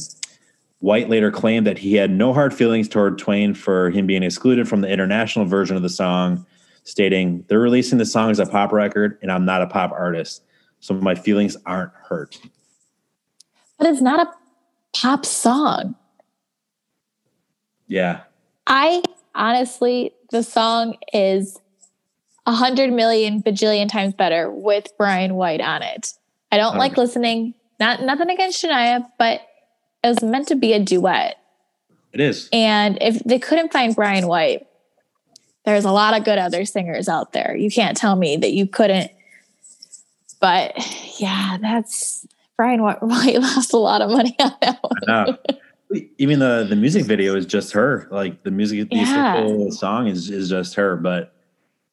White 0.79 1.09
later 1.09 1.31
claimed 1.31 1.67
that 1.67 1.79
he 1.79 1.95
had 1.95 2.11
no 2.11 2.33
hard 2.33 2.55
feelings 2.55 2.89
toward 2.89 3.19
Twain 3.19 3.55
for 3.55 3.91
him 3.91 4.07
being 4.07 4.23
excluded 4.23 4.69
from 4.69 4.81
the 4.81 4.91
international 4.91 5.45
version 5.45 5.77
of 5.77 5.83
the 5.83 5.89
song, 5.89 6.47
stating, 6.87 7.45
They're 7.49 7.59
releasing 7.59 7.99
the 7.99 8.07
song 8.07 8.30
as 8.30 8.39
a 8.39 8.47
pop 8.47 8.72
record, 8.72 9.18
and 9.20 9.30
I'm 9.30 9.45
not 9.45 9.61
a 9.61 9.66
pop 9.66 9.93
artist, 9.93 10.43
so 10.80 10.95
my 10.95 11.14
feelings 11.14 11.57
aren't 11.66 11.93
hurt. 11.93 12.39
But 13.78 13.89
it's 13.89 14.01
not 14.01 14.26
a 14.26 14.30
pop 14.99 15.26
song. 15.26 15.97
Yeah. 17.87 18.22
I 18.66 19.03
honestly, 19.34 20.12
the 20.30 20.43
song 20.43 20.97
is 21.12 21.61
a 22.47 22.53
hundred 22.53 22.93
million 22.93 23.43
bajillion 23.43 23.89
times 23.89 24.14
better 24.14 24.51
with 24.51 24.89
Brian 24.97 25.34
White 25.34 25.61
on 25.61 25.82
it. 25.82 26.14
I 26.51 26.57
don't 26.57 26.76
like 26.76 26.97
listening. 26.97 27.55
Not 27.78 28.03
nothing 28.03 28.30
against 28.30 28.64
Shania, 28.64 29.07
but 29.18 29.41
it 30.03 30.09
was 30.09 30.22
meant 30.22 30.49
to 30.49 30.57
be 30.57 30.72
a 30.72 30.78
duet. 30.78 31.37
It 32.12 32.20
is. 32.20 32.49
And 32.53 32.97
if 33.03 33.22
they 33.24 33.39
couldn't 33.39 33.72
find 33.72 33.95
Brian 33.95 34.26
White, 34.26 34.66
there's 35.67 35.85
a 35.85 35.91
lot 35.93 36.17
of 36.17 36.25
good 36.25 36.39
other 36.39 36.64
singers 36.64 37.09
out 37.09 37.33
there. 37.33 37.55
You 37.57 37.71
can't 37.71 37.97
tell 37.97 38.17
me 38.17 38.37
that 38.39 38.53
you 38.53 38.67
couldn't. 38.67 39.11
But 40.41 40.73
yeah, 41.21 41.59
that's 41.61 42.27
Brian 42.57 42.83
White 42.83 43.03
lost 43.03 43.73
a 43.75 43.79
lot 43.79 44.01
of 44.01 44.11
money 44.11 44.35
on 44.41 44.53
that 44.62 44.79
one. 44.83 45.39
Even 46.19 46.39
the 46.41 46.67
the 46.69 46.77
music 46.77 47.05
video 47.05 47.37
is 47.37 47.47
just 47.47 47.73
her. 47.73 48.09
Like 48.11 48.43
the 48.43 48.51
music, 48.51 48.91
the 48.91 48.97
Yeah. 48.97 49.71
song 49.71 50.09
is 50.09 50.31
is 50.31 50.49
just 50.49 50.75
her. 50.75 50.97
But 50.97 51.35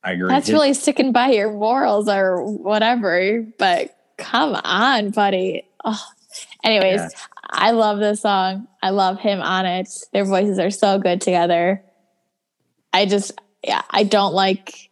I 0.04 0.14
agree. 0.14 0.30
That's 0.30 0.48
His- 0.48 0.54
really 0.54 0.74
sticking 0.74 1.12
by 1.12 1.32
your 1.32 1.52
morals 1.52 2.08
or 2.10 2.44
whatever. 2.44 3.46
But 3.58 3.96
come 4.18 4.56
on, 4.64 5.12
buddy. 5.12 5.68
Oh. 5.84 6.02
Anyways, 6.64 7.02
Yeah. 7.02 7.10
I 7.52 7.72
love 7.72 8.00
this 8.00 8.22
song. 8.22 8.68
I 8.82 8.90
love 8.90 9.20
him 9.20 9.42
on 9.42 9.66
it. 9.66 9.90
Their 10.12 10.26
voices 10.26 10.58
are 10.60 10.72
so 10.72 10.98
good 10.98 11.22
together. 11.22 11.84
I 12.94 13.06
just, 13.06 13.32
yeah, 13.64 13.82
I 13.90 14.04
don't 14.04 14.34
like 14.34 14.90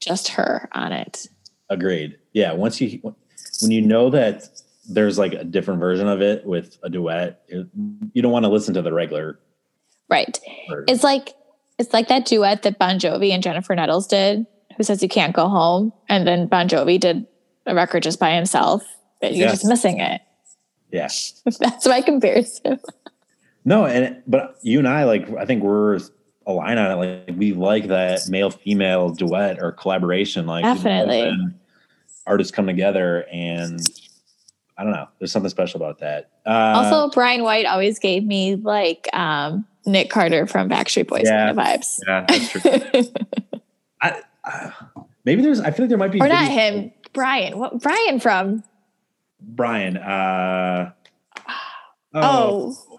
just 0.00 0.28
her 0.28 0.68
on 0.72 0.92
it. 0.92 1.28
Agreed. 1.70 2.18
Yeah. 2.32 2.52
Once 2.52 2.80
you 2.80 3.00
when 3.60 3.70
you 3.70 3.80
know 3.80 4.10
that 4.10 4.48
there's 4.88 5.18
like 5.18 5.32
a 5.32 5.44
different 5.44 5.80
version 5.80 6.08
of 6.08 6.20
it 6.20 6.44
with 6.44 6.78
a 6.82 6.90
duet, 6.90 7.42
it, 7.48 7.66
you 8.12 8.22
don't 8.22 8.32
want 8.32 8.44
to 8.44 8.50
listen 8.50 8.74
to 8.74 8.82
the 8.82 8.92
regular. 8.92 9.38
Right. 10.08 10.38
It's 10.88 11.04
like 11.04 11.34
it's 11.78 11.92
like 11.92 12.08
that 12.08 12.26
duet 12.26 12.62
that 12.62 12.78
Bon 12.78 12.98
Jovi 12.98 13.30
and 13.30 13.42
Jennifer 13.42 13.74
Nettles 13.74 14.06
did, 14.06 14.46
who 14.76 14.82
says 14.82 15.02
you 15.02 15.08
can't 15.08 15.34
go 15.34 15.48
home, 15.48 15.92
and 16.08 16.26
then 16.26 16.46
Bon 16.46 16.68
Jovi 16.68 17.00
did 17.00 17.26
a 17.66 17.74
record 17.74 18.02
just 18.02 18.20
by 18.20 18.34
himself. 18.34 18.84
But 19.20 19.34
you're 19.34 19.46
yes. 19.46 19.60
just 19.60 19.66
missing 19.66 20.00
it. 20.00 20.20
Yeah. 20.90 21.08
That's 21.58 21.86
my 21.86 22.02
comparison. 22.02 22.80
no, 23.64 23.86
and 23.86 24.22
but 24.26 24.58
you 24.62 24.78
and 24.78 24.88
I 24.88 25.04
like 25.04 25.30
I 25.36 25.46
think 25.46 25.62
we're 25.62 26.00
aligned 26.46 26.78
on 26.78 26.90
it. 26.90 26.94
Like 26.94 27.38
we 27.38 27.52
like 27.52 27.88
that 27.88 28.28
male 28.28 28.50
female 28.50 29.10
duet 29.10 29.62
or 29.62 29.72
collaboration. 29.72 30.46
Like 30.46 30.64
definitely 30.64 31.34
artists 32.26 32.54
come 32.54 32.66
together 32.66 33.26
and 33.32 33.80
I 34.76 34.84
don't 34.84 34.92
know. 34.92 35.08
There's 35.18 35.30
something 35.30 35.50
special 35.50 35.80
about 35.82 35.98
that. 36.00 36.30
Uh, 36.46 36.74
also, 36.76 37.10
Brian 37.10 37.42
White 37.42 37.66
always 37.66 37.98
gave 37.98 38.24
me 38.24 38.56
like 38.56 39.08
um, 39.12 39.66
Nick 39.86 40.10
Carter 40.10 40.46
from 40.46 40.68
Backstreet 40.68 41.08
Boys 41.08 41.22
yeah, 41.24 41.46
kind 41.46 41.58
of 41.58 41.64
vibes. 41.64 42.00
Yeah, 42.06 42.24
that's 42.28 42.48
true. 42.48 43.12
I, 44.02 44.22
uh, 44.44 44.70
maybe 45.24 45.42
there's. 45.42 45.60
I 45.60 45.70
feel 45.70 45.84
like 45.84 45.90
there 45.90 45.98
might 45.98 46.10
be. 46.10 46.20
Or 46.20 46.28
not 46.28 46.48
him. 46.48 46.90
Brian. 47.12 47.58
What? 47.58 47.80
Brian 47.80 48.18
from? 48.18 48.64
Brian. 49.40 49.98
Uh, 49.98 50.92
oh. 52.14 52.76
oh. 52.90 52.91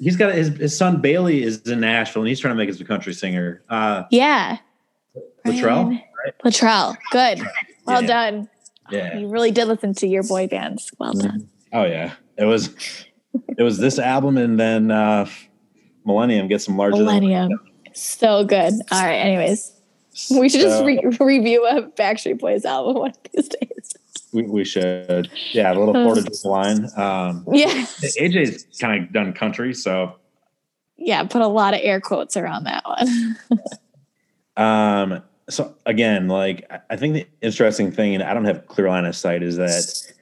He's, 0.00 0.16
got 0.16 0.34
his, 0.34 0.48
his 0.48 0.76
son 0.76 1.02
Baylee 1.02 1.42
is 1.42 1.62
in 1.62 1.80
Nashville 1.80 2.22
and 2.22 2.28
he's 2.28 2.40
trying 2.40 2.52
to 2.52 2.56
make 2.56 2.70
us 2.70 2.80
a 2.80 2.84
country 2.84 3.12
singer. 3.12 3.62
Uh, 3.68 4.04
yeah. 4.10 4.58
Littrell. 5.46 5.90
Right? 5.90 6.38
Littrell. 6.44 6.96
Good. 7.10 7.40
Well 7.86 8.02
yeah. 8.02 8.08
done. 8.08 8.48
Yeah. 8.90 9.18
You 9.18 9.28
really 9.28 9.50
did 9.50 9.68
listen 9.68 9.94
to 9.94 10.06
your 10.06 10.22
boy 10.22 10.46
bands. 10.46 10.90
Well 10.98 11.12
done. 11.12 11.48
Oh 11.72 11.84
yeah. 11.84 12.14
It 12.38 12.44
was 12.44 12.74
it 13.58 13.62
was 13.62 13.78
this 13.78 13.98
album 13.98 14.36
and 14.38 14.58
then 14.58 14.90
uh 14.90 15.26
Millennium 16.06 16.48
get 16.48 16.62
some 16.62 16.76
larger 16.76 16.96
Millennium. 16.96 17.50
So 17.92 18.44
good. 18.44 18.72
All 18.90 19.02
right. 19.02 19.16
Anyways. 19.16 19.72
We 20.30 20.48
should 20.48 20.60
just 20.60 20.84
re- 20.84 21.02
review 21.20 21.66
a 21.66 21.82
Backstreet 21.82 22.38
Boys 22.38 22.64
album 22.64 22.94
one 22.96 23.10
of 23.10 23.16
these 23.32 23.48
days. 23.48 23.94
We, 24.34 24.42
we 24.42 24.64
should. 24.64 25.30
Yeah, 25.52 25.72
a 25.72 25.78
little 25.78 25.94
Florida 25.94 26.30
line. 26.44 26.88
Um 26.96 27.44
Yeah. 27.50 27.68
AJ's 27.68 28.66
kind 28.78 29.02
of 29.02 29.12
done 29.12 29.32
country, 29.32 29.72
so 29.72 30.16
yeah, 30.96 31.24
put 31.24 31.42
a 31.42 31.46
lot 31.46 31.74
of 31.74 31.80
air 31.82 32.00
quotes 32.00 32.36
around 32.36 32.64
that 32.64 32.84
one. 32.84 33.36
um 34.56 35.22
so 35.48 35.74
again, 35.86 36.28
like 36.28 36.70
I 36.90 36.96
think 36.96 37.14
the 37.14 37.26
interesting 37.42 37.92
thing, 37.92 38.14
and 38.14 38.22
I 38.22 38.34
don't 38.34 38.44
have 38.44 38.66
clear 38.66 38.88
line 38.88 39.04
of 39.04 39.14
sight, 39.14 39.42
is 39.42 39.56
that 39.56 40.12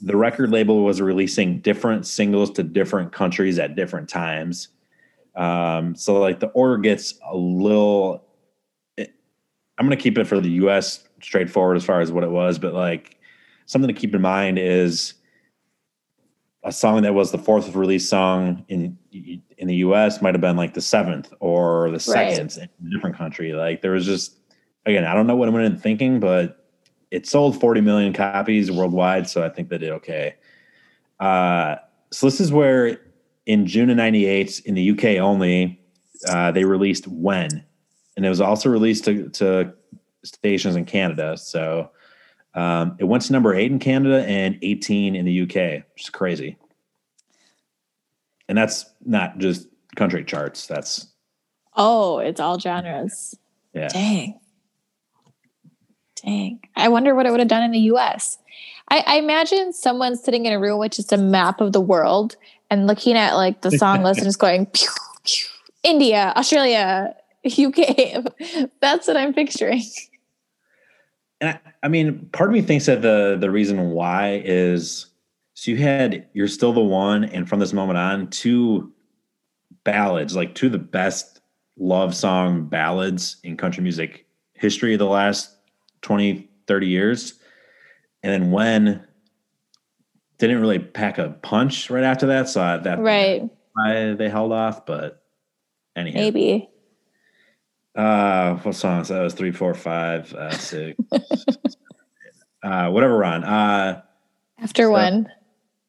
the 0.00 0.16
record 0.16 0.50
label 0.50 0.84
was 0.84 1.00
releasing 1.00 1.60
different 1.60 2.06
singles 2.06 2.50
to 2.52 2.62
different 2.62 3.12
countries 3.12 3.58
at 3.58 3.74
different 3.74 4.08
times. 4.08 4.68
Um, 5.34 5.94
so 5.94 6.20
like 6.20 6.40
the 6.40 6.48
order 6.48 6.78
gets 6.78 7.14
a 7.26 7.36
little. 7.36 8.24
It, 8.96 9.14
I'm 9.78 9.86
going 9.86 9.96
to 9.96 10.02
keep 10.02 10.18
it 10.18 10.26
for 10.26 10.40
the 10.40 10.50
U.S. 10.50 11.04
straightforward 11.22 11.76
as 11.76 11.84
far 11.84 12.00
as 12.00 12.12
what 12.12 12.22
it 12.22 12.30
was, 12.30 12.58
but 12.58 12.74
like 12.74 13.13
something 13.66 13.92
to 13.92 13.98
keep 13.98 14.14
in 14.14 14.22
mind 14.22 14.58
is 14.58 15.14
a 16.64 16.72
song 16.72 17.02
that 17.02 17.14
was 17.14 17.30
the 17.30 17.38
fourth 17.38 17.74
release 17.74 18.08
song 18.08 18.64
in 18.68 18.98
in 19.58 19.68
the 19.68 19.76
U.S. 19.76 20.20
might 20.20 20.34
have 20.34 20.40
been 20.40 20.56
like 20.56 20.74
the 20.74 20.80
seventh 20.80 21.32
or 21.40 21.90
the 21.90 22.00
second 22.00 22.56
right. 22.56 22.68
in 22.80 22.86
a 22.86 22.90
different 22.90 23.16
country. 23.16 23.52
Like 23.52 23.82
there 23.82 23.92
was 23.92 24.06
just 24.06 24.38
again, 24.86 25.04
I 25.04 25.14
don't 25.14 25.26
know 25.26 25.36
what 25.36 25.48
I 25.48 25.52
went 25.52 25.66
in 25.66 25.78
thinking, 25.78 26.20
but 26.20 26.66
it 27.10 27.26
sold 27.26 27.60
40 27.60 27.80
million 27.80 28.12
copies 28.12 28.70
worldwide, 28.70 29.28
so 29.28 29.44
I 29.44 29.48
think 29.48 29.68
they 29.68 29.78
did 29.78 29.90
okay. 29.90 30.34
Uh, 31.20 31.76
so 32.10 32.26
this 32.26 32.40
is 32.40 32.52
where 32.52 33.00
in 33.46 33.66
June 33.66 33.90
of 33.90 33.96
'98 33.96 34.60
in 34.64 34.74
the 34.74 34.90
UK 34.90 35.20
only, 35.20 35.80
uh, 36.28 36.50
they 36.50 36.64
released 36.64 37.06
"When," 37.06 37.64
and 38.16 38.26
it 38.26 38.28
was 38.28 38.40
also 38.40 38.68
released 38.68 39.04
to, 39.04 39.28
to 39.30 39.74
stations 40.24 40.76
in 40.76 40.86
Canada. 40.86 41.36
So 41.36 41.90
um, 42.54 42.96
it 42.98 43.04
went 43.04 43.24
to 43.24 43.32
number 43.32 43.54
eight 43.54 43.72
in 43.72 43.78
Canada 43.78 44.24
and 44.26 44.58
18 44.62 45.16
in 45.16 45.24
the 45.24 45.42
UK, 45.42 45.84
which 45.94 46.04
is 46.04 46.10
crazy. 46.10 46.56
And 48.48 48.56
that's 48.56 48.86
not 49.04 49.38
just 49.38 49.66
country 49.96 50.24
charts. 50.24 50.66
That's 50.66 51.08
oh, 51.76 52.18
it's 52.18 52.40
all 52.40 52.58
genres. 52.58 53.34
Yeah. 53.72 53.88
Dang. 53.88 54.38
Dang. 56.24 56.60
I 56.76 56.88
wonder 56.88 57.14
what 57.14 57.26
it 57.26 57.30
would 57.30 57.40
have 57.40 57.48
done 57.48 57.64
in 57.64 57.72
the 57.72 57.80
US. 57.80 58.38
I, 58.88 59.02
I 59.06 59.16
imagine 59.16 59.72
someone 59.72 60.16
sitting 60.16 60.46
in 60.46 60.52
a 60.52 60.60
room 60.60 60.78
with 60.78 60.92
just 60.92 61.12
a 61.12 61.16
map 61.16 61.60
of 61.60 61.72
the 61.72 61.80
world 61.80 62.36
and 62.70 62.86
looking 62.86 63.16
at 63.16 63.34
like 63.34 63.62
the 63.62 63.72
song 63.72 64.02
list 64.04 64.18
and 64.18 64.26
just 64.26 64.38
going 64.38 64.66
pew, 64.66 64.88
pew, 65.24 65.46
India, 65.82 66.32
Australia, 66.36 67.14
UK. 67.46 68.24
That's 68.80 69.08
what 69.08 69.16
I'm 69.16 69.34
picturing. 69.34 69.82
And 71.40 71.50
I, 71.50 71.60
I, 71.82 71.88
mean, 71.88 72.28
part 72.32 72.50
of 72.50 72.54
me 72.54 72.62
thinks 72.62 72.86
that 72.86 73.02
the 73.02 73.36
the 73.38 73.50
reason 73.50 73.90
why 73.90 74.42
is 74.44 75.06
so 75.54 75.70
you 75.70 75.76
had 75.76 76.26
"You're 76.32 76.48
Still 76.48 76.72
the 76.72 76.80
One" 76.80 77.24
and 77.24 77.48
from 77.48 77.60
this 77.60 77.72
moment 77.72 77.98
on, 77.98 78.28
two 78.28 78.92
ballads, 79.84 80.34
like 80.34 80.54
two 80.54 80.66
of 80.66 80.72
the 80.72 80.78
best 80.78 81.40
love 81.76 82.14
song 82.14 82.66
ballads 82.66 83.36
in 83.42 83.56
country 83.56 83.82
music 83.82 84.26
history 84.54 84.94
of 84.94 84.98
the 84.98 85.06
last 85.06 85.56
20, 86.02 86.48
30 86.66 86.86
years. 86.86 87.34
And 88.22 88.32
then 88.32 88.50
when 88.50 89.04
didn't 90.38 90.60
really 90.60 90.78
pack 90.78 91.18
a 91.18 91.30
punch 91.42 91.90
right 91.90 92.04
after 92.04 92.26
that, 92.26 92.48
so 92.48 92.80
that 92.82 92.98
right 92.98 93.48
why 93.74 94.14
they 94.14 94.28
held 94.28 94.52
off. 94.52 94.86
But 94.86 95.22
anyhow, 95.96 96.18
maybe. 96.18 96.68
Uh, 97.94 98.56
what 98.56 98.74
songs? 98.74 99.08
That 99.08 99.20
was 99.20 99.34
three, 99.34 99.52
four, 99.52 99.72
five, 99.74 100.32
uh, 100.34 100.50
six, 100.50 100.98
uh, 102.62 102.88
whatever. 102.90 103.16
Ron. 103.16 103.44
Uh, 103.44 104.02
after 104.58 104.84
so 104.84 104.90
one 104.90 105.28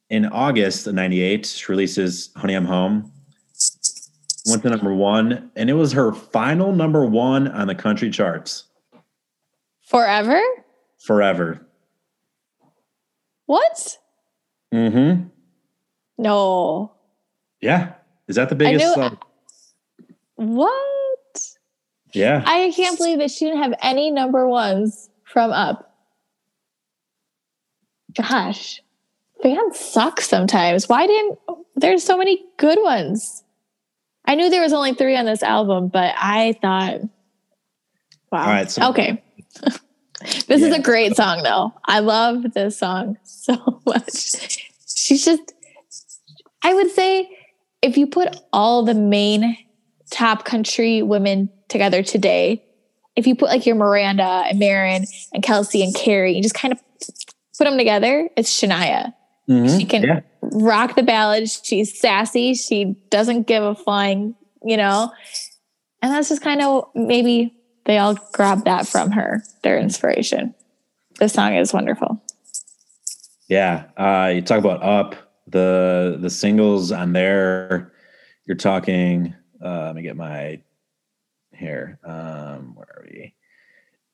in 0.10 0.26
August 0.28 0.86
of 0.88 0.93
'98, 0.95 1.45
she 1.45 1.66
releases 1.72 2.30
"Honey 2.36 2.53
I'm 2.53 2.66
Home." 2.66 3.12
Went 4.47 4.62
to 4.62 4.70
number 4.70 4.93
one, 4.93 5.49
and 5.56 5.72
it 5.72 5.74
was 5.74 5.91
her 5.93 6.14
final 6.14 6.72
number 6.72 7.03
one 7.03 7.47
on 7.47 7.66
the 7.66 7.74
country 7.74 8.12
charts. 8.12 8.66
Forever? 9.82 10.39
Forever. 10.99 11.66
What? 13.47 13.97
Mm-hmm. 14.72 15.30
No. 16.20 16.91
Yeah. 17.62 17.93
Is 18.28 18.36
that 18.36 18.49
the 18.49 18.56
biggest? 18.56 18.97
Uh, 18.97 19.12
what? 20.36 20.94
Yeah. 22.16 22.43
I 22.45 22.72
can't 22.76 22.97
believe 22.97 23.20
that 23.20 23.32
she 23.32 23.45
didn't 23.45 23.61
have 23.61 23.74
any 23.82 24.09
number 24.11 24.47
ones 24.47 25.09
from 25.24 25.51
up. 25.51 25.93
Gosh, 28.16 28.82
fans 29.43 29.78
suck 29.78 30.22
sometimes. 30.22 30.88
Why 30.88 31.05
didn't 31.05 31.39
there's 31.76 32.03
so 32.03 32.18
many 32.18 32.43
good 32.57 32.80
ones? 32.82 33.43
I 34.24 34.36
knew 34.36 34.49
there 34.49 34.61
was 34.61 34.74
only 34.74 34.93
three 34.93 35.18
on 35.18 35.26
this 35.26 35.43
album, 35.43 35.89
but 35.89 36.16
I 36.18 36.57
thought, 36.61 37.01
wow. 38.32 38.45
All 38.45 38.47
right. 38.47 38.72
So 38.72 38.89
okay 38.89 39.22
this 40.22 40.61
yeah. 40.61 40.68
is 40.68 40.74
a 40.74 40.82
great 40.82 41.16
song 41.16 41.43
though. 41.43 41.74
I 41.86 41.99
love 41.99 42.53
this 42.53 42.78
song 42.78 43.18
so 43.24 43.82
much. 43.86 44.70
She's 44.88 45.26
just 45.26 45.53
I 46.63 46.74
would 46.74 46.91
say 46.91 47.30
if 47.82 47.97
you 47.97 48.07
put 48.07 48.36
all 48.53 48.84
the 48.84 48.93
main 48.93 49.57
top 50.12 50.45
country 50.45 51.01
women 51.01 51.49
together 51.68 52.03
today, 52.03 52.64
if 53.16 53.28
you 53.28 53.36
put 53.36 53.49
like 53.49 53.66
your 53.66 53.76
Miranda 53.76 54.45
and 54.49 54.60
Maren 54.60 55.06
and 55.34 55.43
Kelsey 55.43 55.84
and 55.84 55.95
Carrie, 55.95 56.36
you 56.36 56.41
just 56.41 56.56
kind 56.56 56.72
of 56.72 56.80
put 57.58 57.66
them 57.66 57.78
together, 57.78 58.30
it's 58.36 58.51
Shania. 58.51 59.14
Mm-hmm. 59.49 59.78
She 59.78 59.86
can 59.86 60.03
yeah. 60.03 60.22
rock 60.41 60.95
the 60.95 61.03
ballad. 61.03 61.49
She's 61.49 61.97
sassy. 61.99 62.56
She 62.56 62.95
doesn't 63.10 63.47
give 63.47 63.64
a 63.64 63.76
flying, 63.76 64.36
you 64.64 64.78
know. 64.78 65.12
And 66.01 66.12
that's 66.12 66.30
just 66.30 66.41
kind 66.41 66.62
of 66.62 66.89
maybe 66.95 67.53
they 67.86 67.97
all 67.97 68.16
grab 68.34 68.66
that 68.66 68.88
from 68.88 69.12
her, 69.12 69.43
their 69.64 69.78
inspiration. 69.80 70.53
This 71.20 71.34
song 71.34 71.56
is 71.56 71.74
wonderful. 71.74 72.22
Yeah. 73.47 73.86
Uh, 73.95 74.32
you 74.36 74.41
talk 74.41 74.60
about 74.60 74.84
up 74.84 75.16
the 75.47 76.18
the 76.20 76.30
singles 76.30 76.91
on 76.91 77.14
there. 77.14 77.93
You're 78.45 78.58
talking. 78.58 79.36
Uh, 79.66 79.86
let 79.86 79.95
me 79.95 80.03
get 80.03 80.16
my 80.16 80.59
here. 81.51 81.97
Um, 82.03 82.76
where 82.76 82.88
are 82.97 83.05
we? 83.09 83.34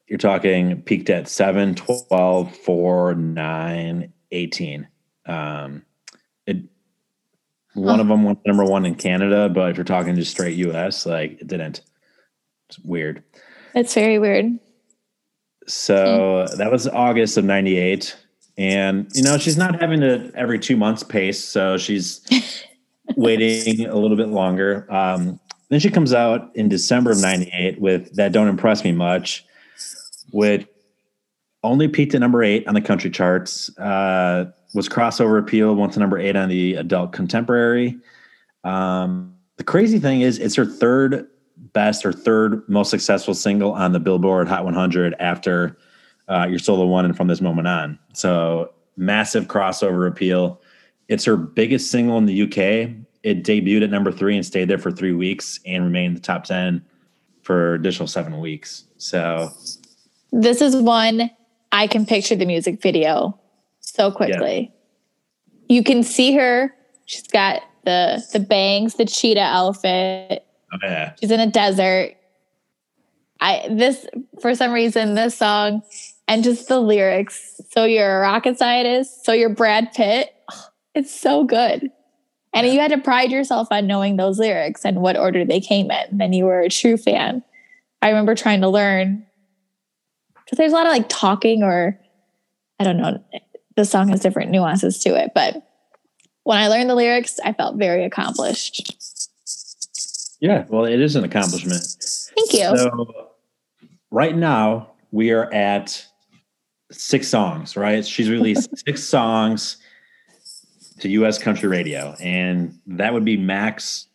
You're 0.08 0.18
talking 0.18 0.82
peaked 0.82 1.10
at 1.10 1.28
7, 1.28 1.76
12, 1.76 2.56
4, 2.56 3.16
9, 3.16 4.14
18. 4.32 4.88
Um, 5.26 5.86
it, 6.47 6.58
one 7.74 7.95
huh. 7.95 8.02
of 8.02 8.08
them 8.08 8.24
went 8.24 8.39
number 8.45 8.64
one 8.64 8.86
in 8.86 8.95
Canada, 8.95 9.49
but 9.49 9.72
if 9.72 9.78
you're 9.78 9.84
talking 9.84 10.16
just 10.16 10.32
straight 10.32 10.58
US, 10.58 11.06
like 11.06 11.41
it 11.41 11.47
didn't. 11.47 11.82
It's 12.70 12.80
weird. 12.80 13.22
It's 13.76 13.93
very 13.93 14.20
weird. 14.20 14.58
So 15.68 16.47
that 16.58 16.72
was 16.72 16.88
August 16.88 17.36
of 17.36 17.43
98. 17.43 18.16
And, 18.58 19.10
you 19.14 19.24
know, 19.24 19.38
she's 19.38 19.58
not 19.58 19.82
having 19.82 19.99
to 19.99 20.32
every 20.34 20.60
two 20.60 20.78
months 20.78 21.04
pace. 21.04 21.43
So 21.43 21.78
she's 21.78 22.26
waiting 23.16 23.86
a 23.86 23.95
little 23.95 24.18
bit 24.18 24.30
longer. 24.30 24.88
Um, 24.89 25.39
then 25.72 25.80
she 25.80 25.89
comes 25.89 26.13
out 26.13 26.53
in 26.53 26.67
December 26.67 27.11
of 27.11 27.22
98 27.22 27.80
with 27.80 28.13
That 28.15 28.34
Don't 28.34 28.49
Impress 28.49 28.84
Me 28.84 28.91
Much, 28.91 29.45
which 30.32 30.67
only 31.63 31.88
peaked 31.88 32.13
at 32.13 32.19
number 32.19 32.43
eight 32.43 32.67
on 32.67 32.74
the 32.74 32.82
country 32.82 33.09
charts, 33.09 33.76
uh, 33.78 34.51
was 34.74 34.89
crossover 34.89 35.39
appeal, 35.39 35.74
went 35.74 35.93
to 35.93 35.99
number 35.99 36.19
eight 36.19 36.36
on 36.36 36.49
the 36.49 36.76
adult 36.76 37.13
contemporary. 37.13 37.97
Um, 38.65 39.34
the 39.55 39.63
crazy 39.63 39.97
thing 39.97 40.22
is, 40.22 40.39
it's 40.39 40.55
her 40.55 40.65
third 40.65 41.28
best 41.72 42.05
or 42.05 42.11
third 42.11 42.67
most 42.67 42.89
successful 42.89 43.34
single 43.34 43.72
on 43.72 43.93
the 43.93 43.99
Billboard 43.99 44.49
Hot 44.49 44.65
100 44.65 45.15
after 45.22 45.78
uh, 46.28 46.47
You're 46.49 46.59
Still 46.59 46.78
the 46.78 46.86
One 46.86 47.05
and 47.05 47.15
From 47.15 47.28
This 47.28 47.39
Moment 47.39 47.69
On. 47.69 47.97
So 48.13 48.74
massive 48.97 49.47
crossover 49.47 50.05
appeal. 50.05 50.59
It's 51.07 51.24
her 51.24 51.38
biggest 51.38 51.91
single 51.91 52.17
in 52.17 52.26
the 52.26 52.41
UK. 52.41 53.05
It 53.24 53.43
debuted 53.43 53.84
at 53.84 53.89
number 53.89 54.11
three 54.11 54.36
and 54.36 54.45
stayed 54.45 54.67
there 54.67 54.78
for 54.78 54.91
three 54.91 55.13
weeks 55.13 55.59
and 55.65 55.84
remained 55.84 56.07
in 56.07 56.13
the 56.15 56.22
top 56.22 56.43
10 56.45 56.84
for 57.43 57.76
additional 57.76 58.07
seven 58.07 58.39
weeks. 58.39 58.86
So 58.97 59.51
this 60.32 60.61
is 60.61 60.76
one 60.76 61.30
I 61.72 61.88
can 61.88 62.05
picture 62.05 62.36
the 62.36 62.45
music 62.45 62.82
video 62.82 63.39
so 63.80 64.11
quickly. 64.11 64.72
Yeah. 64.74 65.76
You 65.76 65.84
can 65.84 66.03
see 66.03 66.34
her. 66.36 66.74
She's 67.05 67.28
got 67.28 67.61
the 67.86 68.24
the 68.34 68.39
bangs, 68.39 68.95
the 68.95 69.05
cheetah 69.05 69.39
outfit. 69.39 70.45
Oh, 70.74 70.78
yeah. 70.84 71.13
She's 71.19 71.32
in 71.32 71.39
a 71.39 71.47
desert. 71.47 72.15
I 73.39 73.67
this 73.69 74.05
for 74.41 74.53
some 74.55 74.72
reason 74.72 75.15
this 75.15 75.38
song 75.38 75.82
and 76.28 76.43
just 76.43 76.67
the 76.67 76.80
lyrics. 76.80 77.59
So 77.72 77.86
you're 77.86 78.17
a 78.17 78.22
rocket 78.22 78.57
scientist. 78.57 79.26
So 79.26 79.34
you're 79.34 79.49
Brad 79.49 79.93
Pitt. 79.93 80.34
It's 80.93 81.17
so 81.17 81.43
good. 81.43 81.89
And 82.54 82.68
you 82.68 82.80
had 82.80 82.91
to 82.91 82.97
pride 82.97 83.32
yourself 83.32 83.70
on 83.72 83.88
knowing 83.88 84.18
those 84.18 84.38
lyrics 84.38 84.84
and 84.84 85.02
what 85.02 85.18
order 85.18 85.45
they 85.45 85.62
came 85.62 85.89
in. 85.89 86.18
Then 86.18 86.34
you 86.34 86.45
were 86.45 86.60
a 86.60 86.70
true 86.70 86.97
fan. 86.97 87.43
I 88.02 88.10
remember 88.10 88.36
trying 88.36 88.62
to 88.62 88.70
learn 88.70 89.26
because 90.43 90.58
there's 90.58 90.74
a 90.74 90.76
lot 90.76 90.86
of 90.86 90.91
like 90.91 91.08
talking 91.08 91.64
or 91.64 91.97
I 92.80 92.84
don't 92.84 92.97
know. 92.97 93.24
The 93.78 93.86
song 93.86 94.10
has 94.10 94.20
different 94.20 94.52
nuances 94.52 94.99
to 95.04 95.16
it, 95.16 95.32
but 95.34 95.66
when 96.43 96.58
I 96.58 96.68
learned 96.68 96.89
the 96.89 96.95
lyrics, 96.95 97.39
I 97.45 97.54
felt 97.54 97.78
very 97.78 98.04
accomplished. 98.04 98.95
Yeah, 100.41 100.66
well, 100.70 100.86
it 100.86 100.99
is 100.99 101.16
an 101.16 101.24
accomplishment. 101.24 101.84
Thank 102.36 102.54
you. 102.54 102.76
So, 102.76 103.30
right 104.10 104.36
now 104.36 104.89
we 105.12 105.32
are 105.32 105.54
at 105.54 106.06
six 106.91 107.28
songs. 107.28 107.78
Right, 107.78 108.06
she's 108.06 108.30
released 108.30 108.78
six 108.86 109.04
songs 109.04 109.78
to 111.02 111.10
U.S. 111.10 111.38
country 111.38 111.68
radio, 111.68 112.16
and 112.20 112.80
that 112.88 113.14
would 113.14 113.26
be 113.26 113.38
max 113.38 114.08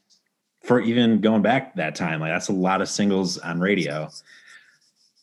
for 0.64 0.80
even 0.80 1.20
going 1.20 1.42
back 1.42 1.76
that 1.76 1.94
time. 1.94 2.20
Like 2.20 2.32
that's 2.32 2.48
a 2.48 2.52
lot 2.52 2.80
of 2.80 2.88
singles 2.88 3.38
on 3.38 3.60
radio. 3.60 4.08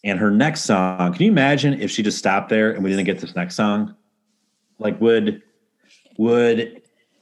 And 0.06 0.20
her 0.20 0.32
next 0.32 0.62
song, 0.62 1.14
can 1.14 1.22
you 1.24 1.32
imagine 1.32 1.80
if 1.82 1.90
she 1.90 2.04
just 2.04 2.18
stopped 2.18 2.50
there 2.50 2.72
and 2.72 2.84
we 2.84 2.90
didn't 2.90 3.06
get 3.06 3.20
this 3.20 3.36
next 3.36 3.56
song? 3.56 3.96
Like, 4.80 5.00
would 5.00 5.42
would 6.18 6.82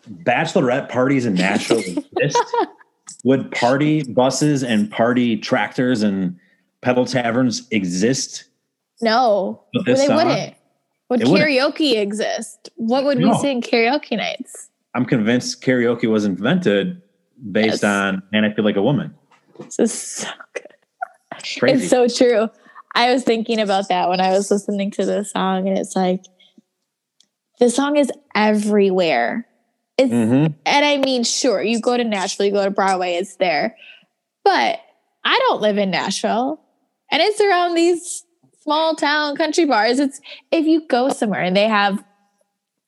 bachelorette 0.09 0.89
parties 0.89 1.25
in 1.25 1.35
Nashville 1.35 1.79
exist? 1.79 2.43
would 3.23 3.51
party 3.51 4.03
buses 4.03 4.63
and 4.63 4.89
party 4.89 5.37
tractors 5.37 6.01
and 6.01 6.39
pedal 6.81 7.05
taverns 7.05 7.67
exist? 7.69 8.45
No, 9.01 9.63
they 9.85 9.95
song? 9.95 10.15
wouldn't. 10.15 10.55
Would 11.11 11.21
karaoke 11.21 11.97
exist? 11.97 12.69
What 12.77 13.03
would 13.03 13.17
no. 13.17 13.31
we 13.31 13.37
sing 13.39 13.61
karaoke 13.61 14.15
nights? 14.15 14.69
I'm 14.95 15.05
convinced 15.05 15.61
karaoke 15.61 16.09
was 16.09 16.23
invented 16.23 17.01
based 17.51 17.83
yes. 17.83 17.83
on 17.83 18.23
"Man, 18.31 18.45
I 18.45 18.53
Feel 18.53 18.63
Like 18.63 18.77
a 18.77 18.81
Woman." 18.81 19.13
This 19.59 19.77
is 19.77 19.93
so 19.93 20.29
good. 20.53 20.67
Crazy. 21.59 21.83
It's 21.83 21.89
so 21.89 22.07
true. 22.07 22.47
I 22.95 23.11
was 23.11 23.23
thinking 23.23 23.59
about 23.59 23.89
that 23.89 24.07
when 24.07 24.21
I 24.21 24.31
was 24.31 24.49
listening 24.49 24.89
to 24.91 25.05
the 25.05 25.25
song, 25.25 25.67
and 25.67 25.77
it's 25.77 25.97
like 25.97 26.23
the 27.59 27.69
song 27.69 27.97
is 27.97 28.09
everywhere. 28.33 29.45
It's, 29.97 30.13
mm-hmm. 30.13 30.53
and 30.65 30.85
I 30.85 30.97
mean, 30.97 31.25
sure, 31.25 31.61
you 31.61 31.81
go 31.81 31.97
to 31.97 32.05
Nashville, 32.05 32.45
you 32.45 32.53
go 32.53 32.63
to 32.63 32.71
Broadway, 32.71 33.15
it's 33.15 33.35
there. 33.35 33.75
But 34.45 34.79
I 35.25 35.37
don't 35.39 35.61
live 35.61 35.77
in 35.77 35.91
Nashville, 35.91 36.61
and 37.11 37.21
it's 37.21 37.41
around 37.41 37.75
these 37.75 38.23
small 38.61 38.95
town 38.95 39.35
country 39.35 39.65
bars. 39.65 39.99
It's 39.99 40.21
if 40.51 40.65
you 40.65 40.87
go 40.87 41.09
somewhere 41.09 41.41
and 41.41 41.55
they 41.55 41.67
have 41.67 42.03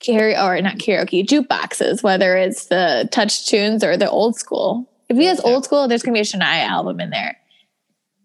karaoke 0.02 0.42
or 0.42 0.60
not 0.60 0.78
karaoke 0.78 1.26
jukeboxes, 1.26 2.02
whether 2.02 2.36
it's 2.36 2.66
the 2.66 3.08
touch 3.12 3.46
tunes 3.46 3.82
or 3.84 3.96
the 3.96 4.10
old 4.10 4.36
school. 4.36 4.90
If 5.08 5.16
he 5.16 5.26
has 5.26 5.40
old 5.40 5.64
school, 5.64 5.86
there's 5.86 6.02
gonna 6.02 6.14
be 6.14 6.20
a 6.20 6.24
Shania 6.24 6.66
album 6.66 7.00
in 7.00 7.10
there. 7.10 7.36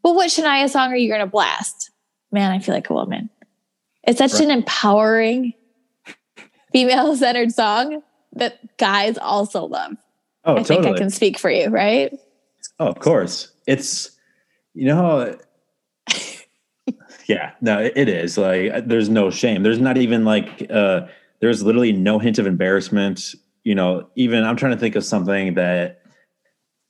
But 0.01 0.15
what 0.15 0.29
Shania 0.29 0.69
song 0.69 0.91
are 0.91 0.97
you 0.97 1.13
to 1.13 1.25
blast? 1.25 1.91
Man, 2.31 2.51
I 2.51 2.59
feel 2.59 2.75
like 2.75 2.89
a 2.89 2.93
woman. 2.93 3.29
It's 4.03 4.19
such 4.19 4.33
right. 4.33 4.43
an 4.43 4.51
empowering, 4.51 5.53
female 6.71 7.15
centered 7.15 7.51
song 7.51 8.01
that 8.33 8.77
guys 8.77 9.17
also 9.17 9.65
love. 9.65 9.97
Oh, 10.45 10.53
I 10.53 10.63
totally. 10.63 10.83
think 10.83 10.95
I 10.95 10.97
can 10.97 11.09
speak 11.09 11.37
for 11.37 11.49
you, 11.49 11.69
right? 11.69 12.17
Oh, 12.79 12.87
of 12.87 12.99
course. 12.99 13.51
It's, 13.67 14.11
you 14.73 14.85
know, 14.85 15.37
yeah, 17.29 17.51
no, 17.61 17.79
it 17.79 18.09
is 18.09 18.39
like 18.39 18.87
there's 18.87 19.07
no 19.07 19.29
shame. 19.29 19.61
There's 19.61 19.79
not 19.79 19.97
even 19.97 20.25
like, 20.25 20.65
uh, 20.71 21.01
there's 21.41 21.61
literally 21.61 21.91
no 21.91 22.17
hint 22.17 22.39
of 22.39 22.47
embarrassment. 22.47 23.35
You 23.63 23.75
know, 23.75 24.09
even 24.15 24.43
I'm 24.43 24.55
trying 24.55 24.71
to 24.71 24.79
think 24.79 24.95
of 24.95 25.05
something 25.05 25.53
that 25.53 26.01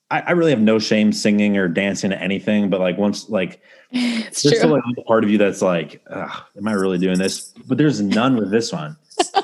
I, 0.10 0.22
I, 0.22 0.32
really 0.32 0.52
have 0.52 0.62
no 0.62 0.80
shame 0.80 1.12
singing 1.12 1.58
or 1.58 1.68
dancing 1.68 2.12
to 2.12 2.22
anything, 2.22 2.70
but 2.70 2.80
like 2.80 2.98
once 2.98 3.28
like 3.28 3.62
it's 3.92 4.44
there's 4.44 4.60
still 4.60 4.70
like 4.70 4.84
a 4.98 5.02
part 5.02 5.26
of 5.26 5.30
you 5.30 5.38
that's 5.38 5.62
like, 5.62 6.02
am 6.10 6.68
I 6.68 6.72
really 6.72 7.00
doing 7.00 7.20
this? 7.20 7.54
But 7.68 7.78
there's 7.78 8.00
none 8.00 8.38
with 8.38 8.50
this 8.50 8.72
one. 8.72 8.96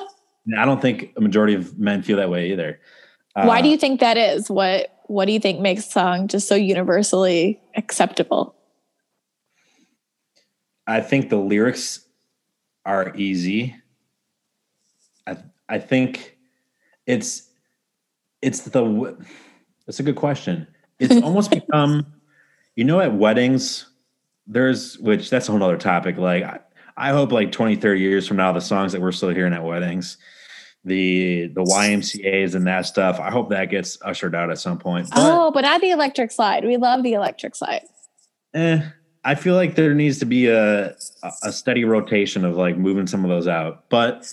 I 0.57 0.63
don't 0.63 0.81
think 0.81 1.11
a 1.17 1.21
majority 1.21 1.55
of 1.55 1.77
men 1.77 2.03
feel 2.03 2.15
that 2.17 2.29
way 2.29 2.51
either. 2.53 2.79
Uh, 3.35 3.43
Why 3.45 3.61
do 3.61 3.67
you 3.67 3.75
think 3.75 3.99
that 3.99 4.15
is? 4.15 4.49
What 4.49 4.97
What 5.07 5.25
do 5.25 5.33
you 5.33 5.41
think 5.41 5.59
makes 5.59 5.91
song 5.91 6.29
just 6.29 6.47
so 6.47 6.55
universally 6.55 7.59
acceptable? 7.75 8.55
I 10.87 11.01
think 11.01 11.29
the 11.29 11.37
lyrics 11.37 12.05
are 12.85 13.15
easy. 13.15 13.75
I 15.25 15.37
I 15.67 15.79
think 15.79 16.37
it's 17.05 17.49
it's 18.41 18.61
the 18.61 19.17
that's 19.85 19.99
a 19.99 20.03
good 20.03 20.15
question. 20.15 20.67
It's 20.99 21.15
almost 21.23 21.51
become, 21.51 22.05
you 22.75 22.83
know, 22.83 22.99
at 22.99 23.13
weddings, 23.13 23.87
there's, 24.47 24.97
which 24.99 25.29
that's 25.29 25.47
a 25.49 25.51
whole 25.51 25.63
other 25.63 25.77
topic. 25.77 26.17
Like, 26.17 26.43
I, 26.43 26.59
I 26.97 27.09
hope 27.09 27.31
like 27.31 27.51
20, 27.51 27.75
30 27.75 27.99
years 27.99 28.27
from 28.27 28.37
now, 28.37 28.51
the 28.51 28.61
songs 28.61 28.91
that 28.93 29.01
we're 29.01 29.11
still 29.11 29.29
hearing 29.29 29.53
at 29.53 29.63
weddings, 29.63 30.17
the 30.85 31.47
the 31.47 31.63
YMCA's 31.63 32.53
and 32.55 32.67
that 32.67 32.85
stuff. 32.85 33.19
I 33.19 33.31
hope 33.31 33.49
that 33.49 33.71
gets 33.71 33.97
ushered 34.03 34.35
out 34.35 34.51
at 34.51 34.59
some 34.59 34.77
point. 34.77 35.09
But, 35.09 35.17
oh, 35.19 35.51
but 35.51 35.61
not 35.61 35.81
the 35.81 35.89
electric 35.89 36.31
slide. 36.31 36.63
We 36.63 36.77
love 36.77 37.03
the 37.03 37.13
electric 37.13 37.55
slide. 37.55 37.81
Eh, 38.53 38.81
I 39.25 39.35
feel 39.35 39.55
like 39.55 39.75
there 39.75 39.93
needs 39.93 40.19
to 40.19 40.25
be 40.25 40.47
a 40.47 40.95
a 41.43 41.51
steady 41.51 41.83
rotation 41.83 42.45
of 42.45 42.55
like 42.55 42.77
moving 42.77 43.07
some 43.07 43.23
of 43.25 43.29
those 43.29 43.47
out. 43.47 43.89
But 43.89 44.31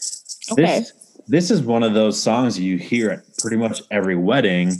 okay. 0.52 0.80
this 0.80 0.92
this 1.26 1.50
is 1.50 1.62
one 1.62 1.82
of 1.82 1.94
those 1.94 2.20
songs 2.20 2.58
you 2.58 2.78
hear 2.78 3.10
at 3.10 3.38
pretty 3.38 3.56
much 3.56 3.82
every 3.90 4.16
wedding 4.16 4.72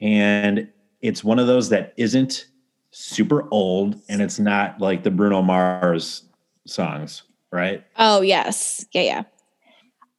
and 0.00 0.68
it's 1.00 1.22
one 1.22 1.38
of 1.38 1.46
those 1.46 1.68
that 1.68 1.92
isn't 1.96 2.46
super 2.90 3.48
old 3.50 4.00
and 4.08 4.20
it's 4.20 4.38
not 4.38 4.80
like 4.80 5.02
the 5.02 5.10
Bruno 5.10 5.42
Mars 5.42 6.24
songs, 6.66 7.22
right? 7.50 7.84
Oh, 7.98 8.20
yes. 8.20 8.84
Yeah, 8.92 9.02
yeah. 9.02 9.22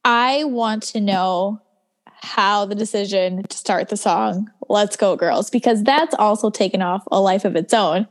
I 0.04 0.44
want 0.44 0.82
to 0.84 1.00
know 1.00 1.60
how 2.06 2.64
the 2.64 2.74
decision 2.74 3.42
to 3.42 3.56
start 3.56 3.88
the 3.88 3.96
song 3.96 4.50
Let's 4.68 4.96
Go 4.96 5.16
Girls 5.16 5.50
because 5.50 5.82
that's 5.82 6.14
also 6.14 6.50
taken 6.50 6.82
off 6.82 7.04
a 7.10 7.20
life 7.20 7.44
of 7.44 7.56
its 7.56 7.74
own. 7.74 8.06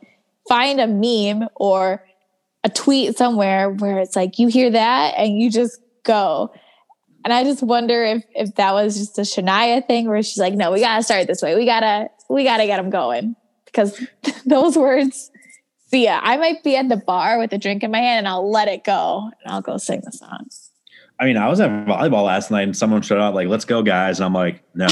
Find 0.48 0.80
a 0.80 0.88
meme 0.88 1.48
or 1.56 2.04
a 2.64 2.70
tweet 2.70 3.18
somewhere 3.18 3.70
where 3.70 4.00
it's 4.00 4.16
like 4.16 4.40
you 4.40 4.48
hear 4.48 4.70
that 4.72 5.16
and 5.18 5.38
you 5.38 5.50
just 5.50 5.80
go. 6.04 6.54
And 7.24 7.34
I 7.34 7.44
just 7.44 7.64
wonder 7.64 8.04
if 8.04 8.24
if 8.36 8.56
that 8.56 8.74
was 8.74 8.98
just 8.98 9.18
a 9.18 9.22
Shania 9.22 9.86
thing 9.86 10.08
where 10.08 10.22
she's 10.22 10.40
like, 10.40 10.54
no, 10.54 10.72
we 10.72 10.80
gotta 10.80 11.04
start 11.04 11.28
this 11.28 11.42
way. 11.42 11.56
We 11.56 11.66
gotta 11.66 12.10
we 12.30 12.44
gotta 12.44 12.66
get 12.66 12.78
them 12.78 12.90
going 12.90 13.36
because 13.66 14.02
those 14.46 14.78
words. 14.78 15.32
See 15.88 16.06
ya. 16.06 16.20
I 16.24 16.38
might 16.38 16.64
be 16.64 16.76
at 16.76 16.90
the 16.90 16.98
bar 16.98 17.38
with 17.38 17.54
a 17.54 17.58
drink 17.58 17.84
in 17.84 17.92
my 17.92 18.00
hand 18.00 18.20
and 18.20 18.28
I'll 18.28 18.50
let 18.50 18.68
it 18.68 18.84
go 18.84 19.30
and 19.44 19.54
I'll 19.54 19.62
go 19.62 19.78
sing 19.78 20.02
the 20.04 20.12
song. 20.12 20.48
I 21.20 21.26
mean, 21.26 21.38
I 21.38 21.48
was 21.48 21.60
at 21.60 21.70
volleyball 21.86 22.26
last 22.26 22.50
night 22.50 22.64
and 22.64 22.76
someone 22.76 23.02
showed 23.02 23.20
up 23.20 23.36
like, 23.36 23.48
"Let's 23.48 23.66
go, 23.66 23.84
guys," 23.84 24.20
and 24.20 24.26
I'm 24.26 24.34
like, 24.34 24.64
"No, 24.74 24.88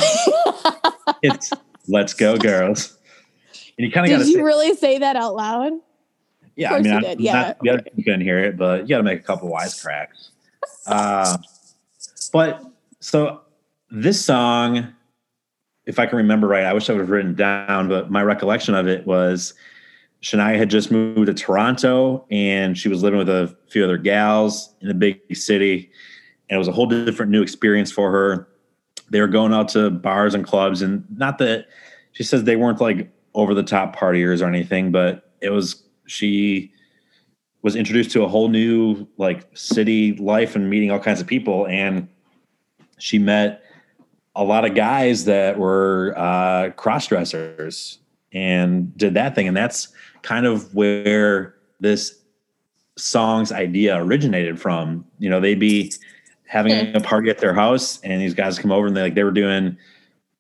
it's 1.24 1.52
let's 1.88 2.14
go, 2.14 2.38
girls." 2.38 2.97
And 3.78 3.88
you 3.88 3.91
kind 3.91 4.11
of. 4.11 4.19
Did 4.19 4.28
you 4.28 4.36
say, 4.36 4.41
really 4.41 4.76
say 4.76 4.97
that 4.99 5.15
out 5.15 5.36
loud? 5.36 5.74
Yeah, 6.55 6.74
I 6.74 6.82
mean, 6.82 6.91
you 6.91 6.97
I, 6.97 7.01
did, 7.01 7.22
yeah. 7.22 7.34
not, 7.34 7.57
you, 7.61 7.72
gotta, 7.72 7.91
you 7.95 8.03
couldn't 8.03 8.22
hear 8.22 8.39
it, 8.39 8.57
but 8.57 8.82
you 8.82 8.88
got 8.88 8.97
to 8.97 9.03
make 9.03 9.19
a 9.19 9.24
couple 9.24 9.49
wisecracks. 9.49 10.30
Uh, 10.86 11.38
but 12.34 12.63
so 12.99 13.41
this 13.89 14.24
song, 14.24 14.93
if 15.86 15.97
I 15.97 16.05
can 16.05 16.17
remember 16.17 16.47
right, 16.47 16.65
I 16.65 16.74
wish 16.74 16.89
I 16.89 16.93
would 16.93 16.99
have 16.99 17.09
written 17.09 17.32
it 17.32 17.38
down, 17.38 17.88
but 17.88 18.11
my 18.11 18.22
recollection 18.22 18.76
of 18.76 18.88
it 18.88 19.07
was 19.07 19.53
Shania 20.22 20.57
had 20.57 20.69
just 20.69 20.91
moved 20.91 21.28
to 21.28 21.34
Toronto 21.34 22.26
and 22.30 22.78
she 22.78 22.89
was 22.89 23.01
living 23.01 23.17
with 23.17 23.30
a 23.30 23.55
few 23.69 23.84
other 23.84 23.97
gals 23.97 24.74
in 24.82 24.89
a 24.89 24.93
big 24.93 25.19
city. 25.36 25.89
And 26.49 26.55
it 26.55 26.59
was 26.59 26.67
a 26.67 26.72
whole 26.72 26.86
different 26.86 27.32
new 27.32 27.41
experience 27.41 27.91
for 27.91 28.11
her. 28.11 28.47
They 29.09 29.19
were 29.19 29.28
going 29.28 29.53
out 29.53 29.69
to 29.69 29.89
bars 29.89 30.34
and 30.34 30.45
clubs, 30.45 30.82
and 30.82 31.05
not 31.17 31.38
that 31.39 31.67
she 32.13 32.24
says 32.24 32.45
they 32.45 32.55
weren't 32.55 32.80
like 32.80 33.09
over 33.34 33.53
the 33.53 33.63
top 33.63 33.95
partiers 33.95 34.41
or 34.41 34.47
anything, 34.47 34.91
but 34.91 35.32
it 35.41 35.49
was 35.49 35.84
she 36.05 36.71
was 37.61 37.75
introduced 37.75 38.11
to 38.11 38.23
a 38.23 38.27
whole 38.27 38.49
new 38.49 39.07
like 39.17 39.45
city 39.55 40.13
life 40.13 40.55
and 40.55 40.69
meeting 40.69 40.91
all 40.91 40.99
kinds 40.99 41.21
of 41.21 41.27
people 41.27 41.67
and 41.67 42.07
she 42.97 43.19
met 43.19 43.63
a 44.36 44.43
lot 44.43 44.65
of 44.65 44.75
guys 44.75 45.25
that 45.25 45.57
were 45.59 46.13
uh, 46.17 46.69
cross 46.71 47.07
dressers 47.07 47.99
and 48.34 48.95
did 48.97 49.13
that 49.13 49.36
thing 49.36 49.47
and 49.47 49.55
that's 49.55 49.89
kind 50.21 50.45
of 50.45 50.73
where 50.73 51.55
this 51.79 52.21
song's 52.97 53.51
idea 53.51 53.97
originated 53.97 54.59
from. 54.59 55.05
You 55.19 55.29
know 55.29 55.39
they'd 55.39 55.59
be 55.59 55.91
having 56.45 56.95
a 56.95 56.99
party 56.99 57.29
at 57.29 57.39
their 57.39 57.53
house 57.53 57.99
and 58.01 58.21
these 58.21 58.34
guys 58.34 58.59
come 58.59 58.71
over 58.71 58.88
and 58.88 58.95
they 58.95 59.01
like 59.01 59.15
they 59.15 59.23
were 59.23 59.32
doing 59.32 59.77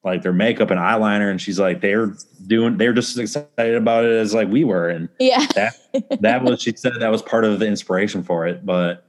like 0.03 0.23
their 0.23 0.33
makeup 0.33 0.71
and 0.71 0.79
eyeliner 0.79 1.29
and 1.29 1.39
she's 1.39 1.59
like 1.59 1.79
they're 1.81 2.15
doing 2.47 2.77
they're 2.77 2.93
just 2.93 3.11
as 3.11 3.19
excited 3.19 3.75
about 3.75 4.03
it 4.03 4.11
as 4.11 4.33
like 4.33 4.47
we 4.47 4.63
were 4.63 4.89
and 4.89 5.07
Yeah. 5.19 5.45
that 5.55 5.73
that 6.21 6.43
was 6.43 6.61
she 6.61 6.73
said 6.75 6.93
that 6.99 7.11
was 7.11 7.21
part 7.21 7.45
of 7.45 7.59
the 7.59 7.67
inspiration 7.67 8.23
for 8.23 8.47
it 8.47 8.65
but 8.65 9.05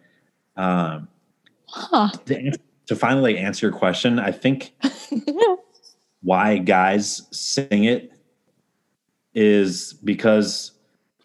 um 0.56 1.08
Huh. 1.68 2.10
to, 2.26 2.52
to 2.86 2.94
finally 2.96 3.38
answer 3.38 3.66
your 3.66 3.76
question 3.76 4.18
i 4.18 4.30
think 4.30 4.74
why 6.22 6.58
guys 6.58 7.22
sing 7.30 7.84
it 7.84 8.12
is 9.34 9.94
because 10.04 10.72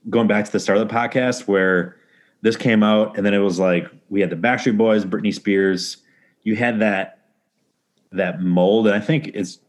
going 0.10 0.28
back 0.28 0.46
to 0.46 0.52
the 0.52 0.60
start 0.62 0.78
of 0.78 0.88
the 0.88 0.94
podcast 0.94 1.48
where 1.48 1.98
this 2.42 2.56
came 2.56 2.84
out 2.84 3.18
and 3.18 3.26
then 3.26 3.34
it 3.34 3.40
was 3.40 3.60
like 3.60 3.88
we 4.10 4.22
had 4.22 4.30
the 4.30 4.36
backstreet 4.38 4.78
boys 4.78 5.04
britney 5.04 5.34
spears 5.34 5.98
you 6.44 6.56
had 6.56 6.80
that 6.80 7.17
that 8.12 8.42
mold 8.42 8.88
and 8.88 8.96
i 8.96 9.00
think 9.00 9.30
it's 9.34 9.60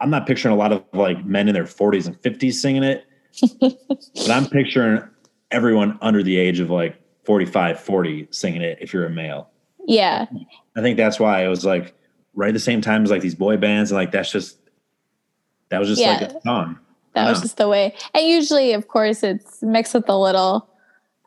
i'm 0.00 0.10
not 0.10 0.26
picturing 0.26 0.54
a 0.54 0.58
lot 0.58 0.72
of 0.72 0.82
like 0.92 1.24
men 1.24 1.48
in 1.48 1.54
their 1.54 1.64
40s 1.64 2.06
and 2.06 2.20
50s 2.20 2.54
singing 2.54 2.82
it 2.82 3.04
but 3.60 4.30
i'm 4.30 4.46
picturing 4.46 5.02
everyone 5.50 5.98
under 6.00 6.22
the 6.22 6.36
age 6.36 6.60
of 6.60 6.70
like 6.70 6.96
45 7.24 7.78
40 7.80 8.28
singing 8.30 8.62
it 8.62 8.78
if 8.80 8.92
you're 8.92 9.06
a 9.06 9.10
male 9.10 9.50
yeah. 9.88 10.26
I 10.76 10.80
think 10.82 10.96
that's 10.96 11.20
why 11.20 11.44
it 11.44 11.48
was 11.48 11.64
like 11.64 11.94
right 12.34 12.48
at 12.48 12.54
the 12.54 12.58
same 12.58 12.80
time 12.80 13.04
as 13.04 13.10
like 13.10 13.22
these 13.22 13.36
boy 13.36 13.56
bands, 13.56 13.92
and 13.92 13.96
like 13.96 14.10
that's 14.10 14.32
just 14.32 14.58
that 15.68 15.78
was 15.78 15.88
just 15.88 16.02
like 16.02 16.22
a 16.22 16.40
song. 16.42 16.78
That 17.14 17.28
was 17.28 17.38
Yeah. 17.38 17.42
just 17.42 17.56
the 17.56 17.68
way. 17.68 17.94
And 18.12 18.26
usually, 18.26 18.72
of 18.72 18.88
course, 18.88 19.22
it's 19.22 19.62
mixed 19.62 19.94
with 19.94 20.08
a 20.08 20.16
little 20.18 20.68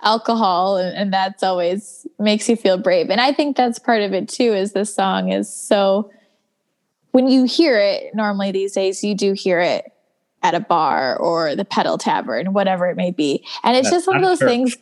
alcohol, 0.01 0.77
and, 0.77 0.95
and 0.95 1.13
that's 1.13 1.43
always 1.43 2.07
makes 2.17 2.47
you 2.47 2.55
feel 2.55 2.77
brave. 2.77 3.09
And 3.09 3.19
I 3.19 3.31
think 3.33 3.57
that's 3.57 3.79
part 3.79 4.01
of 4.01 4.13
it 4.13 4.29
too. 4.29 4.53
Is 4.53 4.73
this 4.73 4.93
song 4.93 5.31
is 5.31 5.53
so 5.53 6.11
when 7.11 7.27
you 7.27 7.45
hear 7.45 7.77
it 7.79 8.13
normally 8.13 8.51
these 8.51 8.73
days, 8.73 9.03
you 9.03 9.15
do 9.15 9.33
hear 9.33 9.59
it 9.59 9.85
at 10.41 10.53
a 10.55 10.59
bar 10.59 11.17
or 11.17 11.55
the 11.55 11.65
pedal 11.65 11.97
tavern, 11.97 12.53
whatever 12.53 12.87
it 12.87 12.95
may 12.95 13.11
be, 13.11 13.45
and 13.63 13.75
it's 13.75 13.87
Yeah, 13.87 13.91
just 13.97 14.07
one 14.07 14.17
of 14.17 14.23
those 14.23 14.39
church. 14.39 14.49
things. 14.49 14.77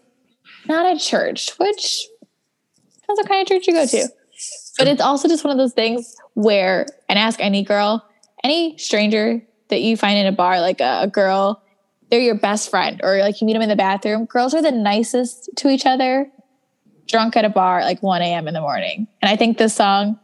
Not 0.66 0.86
at 0.86 1.00
church, 1.00 1.52
which 1.60 2.06
depends 3.00 3.20
what 3.22 3.28
kind 3.30 3.42
of 3.42 3.48
church 3.48 3.68
you 3.68 3.74
go 3.74 3.86
to. 3.86 4.08
But 4.78 4.88
it's 4.88 5.02
also 5.02 5.28
just 5.28 5.44
one 5.44 5.52
of 5.52 5.58
those 5.58 5.74
things 5.74 6.16
where, 6.34 6.86
and 7.10 7.18
ask 7.18 7.40
any 7.40 7.64
girl, 7.64 8.06
any 8.44 8.78
stranger 8.78 9.42
that 9.70 9.82
you 9.82 9.96
find 9.98 10.20
in 10.20 10.28
a 10.28 10.32
bar, 10.32 10.60
like 10.62 10.82
a, 10.82 11.00
a 11.04 11.08
girl, 11.08 11.64
they're 12.10 12.20
your 12.20 12.36
best 12.36 12.70
friend, 12.70 13.00
or 13.04 13.18
like 13.20 13.42
you 13.42 13.48
meet 13.48 13.54
them 13.54 13.62
in 13.62 13.70
the 13.70 13.76
bathroom. 13.76 14.26
Girls 14.26 14.54
are 14.54 14.62
the 14.62 14.72
nicest 14.72 15.50
to 15.58 15.70
each 15.70 15.86
other, 15.86 16.30
drunk 17.08 17.36
at 17.36 17.46
a 17.46 17.50
bar 17.50 17.80
at 17.80 17.86
like 17.86 18.02
1 18.02 18.22
a.m. 18.22 18.48
in 18.48 18.54
the 18.54 18.62
morning. 18.62 19.08
And 19.22 19.30
I 19.30 19.36
think 19.36 19.58
this 19.58 19.76
song 19.76 20.20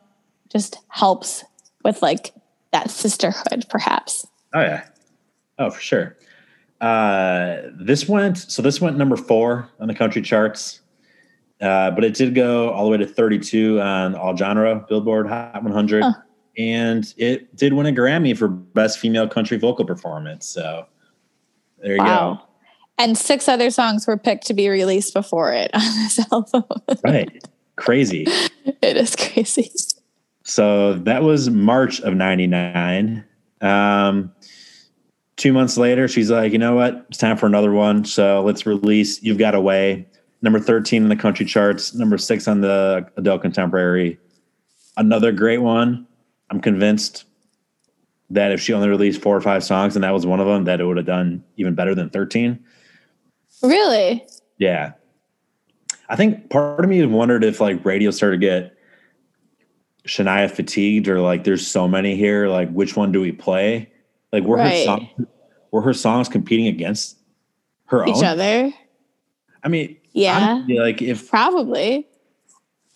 just 0.50 0.78
helps 0.90 1.44
with 1.84 2.02
like 2.02 2.34
that 2.72 2.90
sisterhood, 2.90 3.66
perhaps. 3.70 4.26
Oh 4.54 4.62
yeah, 4.62 4.86
oh 5.60 5.70
for 5.70 5.82
sure. 5.82 6.18
Uh, 6.82 7.62
this 7.80 8.08
went 8.10 8.38
so 8.38 8.62
this 8.62 8.82
went 8.82 8.98
number 8.98 9.16
four 9.16 9.70
on 9.80 9.88
the 9.88 9.96
country 9.96 10.22
charts, 10.22 10.82
uh, 11.62 11.92
but 11.92 12.04
it 12.04 12.14
did 12.14 12.36
go 12.36 12.70
all 12.72 12.86
the 12.86 12.92
way 12.92 12.98
to 12.98 13.06
32 13.06 13.80
on 13.80 14.16
all 14.16 14.36
genre 14.36 14.86
Billboard 14.90 15.28
Hot 15.28 15.64
100, 15.64 16.04
Huh. 16.04 16.14
and 16.58 17.14
it 17.18 17.56
did 17.56 17.74
win 17.74 17.86
a 17.86 17.92
Grammy 17.92 18.38
for 18.38 18.48
best 18.50 19.00
female 19.00 19.28
country 19.28 19.58
vocal 19.58 19.86
performance. 19.86 20.46
So 20.46 20.86
there 21.84 21.96
you 21.96 22.04
go. 22.04 22.40
And 22.98 23.18
six 23.18 23.48
other 23.48 23.70
songs 23.70 24.08
were 24.08 24.18
picked 24.18 24.48
to 24.48 24.54
be 24.54 24.70
released 24.70 25.14
before 25.14 25.52
it 25.52 25.72
on 25.74 25.82
this 25.82 26.20
album. 26.32 26.64
Right, 27.04 27.48
crazy. 27.76 28.26
it 28.66 28.98
is 28.98 29.16
crazy. 29.16 29.72
So 30.44 30.94
that 30.94 31.24
was 31.24 31.50
March 31.50 32.00
of 32.02 32.16
99. 32.16 33.24
Um, 33.62 34.32
two 35.38 35.54
months 35.54 35.78
later, 35.78 36.08
she's 36.08 36.30
like, 36.30 36.52
you 36.52 36.60
know 36.60 36.76
what? 36.76 37.06
It's 37.10 37.18
time 37.18 37.38
for 37.38 37.46
another 37.46 37.72
one. 37.72 38.06
So 38.06 38.42
let's 38.44 38.66
release 38.66 39.22
You've 39.22 39.38
Got 39.38 39.56
a 39.56 39.62
Way. 39.62 40.08
Number 40.42 40.60
13 40.60 41.04
in 41.04 41.10
the 41.10 41.16
country 41.16 41.46
charts, 41.46 41.94
number 41.94 42.18
six 42.18 42.50
on 42.50 42.60
the 42.60 43.10
adult 43.16 43.42
contemporary. 43.42 44.20
Another 44.98 45.32
great 45.32 45.60
one. 45.60 46.06
I'm 46.50 46.60
convinced 46.60 47.24
that 48.30 48.52
if 48.52 48.62
she 48.62 48.74
only 48.74 48.90
released 48.90 49.22
four 49.22 49.36
or 49.36 49.42
five 49.42 49.64
songs 49.64 49.96
and 49.96 50.04
that 50.04 50.12
was 50.12 50.26
one 50.26 50.40
of 50.40 50.48
them, 50.48 50.64
that 50.66 50.80
it 50.82 50.86
would 50.86 50.98
have 50.98 51.06
done 51.06 51.44
even 51.58 51.76
better 51.76 51.94
than 51.94 52.10
13. 52.10 52.60
Really? 53.62 54.26
Yeah. 54.58 54.94
I 56.10 56.16
think 56.16 56.50
part 56.50 56.84
of 56.84 56.90
me 56.90 57.06
wondered 57.06 57.44
if 57.44 57.60
like 57.62 57.84
radio 57.86 58.12
started 58.12 58.42
to 58.42 58.46
get 58.46 58.78
Shania 60.08 60.50
fatigued 60.52 61.08
or 61.08 61.22
like 61.22 61.44
there's 61.44 61.66
so 61.66 61.88
many 61.88 62.16
here, 62.16 62.48
like 62.48 62.70
which 62.72 62.96
one 62.96 63.12
do 63.12 63.22
we 63.22 63.32
play? 63.32 63.92
Like 64.32 64.44
were 64.44 64.58
Right. 64.58 64.80
her 64.80 64.84
songs 64.84 65.08
were 65.72 65.82
her 65.82 65.94
songs 65.94 66.28
competing 66.30 66.68
against 66.68 67.18
her 67.86 68.06
Each 68.06 68.18
own? 68.18 68.24
other? 68.26 68.74
I 69.64 69.68
mean, 69.70 69.96
Yeah. 70.12 70.56
honestly, 70.56 70.80
like 70.80 71.02
if 71.02 71.30
Probably. 71.30 72.08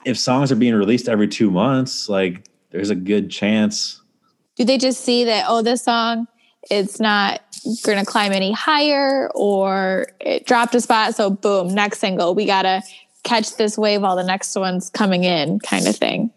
if 0.06 0.18
songs 0.18 0.52
are 0.52 0.56
being 0.56 0.76
released 0.76 1.08
every 1.08 1.28
two 1.28 1.50
months, 1.50 2.10
like 2.10 2.46
there's 2.72 2.90
a 2.90 2.96
good 2.96 3.30
chance. 3.32 4.02
Do 4.58 4.66
they 4.66 4.78
just 4.78 5.02
see 5.02 5.24
that, 5.26 5.46
oh, 5.48 5.62
this 5.62 5.84
song, 5.84 6.28
it's 6.70 7.00
not 7.00 7.42
going 7.84 7.98
to 7.98 8.06
climb 8.06 8.32
any 8.32 8.52
higher 8.52 9.30
or 9.36 10.08
it 10.20 10.46
dropped 10.46 10.76
a 10.76 10.82
spot. 10.82 11.16
So, 11.16 11.30
boom, 11.30 11.74
next 11.74 12.00
single, 12.00 12.36
we 12.36 12.46
got 12.46 12.64
to 12.64 12.82
catch 13.24 13.56
this 13.58 13.78
wave 13.78 14.02
while 14.02 14.16
the 14.16 14.24
next 14.24 14.56
one's 14.56 14.90
coming 14.90 15.24
in, 15.24 15.60
kind 15.60 15.88
of 15.88 15.96
thing. 15.96 16.32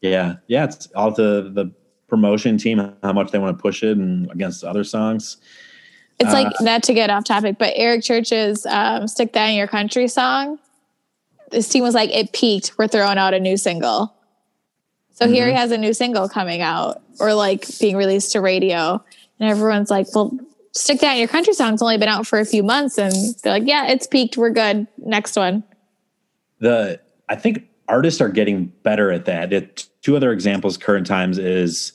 Yeah, 0.00 0.36
yeah, 0.46 0.64
it's 0.64 0.88
all 0.94 1.10
the 1.10 1.50
the 1.54 1.70
promotion 2.08 2.58
team 2.58 2.78
how 3.02 3.12
much 3.12 3.30
they 3.30 3.38
want 3.38 3.56
to 3.56 3.62
push 3.62 3.82
it 3.82 3.96
and 3.96 4.30
against 4.32 4.64
other 4.64 4.82
songs. 4.82 5.36
It's 6.18 6.32
like, 6.32 6.48
Uh, 6.48 6.64
not 6.64 6.82
to 6.84 6.94
get 6.94 7.08
off 7.08 7.24
topic, 7.24 7.56
but 7.58 7.72
Eric 7.76 8.02
Church's 8.02 8.66
um, 8.66 9.06
Stick 9.06 9.32
That 9.32 9.46
in 9.46 9.56
Your 9.56 9.68
Country 9.68 10.08
song, 10.08 10.58
this 11.50 11.68
team 11.68 11.82
was 11.82 11.94
like, 11.94 12.10
it 12.10 12.32
peaked. 12.32 12.72
We're 12.76 12.88
throwing 12.88 13.16
out 13.16 13.32
a 13.32 13.40
new 13.40 13.56
single. 13.56 14.14
So 15.12 15.28
here 15.28 15.46
he 15.46 15.52
has 15.52 15.70
a 15.70 15.78
new 15.78 15.92
single 15.92 16.28
coming 16.28 16.62
out 16.62 17.02
or 17.20 17.34
like 17.34 17.66
being 17.78 17.96
released 17.96 18.32
to 18.32 18.40
radio. 18.40 19.02
And 19.38 19.48
everyone's 19.50 19.90
like, 19.90 20.06
well, 20.14 20.36
Stick 20.72 21.00
That 21.00 21.12
in 21.14 21.18
Your 21.18 21.28
Country 21.28 21.52
song's 21.54 21.82
only 21.82 21.98
been 21.98 22.08
out 22.08 22.26
for 22.26 22.38
a 22.38 22.44
few 22.44 22.62
months. 22.62 22.98
And 22.98 23.12
they're 23.42 23.54
like, 23.54 23.66
yeah, 23.66 23.88
it's 23.88 24.06
peaked. 24.06 24.36
We're 24.36 24.50
good. 24.50 24.86
Next 24.98 25.36
one. 25.36 25.64
the 26.58 27.00
I 27.28 27.36
think 27.36 27.68
artists 27.88 28.20
are 28.20 28.28
getting 28.28 28.66
better 28.82 29.10
at 29.10 29.24
that. 29.26 29.52
It, 29.52 29.86
two 30.02 30.16
other 30.16 30.32
examples, 30.32 30.76
current 30.76 31.06
times 31.06 31.38
is 31.38 31.92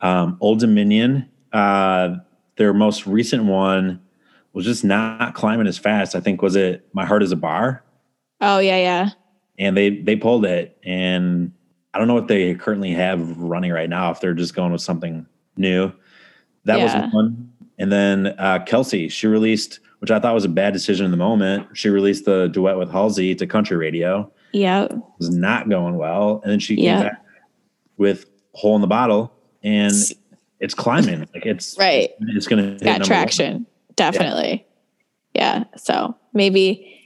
um, 0.00 0.36
Old 0.40 0.60
Dominion. 0.60 1.28
Uh, 1.52 2.16
their 2.56 2.72
most 2.74 3.06
recent 3.06 3.44
one 3.44 4.00
was 4.52 4.64
just 4.64 4.84
not 4.84 5.34
climbing 5.34 5.66
as 5.66 5.78
fast. 5.78 6.14
I 6.14 6.20
think 6.20 6.42
was 6.42 6.56
it 6.56 6.86
My 6.92 7.04
Heart 7.06 7.22
Is 7.22 7.32
a 7.32 7.36
Bar, 7.36 7.82
Oh, 8.40 8.58
yeah, 8.58 8.76
yeah. 8.78 9.10
and 9.58 9.76
they 9.76 9.90
they 9.98 10.16
pulled 10.16 10.44
it. 10.44 10.76
And 10.82 11.52
I 11.92 11.98
don't 11.98 12.06
know 12.08 12.14
what 12.14 12.28
they 12.28 12.54
currently 12.54 12.92
have 12.92 13.36
running 13.38 13.72
right 13.72 13.88
now. 13.88 14.10
If 14.10 14.20
they're 14.20 14.34
just 14.34 14.54
going 14.54 14.72
with 14.72 14.80
something 14.80 15.26
new, 15.56 15.92
that 16.64 16.78
Yeah. 16.78 17.04
was 17.04 17.12
one. 17.14 17.50
And 17.78 17.90
then 17.90 18.28
uh, 18.38 18.60
Kelsea, 18.66 19.08
she 19.08 19.26
released, 19.26 19.80
which 20.00 20.10
I 20.10 20.20
thought 20.20 20.34
was 20.34 20.44
a 20.44 20.48
bad 20.50 20.72
decision 20.72 21.04
in 21.06 21.10
the 21.10 21.16
moment. 21.16 21.66
She 21.76 21.88
released 21.88 22.26
the 22.26 22.48
duet 22.48 22.76
with 22.78 22.90
Halsey 22.90 23.34
to 23.34 23.46
country 23.46 23.76
radio 23.76 24.30
Yep. 24.52 24.92
was 25.18 25.30
not 25.30 25.68
going 25.68 25.96
well. 25.96 26.40
And 26.44 26.52
then 26.52 26.58
she 26.60 26.74
Yeah. 26.76 26.94
came 26.96 27.02
back 27.08 27.22
with 27.96 28.26
hole 28.52 28.74
in 28.76 28.80
the 28.82 28.86
bottle 28.86 29.32
and 29.62 29.92
it's 30.60 30.74
climbing. 30.74 31.20
Like 31.34 31.46
it's 31.46 31.76
Right. 31.78 32.10
It's, 32.20 32.46
gonna 32.46 32.62
hit 32.62 32.82
Got 32.82 32.98
number 33.00 33.02
one. 33.02 33.06
traction. 33.06 33.66
Definitely. 33.96 34.66
Yeah. 35.34 35.64
So 35.76 36.16
maybe 36.34 36.99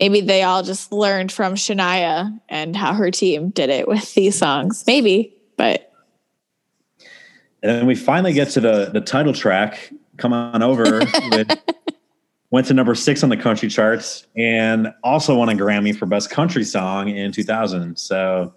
maybe 0.00 0.20
they 0.20 0.42
all 0.42 0.62
just 0.62 0.92
learned 0.92 1.32
from 1.32 1.54
Shania 1.54 2.38
and 2.48 2.76
how 2.76 2.94
her 2.94 3.10
team 3.10 3.50
did 3.50 3.70
it 3.70 3.88
with 3.88 4.14
these 4.14 4.36
songs. 4.36 4.84
Maybe, 4.86 5.34
but 5.56 5.92
and 7.62 7.78
then 7.78 7.86
we 7.86 7.94
finally 7.94 8.32
get 8.32 8.50
to 8.50 8.60
the 8.60 8.90
the 8.92 9.00
title 9.00 9.32
track. 9.32 9.92
Come 10.16 10.32
on 10.32 10.62
over. 10.62 11.00
with, 11.30 11.58
went 12.50 12.66
to 12.68 12.74
number 12.74 12.94
six 12.94 13.22
on 13.22 13.28
the 13.28 13.36
country 13.36 13.68
charts 13.68 14.26
and 14.36 14.92
also 15.02 15.34
won 15.36 15.48
a 15.48 15.52
Grammy 15.52 15.94
for 15.94 16.06
best 16.06 16.30
country 16.30 16.64
song 16.64 17.08
in 17.08 17.32
2000. 17.32 17.98
So 17.98 18.54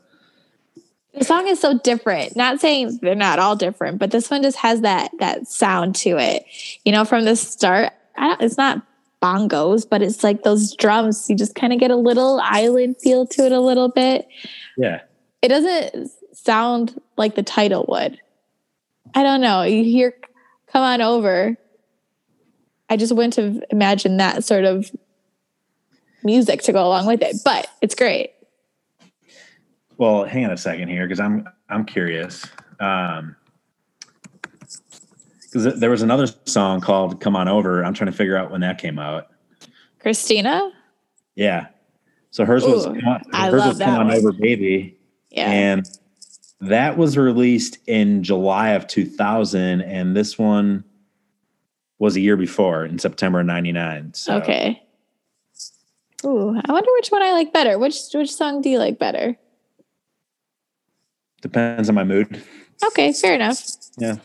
the 1.14 1.26
song 1.26 1.48
is 1.48 1.60
so 1.60 1.78
different. 1.80 2.36
Not 2.36 2.62
saying 2.62 3.00
they're 3.02 3.16
not 3.16 3.40
all 3.40 3.56
different, 3.56 4.00
but 4.00 4.12
this 4.12 4.30
one 4.30 4.44
just 4.44 4.58
has 4.58 4.82
that 4.82 5.12
that 5.20 5.48
sound 5.48 5.96
to 5.96 6.18
it. 6.18 6.46
You 6.86 6.92
know, 6.92 7.04
from 7.04 7.26
the 7.26 7.36
start, 7.36 7.92
it's 8.18 8.58
not 8.58 8.82
bongos, 9.22 9.88
but 9.89 10.01
it's 10.01 10.24
like 10.24 10.43
those 10.43 10.76
drums. 10.76 11.30
You 11.30 11.36
just 11.36 11.55
kind 11.55 11.74
of 11.74 11.80
get 11.80 11.91
a 11.91 11.95
little 11.95 12.39
island 12.43 12.97
feel 12.97 13.26
to 13.28 13.45
it 13.45 13.51
a 13.51 13.59
little 13.59 13.89
bit. 13.89 14.28
Yeah. 14.78 15.01
It 15.41 15.49
doesn't 15.49 16.11
sound 16.34 16.99
like 17.17 17.36
the 17.36 17.43
title 17.43 17.86
would. 17.89 18.20
I 19.13 19.24
don't 19.24 19.41
know. 19.41 19.63
You 19.63 19.84
hear 19.84 20.13
come 20.67 20.84
on 20.84 21.01
over. 21.01 21.57
I 22.89 22.97
just 22.97 23.13
wouldn't 23.13 23.36
have 23.36 23.63
imagined 23.70 24.20
that 24.20 24.43
sort 24.43 24.65
of 24.65 24.89
music 26.24 26.61
to 26.63 26.74
go 26.74 26.86
along 26.86 27.05
with 27.05 27.22
it, 27.22 27.38
but 27.45 27.67
it's 27.82 27.95
great. 27.95 28.32
Well, 29.97 30.26
hang 30.26 30.45
on 30.45 30.51
a 30.51 30.57
second 30.57 30.88
here 30.88 31.05
because 31.05 31.20
I'm 31.20 31.47
I'm 31.70 31.86
curious. 31.86 32.45
Um, 32.80 33.36
because 35.52 35.80
there 35.80 35.89
was 35.89 36.02
another 36.02 36.28
song 36.45 36.82
called 36.82 37.22
"Come 37.22 37.36
On 37.36 37.47
Over." 37.47 37.84
I'm 37.84 37.93
trying 37.93 38.12
to 38.12 38.18
figure 38.18 38.38
out 38.38 38.52
when 38.52 38.62
that 38.62 38.78
came 38.78 39.00
out. 39.00 39.28
Christina. 40.00 40.72
Yeah. 41.36 41.68
So 42.32 42.45
hers 42.45 42.64
Ooh, 42.64 42.72
was 42.72 42.86
hers 42.86 43.66
was 43.66 43.80
"Come 43.80 44.08
On. 44.08 44.12
Over, 44.12 44.32
Baby." 44.32 44.97
Yeah. 45.32 45.50
And 45.52 45.89
that 46.62 46.97
was 46.97 47.18
released 47.18 47.78
in 47.88 48.24
July 48.24 48.70
of 48.70 48.88
2000, 48.88 49.82
and 49.82 50.16
this 50.16 50.38
one 50.38 50.84
was 52.00 52.16
a 52.16 52.20
year 52.20 52.38
before 52.38 52.86
in 52.86 53.00
September 53.00 53.43
'99. 53.43 54.14
So. 54.14 54.38
Okay. 54.38 54.84
Ooh, 56.26 56.50
I 56.66 56.72
wonder 56.72 56.89
which 56.93 57.10
one 57.10 57.24
I 57.24 57.32
like 57.32 57.54
better. 57.54 57.80
Which 57.80 57.95
which 58.14 58.34
song 58.34 58.62
do 58.62 58.70
you 58.70 58.78
like 58.78 59.00
better? 59.00 59.38
Depends 61.41 61.88
on 61.88 61.95
my 61.95 62.04
mood. 62.04 62.43
Okay, 62.88 63.14
fair 63.14 63.34
enough. 63.34 63.64
Yeah. 63.97 64.18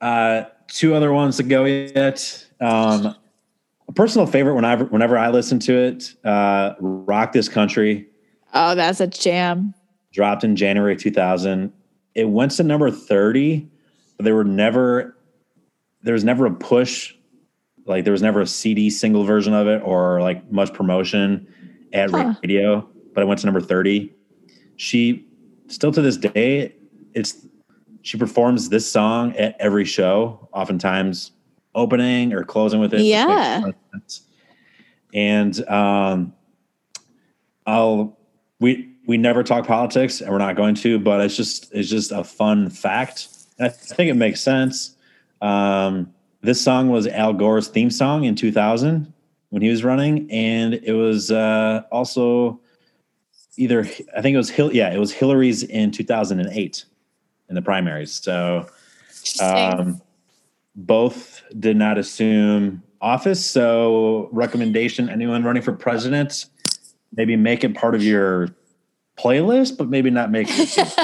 Uh, 0.00 0.44
two 0.68 0.94
other 0.94 1.12
ones 1.12 1.36
to 1.36 1.42
go 1.42 1.64
yet. 1.64 2.46
Um, 2.60 3.14
a 3.88 3.92
personal 3.92 4.26
favorite 4.26 4.54
whenever 4.54 4.84
whenever 4.86 5.18
I 5.18 5.28
listen 5.30 5.58
to 5.60 5.76
it, 5.76 6.14
uh, 6.24 6.74
"Rock 6.80 7.32
This 7.32 7.48
Country." 7.48 8.06
Oh, 8.54 8.74
that's 8.74 9.00
a 9.00 9.06
jam. 9.06 9.74
Dropped 10.12 10.44
in 10.44 10.56
January 10.56 10.96
2000. 10.96 11.72
It 12.14 12.28
went 12.28 12.52
to 12.52 12.62
number 12.64 12.90
30, 12.90 13.68
but 14.16 14.24
there 14.24 14.34
were 14.34 14.44
never 14.44 15.16
there 16.02 16.14
was 16.14 16.24
never 16.24 16.46
a 16.46 16.50
push, 16.50 17.14
like 17.86 18.04
there 18.04 18.12
was 18.12 18.22
never 18.22 18.40
a 18.40 18.46
CD 18.46 18.90
single 18.90 19.24
version 19.24 19.52
of 19.54 19.66
it 19.66 19.82
or 19.84 20.20
like 20.20 20.50
much 20.50 20.72
promotion 20.72 21.46
at 21.92 22.10
huh. 22.10 22.34
radio. 22.42 22.88
But 23.12 23.22
it 23.22 23.26
went 23.26 23.40
to 23.40 23.46
number 23.46 23.60
30. 23.60 24.12
She 24.76 25.26
still 25.66 25.92
to 25.92 26.00
this 26.00 26.16
day, 26.16 26.74
it's 27.14 27.46
she 28.02 28.16
performs 28.18 28.68
this 28.68 28.90
song 28.90 29.36
at 29.36 29.56
every 29.60 29.84
show, 29.84 30.48
oftentimes 30.52 31.32
opening 31.74 32.32
or 32.32 32.44
closing 32.44 32.80
with 32.80 32.94
it. 32.94 33.02
Yeah. 33.02 33.62
And 35.12 35.68
um, 35.68 36.32
I'll 37.66 38.16
we 38.60 38.90
we 39.06 39.16
never 39.16 39.42
talk 39.42 39.66
politics 39.66 40.20
and 40.20 40.30
we're 40.30 40.38
not 40.38 40.56
going 40.56 40.74
to, 40.76 40.98
but 40.98 41.20
it's 41.20 41.36
just 41.36 41.72
it's 41.72 41.88
just 41.88 42.12
a 42.12 42.24
fun 42.24 42.70
fact. 42.70 43.28
And 43.58 43.66
I 43.66 43.70
think 43.70 44.10
it 44.10 44.14
makes 44.14 44.40
sense. 44.40 44.96
Um, 45.40 46.12
this 46.42 46.60
song 46.60 46.88
was 46.88 47.06
Al 47.06 47.32
Gore's 47.32 47.68
theme 47.68 47.90
song 47.90 48.24
in 48.24 48.34
2000 48.34 49.12
when 49.50 49.62
he 49.62 49.68
was 49.68 49.84
running, 49.84 50.30
and 50.30 50.74
it 50.74 50.92
was 50.92 51.30
uh, 51.30 51.82
also 51.90 52.60
either 53.56 53.80
I 54.16 54.22
think 54.22 54.34
it 54.34 54.38
was 54.38 54.50
Hill. 54.50 54.72
Yeah, 54.72 54.92
it 54.92 54.98
was 54.98 55.12
Hillary's 55.12 55.62
in 55.64 55.90
2008 55.90 56.84
in 57.50 57.54
the 57.54 57.62
primaries. 57.62 58.12
So 58.12 58.66
um, 59.42 60.00
both 60.74 61.42
did 61.58 61.76
not 61.76 61.98
assume 61.98 62.82
office. 63.02 63.44
So 63.44 64.28
recommendation: 64.32 65.10
anyone 65.10 65.44
running 65.44 65.62
for 65.62 65.72
president, 65.72 66.46
maybe 67.14 67.36
make 67.36 67.64
it 67.64 67.74
part 67.74 67.94
of 67.94 68.02
your 68.02 68.48
playlist, 69.18 69.76
but 69.76 69.88
maybe 69.88 70.08
not 70.08 70.30
make 70.30 70.48
it. 70.50 70.74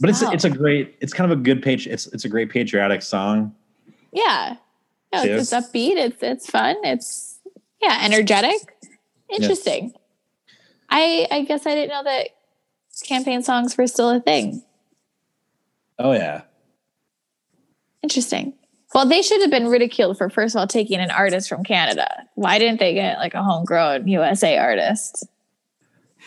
but 0.00 0.10
it's 0.10 0.22
wow. 0.22 0.30
it's 0.30 0.44
a 0.44 0.50
great. 0.50 0.96
It's 1.00 1.12
kind 1.12 1.30
of 1.30 1.36
a 1.36 1.42
good 1.42 1.62
page. 1.62 1.86
It's 1.86 2.06
it's 2.08 2.24
a 2.24 2.28
great 2.28 2.50
patriotic 2.50 3.02
song. 3.02 3.54
Yeah, 4.12 4.56
yeah. 5.12 5.24
It's, 5.24 5.52
it's 5.52 5.66
upbeat. 5.66 5.96
It's 5.96 6.22
it's 6.22 6.48
fun. 6.48 6.76
It's 6.84 7.40
yeah, 7.80 8.00
energetic. 8.02 8.76
Interesting. 9.30 9.86
Yeah. 9.86 9.98
I 10.90 11.26
I 11.30 11.42
guess 11.42 11.66
I 11.66 11.74
didn't 11.74 11.90
know 11.90 12.04
that 12.04 12.28
campaign 13.02 13.42
songs 13.42 13.76
were 13.76 13.86
still 13.86 14.10
a 14.10 14.20
thing. 14.20 14.62
Oh 15.98 16.12
yeah. 16.12 16.42
Interesting. 18.02 18.54
Well, 18.94 19.06
they 19.06 19.22
should 19.22 19.40
have 19.40 19.50
been 19.50 19.68
ridiculed 19.68 20.18
for 20.18 20.28
first 20.28 20.54
of 20.54 20.60
all 20.60 20.66
taking 20.66 20.98
an 21.00 21.10
artist 21.10 21.48
from 21.48 21.64
Canada. 21.64 22.08
Why 22.34 22.58
didn't 22.58 22.78
they 22.78 22.94
get 22.94 23.18
like 23.18 23.34
a 23.34 23.42
homegrown 23.42 24.06
USA 24.06 24.58
artist? 24.58 25.26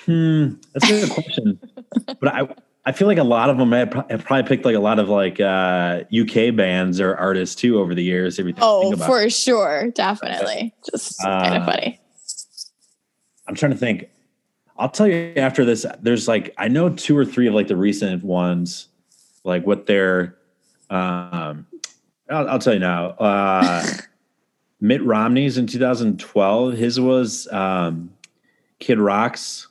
Hmm, 0.06 0.54
that's 0.74 0.90
a 0.90 1.06
good 1.06 1.12
question. 1.12 1.60
but 2.20 2.28
I 2.28 2.48
I 2.88 2.92
feel 2.92 3.08
like 3.08 3.18
a 3.18 3.24
lot 3.24 3.50
of 3.50 3.58
them 3.58 3.72
have, 3.72 3.90
probably 3.90 4.44
picked 4.44 4.64
like 4.64 4.76
a 4.76 4.80
lot 4.80 5.00
of 5.00 5.10
like 5.10 5.40
uh, 5.40 6.04
UK 6.16 6.56
bands 6.56 7.00
or 7.02 7.16
artists 7.16 7.56
too 7.56 7.80
over 7.80 7.96
the 7.96 8.04
years. 8.04 8.40
Everything. 8.40 8.64
Oh, 8.64 8.96
for 8.96 9.28
sure, 9.30 9.90
definitely. 9.92 10.74
Just 10.92 11.24
uh, 11.24 11.42
kind 11.42 11.56
of 11.56 11.66
funny. 11.66 12.00
I'm 13.48 13.56
trying 13.56 13.72
to 13.72 13.78
think. 13.78 14.10
I'll 14.78 14.90
tell 14.90 15.08
you 15.08 15.34
after 15.36 15.66
this. 15.66 15.86
There's 16.02 16.28
like 16.28 16.54
I 16.58 16.68
know 16.68 16.90
two 16.90 17.18
or 17.18 17.26
three 17.26 17.48
of 17.48 17.56
like 17.56 17.68
the 17.68 17.78
recent 17.78 18.24
ones, 18.24 18.90
like 19.46 19.66
what 19.66 19.86
they're. 19.86 20.36
Um, 20.90 21.68
I'll, 22.30 22.50
I'll 22.50 22.60
tell 22.60 22.74
you 22.74 22.80
now. 22.80 23.10
Uh, 23.12 23.86
Mitt 24.82 25.04
Romney's 25.04 25.58
in 25.58 25.68
2012. 25.68 26.74
His 26.74 27.00
was 27.00 27.48
um, 27.52 28.12
Kid 28.80 29.00
Rock's 29.00 29.68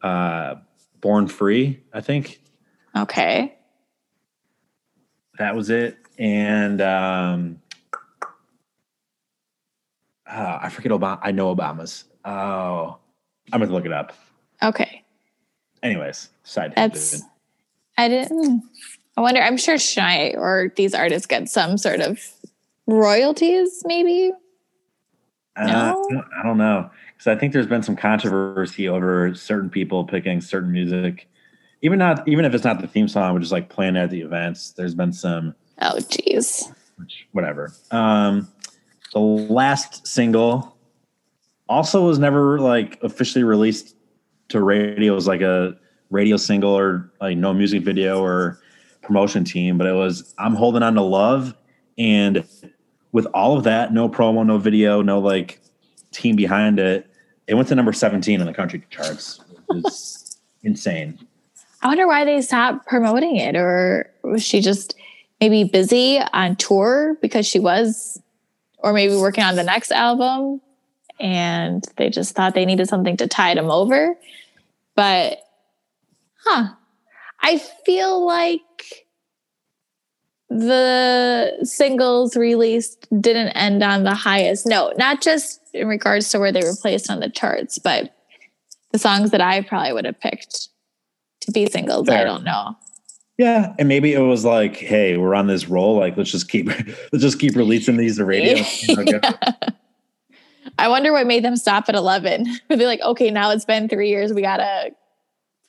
uh, 0.00 0.54
"Born 1.00 1.28
Free." 1.28 1.82
I 1.92 2.00
think. 2.00 2.40
Okay. 2.96 3.56
That 5.38 5.56
was 5.56 5.70
it, 5.70 5.96
and 6.18 6.80
um, 6.80 7.60
uh, 10.26 10.58
I 10.62 10.68
forget 10.68 10.92
Obama. 10.92 11.18
I 11.22 11.32
know 11.32 11.54
Obama's. 11.54 12.04
Oh, 12.24 12.98
I'm 13.50 13.60
gonna 13.60 13.72
look 13.72 13.86
it 13.86 13.92
up. 13.92 14.12
Okay. 14.62 15.02
Anyways, 15.82 16.28
side. 16.44 16.74
That's. 16.76 17.22
I 17.98 18.08
didn't. 18.08 18.62
I 19.16 19.20
wonder. 19.20 19.40
I'm 19.40 19.56
sure 19.56 19.78
Shai 19.78 20.30
or 20.30 20.72
these 20.76 20.94
artists 20.94 21.26
get 21.26 21.48
some 21.48 21.76
sort 21.76 22.00
of 22.00 22.18
royalties, 22.86 23.82
maybe. 23.84 24.32
Uh, 25.56 25.66
no? 25.66 26.24
I 26.38 26.42
don't 26.42 26.58
know 26.58 26.90
because 27.22 27.36
I 27.36 27.38
think 27.38 27.52
there's 27.52 27.66
been 27.66 27.82
some 27.84 27.94
controversy 27.94 28.88
over 28.88 29.32
certain 29.34 29.70
people 29.70 30.04
picking 30.04 30.40
certain 30.40 30.72
music, 30.72 31.28
even 31.80 31.98
not 31.98 32.26
even 32.26 32.44
if 32.44 32.52
it's 32.52 32.64
not 32.64 32.80
the 32.80 32.88
theme 32.88 33.06
song, 33.06 33.34
which 33.34 33.44
is 33.44 33.52
like 33.52 33.68
playing 33.68 33.96
at 33.96 34.10
the 34.10 34.20
events. 34.20 34.72
There's 34.72 34.94
been 34.94 35.12
some. 35.12 35.54
Oh, 35.80 36.00
geez. 36.00 36.72
Which, 36.96 37.28
whatever. 37.32 37.72
Um, 37.92 38.48
the 39.12 39.20
last 39.20 40.06
single 40.06 40.76
also 41.68 42.06
was 42.06 42.18
never 42.18 42.58
like 42.58 42.98
officially 43.02 43.44
released 43.44 43.94
to 44.48 44.60
radio. 44.60 45.12
It 45.12 45.14
was 45.14 45.28
like 45.28 45.42
a 45.42 45.76
radio 46.12 46.36
single 46.36 46.72
or 46.72 47.10
like 47.20 47.36
no 47.36 47.52
music 47.52 47.82
video 47.82 48.22
or 48.22 48.58
promotion 49.02 49.44
team, 49.44 49.78
but 49.78 49.86
it 49.86 49.94
was 49.94 50.34
I'm 50.38 50.54
holding 50.54 50.82
on 50.82 50.94
to 50.94 51.02
love. 51.02 51.54
And 51.98 52.44
with 53.12 53.26
all 53.34 53.56
of 53.56 53.64
that, 53.64 53.92
no 53.92 54.08
promo, 54.08 54.46
no 54.46 54.58
video, 54.58 55.02
no 55.02 55.18
like 55.18 55.60
team 56.12 56.36
behind 56.36 56.78
it, 56.78 57.10
it 57.46 57.54
went 57.54 57.68
to 57.68 57.74
number 57.74 57.92
17 57.92 58.40
in 58.40 58.46
the 58.46 58.54
country 58.54 58.84
charts. 58.90 59.40
It's 59.70 60.38
insane. 60.62 61.18
I 61.82 61.88
wonder 61.88 62.06
why 62.06 62.24
they 62.24 62.40
stopped 62.42 62.86
promoting 62.86 63.36
it, 63.36 63.56
or 63.56 64.08
was 64.22 64.44
she 64.44 64.60
just 64.60 64.94
maybe 65.40 65.64
busy 65.64 66.20
on 66.32 66.54
tour 66.54 67.16
because 67.20 67.44
she 67.44 67.58
was, 67.58 68.22
or 68.78 68.92
maybe 68.92 69.16
working 69.16 69.42
on 69.42 69.56
the 69.56 69.64
next 69.64 69.90
album? 69.90 70.60
and 71.22 71.84
they 71.96 72.10
just 72.10 72.34
thought 72.34 72.54
they 72.54 72.66
needed 72.66 72.88
something 72.88 73.16
to 73.16 73.28
tide 73.28 73.56
them 73.56 73.70
over. 73.70 74.18
But, 74.96 75.38
huh, 76.44 76.68
I 77.40 77.58
feel 77.84 78.24
like 78.24 78.60
the 80.48 81.64
singles 81.64 82.36
released 82.36 83.08
didn't 83.20 83.48
end 83.50 83.82
on 83.82 84.04
the 84.04 84.14
highest 84.14 84.66
note, 84.66 84.94
not 84.98 85.22
just 85.22 85.60
in 85.72 85.88
regards 85.88 86.28
to 86.30 86.38
where 86.38 86.52
they 86.52 86.62
were 86.62 86.76
placed 86.80 87.10
on 87.10 87.20
the 87.20 87.30
charts, 87.30 87.78
but 87.78 88.14
the 88.92 88.98
songs 88.98 89.30
that 89.30 89.40
I 89.40 89.62
probably 89.62 89.92
would 89.92 90.04
have 90.04 90.20
picked 90.20 90.68
to 91.40 91.52
be 91.52 91.66
singles. 91.66 92.08
Fair. 92.08 92.20
I 92.20 92.24
don't 92.24 92.44
know. 92.44 92.76
Yeah, 93.38 93.74
and 93.78 93.88
maybe 93.88 94.12
it 94.12 94.20
was 94.20 94.44
like, 94.44 94.76
hey, 94.76 95.16
we're 95.16 95.34
on 95.34 95.46
this 95.46 95.68
roll. 95.68 95.98
Like, 95.98 96.16
let's 96.16 96.30
just 96.30 96.48
keep 96.48 96.66
let's 97.12 97.22
just 97.22 97.40
keep 97.40 97.56
releasing 97.56 97.96
these 97.96 98.18
to 98.18 98.24
radio. 98.24 98.62
yeah. 98.88 99.32
I 100.78 100.88
wonder 100.88 101.12
what 101.12 101.26
made 101.26 101.44
them 101.44 101.56
stop 101.56 101.88
at 101.88 101.94
eleven. 101.94 102.46
Were 102.70 102.76
they 102.76 102.86
like, 102.86 103.00
okay, 103.00 103.30
now 103.30 103.50
it's 103.50 103.64
been 103.64 103.88
three 103.88 104.10
years, 104.10 104.32
we 104.32 104.42
gotta 104.42 104.90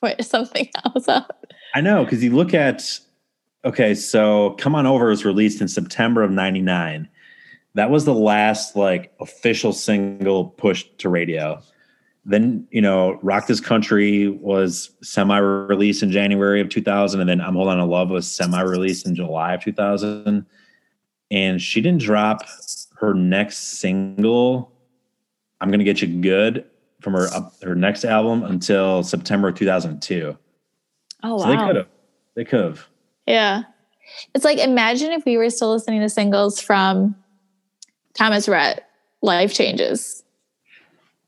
put 0.04 0.24
something 0.24 0.68
else 0.84 1.08
up? 1.08 1.44
I 1.74 1.80
know 1.80 2.04
because 2.04 2.22
you 2.22 2.34
look 2.34 2.54
at 2.54 2.98
okay, 3.64 3.94
so 3.94 4.50
"Come 4.58 4.74
On 4.74 4.86
Over" 4.86 5.08
was 5.08 5.24
released 5.24 5.60
in 5.60 5.68
September 5.68 6.22
of 6.22 6.30
'99. 6.30 7.08
That 7.74 7.90
was 7.90 8.04
the 8.04 8.14
last 8.14 8.76
like 8.76 9.12
official 9.20 9.72
single 9.72 10.46
pushed 10.46 10.98
to 10.98 11.08
radio 11.08 11.60
then 12.24 12.66
you 12.70 12.80
know 12.80 13.18
rock 13.22 13.46
this 13.46 13.60
country 13.60 14.28
was 14.28 14.90
semi-released 15.02 16.02
in 16.02 16.10
january 16.10 16.60
of 16.60 16.68
2000 16.68 17.20
and 17.20 17.28
then 17.28 17.40
i'm 17.40 17.54
holding 17.54 17.72
on 17.72 17.78
to 17.78 17.84
love 17.84 18.10
was 18.10 18.30
semi-released 18.30 19.06
in 19.06 19.14
july 19.14 19.54
of 19.54 19.62
2000 19.62 20.44
and 21.30 21.60
she 21.60 21.80
didn't 21.80 22.00
drop 22.00 22.42
her 22.96 23.12
next 23.14 23.78
single 23.78 24.72
i'm 25.60 25.70
gonna 25.70 25.84
get 25.84 26.00
you 26.00 26.08
good 26.20 26.64
from 27.04 27.12
her 27.12 27.28
her 27.62 27.74
next 27.74 28.04
album 28.04 28.42
until 28.42 29.02
september 29.02 29.52
2002 29.52 30.36
oh 31.22 31.34
wow 31.34 31.38
so 31.38 31.48
they 31.48 31.56
could 31.56 31.76
have 31.76 31.88
they 32.34 32.44
could 32.44 32.64
have 32.64 32.86
yeah 33.26 33.62
it's 34.34 34.44
like 34.44 34.58
imagine 34.58 35.12
if 35.12 35.24
we 35.24 35.36
were 35.36 35.50
still 35.50 35.70
listening 35.70 36.00
to 36.00 36.08
singles 36.08 36.60
from 36.60 37.14
thomas 38.14 38.48
rhett 38.48 38.88
life 39.22 39.52
changes 39.52 40.24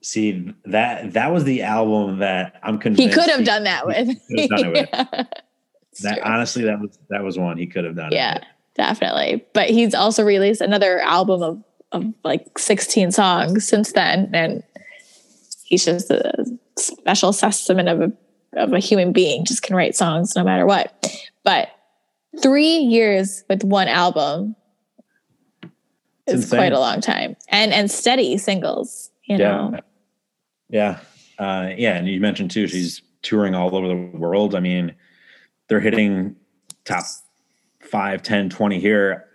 See 0.06 0.54
that 0.66 1.14
that 1.14 1.32
was 1.32 1.42
the 1.42 1.62
album 1.62 2.18
that 2.20 2.60
I'm 2.62 2.78
convinced 2.78 3.12
he 3.12 3.12
could 3.12 3.28
have 3.28 3.44
done 3.44 3.64
that 3.64 3.88
with. 3.88 4.06
Done 4.48 4.70
with. 4.70 4.88
that 4.92 6.20
honestly, 6.22 6.62
that 6.62 6.80
was 6.80 6.96
that 7.10 7.24
was 7.24 7.36
one 7.36 7.58
he 7.58 7.66
could 7.66 7.84
have 7.84 7.96
done. 7.96 8.12
Yeah, 8.12 8.38
definitely. 8.76 9.44
But 9.52 9.68
he's 9.68 9.96
also 9.96 10.22
released 10.22 10.60
another 10.60 11.00
album 11.00 11.42
of 11.42 11.64
of 11.90 12.14
like 12.22 12.56
16 12.56 13.10
songs 13.10 13.66
since 13.66 13.94
then, 13.94 14.30
and 14.32 14.62
he's 15.66 15.84
just 15.84 16.10
a 16.10 16.46
special 16.78 17.32
specimen 17.32 17.88
of 17.88 18.00
a 18.00 18.12
of 18.56 18.72
a 18.72 18.78
human 18.78 19.12
being. 19.12 19.44
Just 19.44 19.62
can 19.62 19.76
write 19.76 19.94
songs 19.94 20.34
no 20.34 20.44
matter 20.44 20.66
what. 20.66 21.06
But 21.44 21.68
three 22.42 22.78
years 22.78 23.44
with 23.48 23.62
one 23.64 23.88
album 23.88 24.56
is 26.26 26.48
quite 26.48 26.72
a 26.72 26.80
long 26.80 27.00
time, 27.00 27.36
and 27.48 27.72
and 27.72 27.90
steady 27.90 28.38
singles. 28.38 29.10
You 29.24 29.38
know. 29.38 29.70
Yeah 29.74 29.80
yeah. 30.68 30.98
Uh, 31.38 31.70
yeah. 31.76 31.96
And 31.96 32.08
you 32.08 32.20
mentioned 32.20 32.50
too, 32.50 32.66
she's 32.66 33.02
touring 33.22 33.54
all 33.54 33.74
over 33.74 33.88
the 33.88 34.18
world. 34.18 34.54
I 34.54 34.60
mean, 34.60 34.94
they're 35.68 35.80
hitting 35.80 36.36
top 36.84 37.04
five, 37.80 38.22
10, 38.22 38.50
20 38.50 38.80
here. 38.80 39.25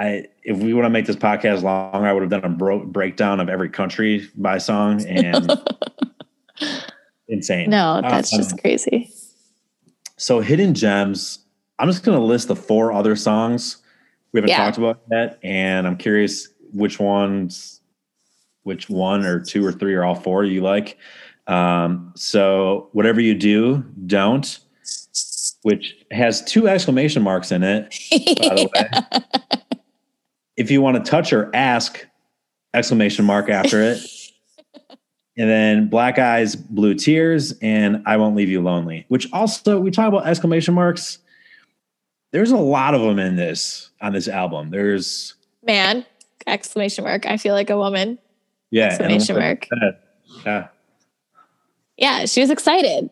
I, 0.00 0.26
if 0.42 0.56
we 0.56 0.72
want 0.72 0.86
to 0.86 0.90
make 0.90 1.06
this 1.06 1.16
podcast 1.16 1.62
longer, 1.62 2.06
I 2.06 2.12
would 2.12 2.22
have 2.22 2.30
done 2.30 2.44
a 2.44 2.48
bro- 2.48 2.86
breakdown 2.86 3.38
of 3.38 3.48
every 3.48 3.68
country 3.68 4.28
by 4.34 4.58
song 4.58 5.04
and 5.04 5.52
insane. 7.28 7.68
No, 7.68 8.00
that's 8.00 8.32
um, 8.32 8.38
just 8.38 8.58
crazy. 8.60 9.12
So 10.16 10.40
hidden 10.40 10.74
gems. 10.74 11.40
I'm 11.78 11.88
just 11.88 12.02
going 12.02 12.18
to 12.18 12.24
list 12.24 12.48
the 12.48 12.56
four 12.56 12.92
other 12.92 13.14
songs 13.14 13.82
we 14.32 14.38
haven't 14.38 14.50
yeah. 14.50 14.64
talked 14.64 14.78
about 14.78 15.00
yet, 15.10 15.38
and 15.42 15.86
I'm 15.86 15.96
curious 15.96 16.48
which 16.72 16.98
ones 17.00 17.80
which 18.62 18.88
one 18.88 19.24
or 19.24 19.40
two 19.40 19.64
or 19.64 19.72
three 19.72 19.94
or 19.94 20.04
all 20.04 20.14
four 20.14 20.44
you 20.44 20.60
like. 20.60 20.98
Um, 21.46 22.12
so 22.14 22.90
whatever 22.92 23.20
you 23.20 23.34
do, 23.34 23.84
don't, 24.06 24.58
which 25.62 25.96
has 26.10 26.44
two 26.44 26.68
exclamation 26.68 27.22
marks 27.22 27.50
in 27.50 27.62
it, 27.62 27.90
by 28.12 28.54
the 28.54 28.70
way. 29.50 29.59
If 30.60 30.70
you 30.70 30.82
want 30.82 31.02
to 31.02 31.10
touch 31.10 31.32
or 31.32 31.50
ask, 31.54 32.06
exclamation 32.74 33.24
mark 33.24 33.48
after 33.48 33.80
it. 33.80 33.98
and 35.38 35.48
then 35.48 35.88
black 35.88 36.18
eyes, 36.18 36.54
blue 36.54 36.94
tears, 36.94 37.54
and 37.62 38.02
I 38.04 38.18
won't 38.18 38.36
leave 38.36 38.50
you 38.50 38.60
lonely, 38.60 39.06
which 39.08 39.26
also 39.32 39.80
we 39.80 39.90
talk 39.90 40.08
about 40.08 40.26
exclamation 40.26 40.74
marks. 40.74 41.18
There's 42.32 42.50
a 42.50 42.58
lot 42.58 42.94
of 42.94 43.00
them 43.00 43.18
in 43.18 43.36
this 43.36 43.90
on 44.02 44.12
this 44.12 44.28
album. 44.28 44.68
There's 44.68 45.34
man, 45.66 46.04
exclamation 46.46 47.04
mark. 47.04 47.24
I 47.24 47.38
feel 47.38 47.54
like 47.54 47.70
a 47.70 47.78
woman. 47.78 48.18
Yeah. 48.70 48.88
Exclamation 48.88 49.36
mark. 49.36 49.66
Yeah. 50.44 50.68
Yeah, 51.96 52.26
she 52.26 52.42
was 52.42 52.50
excited. 52.50 53.04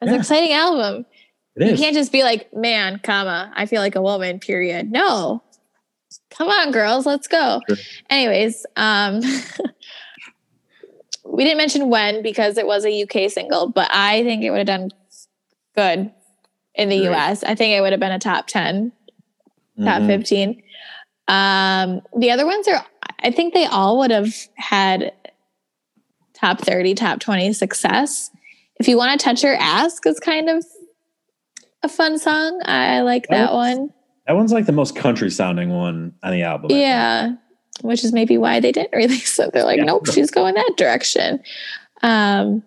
It's 0.00 0.08
yeah. 0.08 0.14
an 0.14 0.20
exciting 0.20 0.52
album. 0.52 1.04
It 1.54 1.70
you 1.70 1.76
can't 1.76 1.94
just 1.94 2.12
be 2.12 2.22
like, 2.22 2.52
man, 2.54 2.98
comma, 3.04 3.52
I 3.54 3.66
feel 3.66 3.82
like 3.82 3.94
a 3.94 4.02
woman, 4.02 4.40
period. 4.40 4.90
No. 4.90 5.43
Come 6.30 6.48
on, 6.48 6.70
girls, 6.72 7.06
let's 7.06 7.28
go. 7.28 7.60
Sure. 7.68 7.76
Anyways, 8.10 8.66
um 8.76 9.20
we 11.24 11.44
didn't 11.44 11.58
mention 11.58 11.88
when 11.88 12.22
because 12.22 12.58
it 12.58 12.66
was 12.66 12.84
a 12.84 13.02
UK 13.02 13.30
single, 13.30 13.68
but 13.68 13.88
I 13.92 14.22
think 14.22 14.42
it 14.42 14.50
would 14.50 14.58
have 14.58 14.66
done 14.66 14.90
good 15.74 16.12
in 16.74 16.88
the 16.88 17.08
right. 17.08 17.30
US. 17.30 17.44
I 17.44 17.54
think 17.54 17.72
it 17.72 17.80
would 17.80 17.92
have 17.92 18.00
been 18.00 18.12
a 18.12 18.18
top 18.18 18.46
10, 18.46 18.92
top 19.78 20.02
mm-hmm. 20.02 20.06
15. 20.06 20.62
Um, 21.26 22.02
the 22.16 22.30
other 22.30 22.46
ones 22.46 22.68
are 22.68 22.84
I 23.20 23.30
think 23.30 23.54
they 23.54 23.64
all 23.64 23.98
would 23.98 24.10
have 24.10 24.34
had 24.56 25.12
top 26.34 26.60
30, 26.60 26.94
top 26.94 27.20
20 27.20 27.52
success. 27.54 28.30
If 28.76 28.88
you 28.88 28.98
want 28.98 29.18
to 29.18 29.24
touch 29.24 29.44
or 29.44 29.54
ask 29.54 30.06
is 30.06 30.20
kind 30.20 30.50
of 30.50 30.64
a 31.82 31.88
fun 31.88 32.18
song. 32.18 32.60
I 32.64 33.02
like 33.02 33.28
that, 33.28 33.46
that 33.46 33.52
one. 33.52 33.90
That 34.26 34.36
one's 34.36 34.52
like 34.52 34.66
the 34.66 34.72
most 34.72 34.96
country 34.96 35.30
sounding 35.30 35.70
one 35.70 36.14
on 36.22 36.32
the 36.32 36.42
album. 36.42 36.70
Yeah. 36.70 37.34
Which 37.82 38.04
is 38.04 38.12
maybe 38.12 38.38
why 38.38 38.60
they 38.60 38.72
didn't 38.72 38.92
release 38.96 39.38
it. 39.38 39.52
They're 39.52 39.64
like, 39.64 39.78
yeah. 39.78 39.84
nope, 39.84 40.10
she's 40.10 40.30
going 40.30 40.54
that 40.54 40.72
direction. 40.76 41.42
Um, 42.02 42.62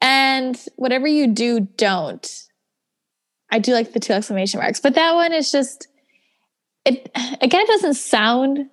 and 0.00 0.58
whatever 0.76 1.06
you 1.06 1.28
do, 1.28 1.60
don't. 1.60 2.44
I 3.50 3.58
do 3.58 3.72
like 3.72 3.92
the 3.92 4.00
two 4.00 4.12
exclamation 4.12 4.60
marks, 4.60 4.80
but 4.80 4.94
that 4.94 5.14
one 5.14 5.32
is 5.32 5.50
just 5.50 5.88
it 6.84 7.10
again 7.40 7.62
it 7.62 7.66
doesn't 7.66 7.94
sound 7.94 8.68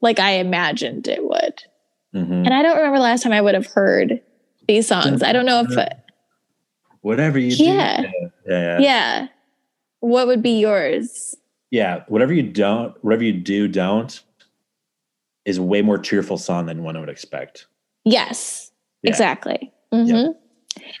like 0.00 0.18
I 0.18 0.32
imagined 0.32 1.08
it 1.08 1.24
would. 1.24 1.62
Mm-hmm. 2.14 2.32
And 2.32 2.54
I 2.54 2.62
don't 2.62 2.76
remember 2.76 2.98
last 2.98 3.22
time 3.22 3.32
I 3.32 3.40
would 3.40 3.54
have 3.54 3.66
heard 3.66 4.20
these 4.68 4.86
songs. 4.86 5.22
I 5.22 5.32
don't 5.32 5.46
know 5.46 5.64
if 5.68 5.88
whatever 7.00 7.38
you 7.38 7.54
yeah. 7.56 8.02
do. 8.02 8.08
Yeah, 8.46 8.78
yeah. 8.78 9.28
What 10.02 10.26
would 10.26 10.42
be 10.42 10.58
yours? 10.58 11.36
Yeah, 11.70 12.02
whatever 12.08 12.32
you 12.32 12.42
don't, 12.42 12.92
whatever 13.04 13.22
you 13.22 13.32
do, 13.32 13.68
don't 13.68 14.20
is 15.44 15.60
way 15.60 15.80
more 15.80 15.96
cheerful 15.96 16.36
song 16.36 16.66
than 16.66 16.82
one 16.82 16.98
would 16.98 17.08
expect. 17.08 17.66
Yes, 18.04 18.72
yeah. 19.02 19.10
exactly. 19.10 19.72
Mm-hmm. 19.94 20.32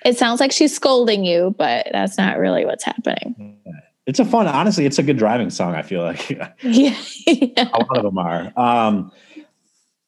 It 0.04 0.16
sounds 0.16 0.38
like 0.38 0.52
she's 0.52 0.72
scolding 0.72 1.24
you, 1.24 1.52
but 1.58 1.88
that's 1.90 2.16
not 2.16 2.38
really 2.38 2.64
what's 2.64 2.84
happening. 2.84 3.58
It's 4.06 4.20
a 4.20 4.24
fun, 4.24 4.46
honestly, 4.46 4.86
it's 4.86 5.00
a 5.00 5.02
good 5.02 5.18
driving 5.18 5.50
song. 5.50 5.74
I 5.74 5.82
feel 5.82 6.02
like 6.02 6.30
yeah, 6.30 6.52
yeah. 6.62 7.68
a 7.72 7.78
lot 7.78 7.96
of 7.96 8.04
them 8.04 8.18
are. 8.18 8.52
Um, 8.56 9.10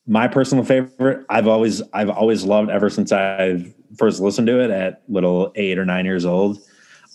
my 0.07 0.28
personal 0.28 0.64
favorite, 0.64 1.26
I've 1.28 1.49
always, 1.49 1.82
I've 1.92 2.11
always 2.11 2.45
loved 2.45 2.70
ever 2.70 2.90
since 2.90 3.11
I 3.11 3.74
first 3.99 4.20
listened 4.20 4.47
to 4.47 4.61
it 4.61 4.70
at 4.70 5.03
little 5.09 5.51
eight 5.57 5.80
or 5.80 5.84
nine 5.84 6.05
years 6.05 6.24
old. 6.24 6.61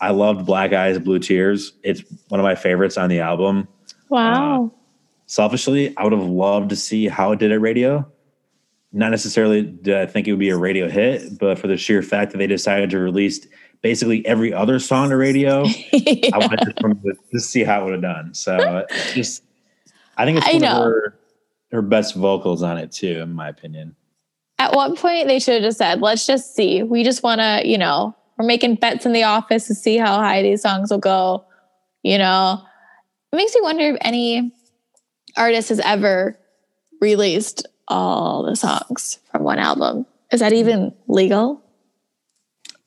I 0.02 0.12
loved 0.12 0.46
Black 0.46 0.74
Eyes, 0.74 0.98
Blue 1.00 1.20
Tears. 1.20 1.74
It's 1.84 2.04
one 2.30 2.40
of 2.40 2.44
my 2.44 2.56
favorites 2.56 2.98
on 2.98 3.10
the 3.10 3.20
album. 3.20 3.68
Wow. 4.10 4.66
Uh, 4.66 4.78
selfishly, 5.26 5.96
I 5.98 6.04
would 6.04 6.14
have 6.14 6.24
loved 6.24 6.70
to 6.70 6.76
see 6.76 7.08
how 7.08 7.32
it 7.32 7.40
did 7.40 7.52
at 7.52 7.62
radio. 7.62 8.10
Not 8.92 9.10
necessarily 9.12 9.62
did 9.62 9.96
I 9.96 10.06
think 10.08 10.28
it 10.28 10.32
would 10.32 10.40
be 10.40 10.50
a 10.50 10.58
radio 10.58 10.90
hit, 10.90 11.38
but 11.38 11.60
for 11.60 11.68
the 11.68 11.78
sheer 11.78 12.02
fact 12.02 12.32
that 12.32 12.40
they 12.40 12.48
decided 12.48 12.90
to 12.92 13.00
release 13.00 13.46
basically 13.82 14.26
every 14.26 14.54
other 14.54 14.80
song 14.80 15.10
to 15.10 15.18
radio. 15.18 15.64
yeah. 15.94 16.30
I 16.34 16.38
wanted 16.38 16.76
to, 16.78 17.14
to 17.34 17.40
see 17.40 17.64
how 17.64 17.82
it 17.82 17.84
would 17.86 17.94
have 17.94 18.02
done. 18.02 18.34
So 18.34 18.86
just, 19.14 19.44
I 20.18 20.26
think 20.26 20.40
it's 20.40 20.48
one 20.48 20.64
of 20.64 20.84
her, 20.84 21.20
her 21.72 21.82
best 21.82 22.16
vocals 22.16 22.64
on 22.64 22.78
it 22.78 22.92
too, 22.92 23.22
in 23.22 23.34
my 23.34 23.48
opinion. 23.48 23.96
At 24.58 24.74
one 24.74 24.96
point, 24.98 25.28
they 25.28 25.40
should 25.40 25.54
have 25.56 25.64
just 25.64 25.78
said, 25.78 26.02
"Let's 26.02 26.26
just 26.28 26.54
see. 26.54 26.84
We 26.84 27.06
just 27.06 27.24
want 27.24 27.40
to, 27.40 27.62
you 27.64 27.78
know, 27.78 28.14
we're 28.40 28.46
making 28.46 28.76
bets 28.76 29.06
in 29.06 29.14
the 29.14 29.24
office 29.24 29.68
to 29.68 29.76
see 29.76 29.98
how 29.98 30.18
high 30.18 30.42
these 30.42 30.62
songs 30.62 30.90
will 30.90 30.98
go." 30.98 31.46
You 32.02 32.18
know, 32.18 32.64
it 33.32 33.36
makes 33.36 33.54
me 33.54 33.62
wonder 33.62 33.84
if 33.84 33.98
any 34.02 34.52
artist 35.38 35.70
has 35.70 35.80
ever 35.82 36.40
released 37.02 37.68
all 37.88 38.44
the 38.44 38.56
songs 38.56 39.20
from 39.32 39.44
one 39.44 39.60
album. 39.60 40.06
Is 40.32 40.40
that 40.40 40.54
even 40.54 40.94
legal? 41.08 41.62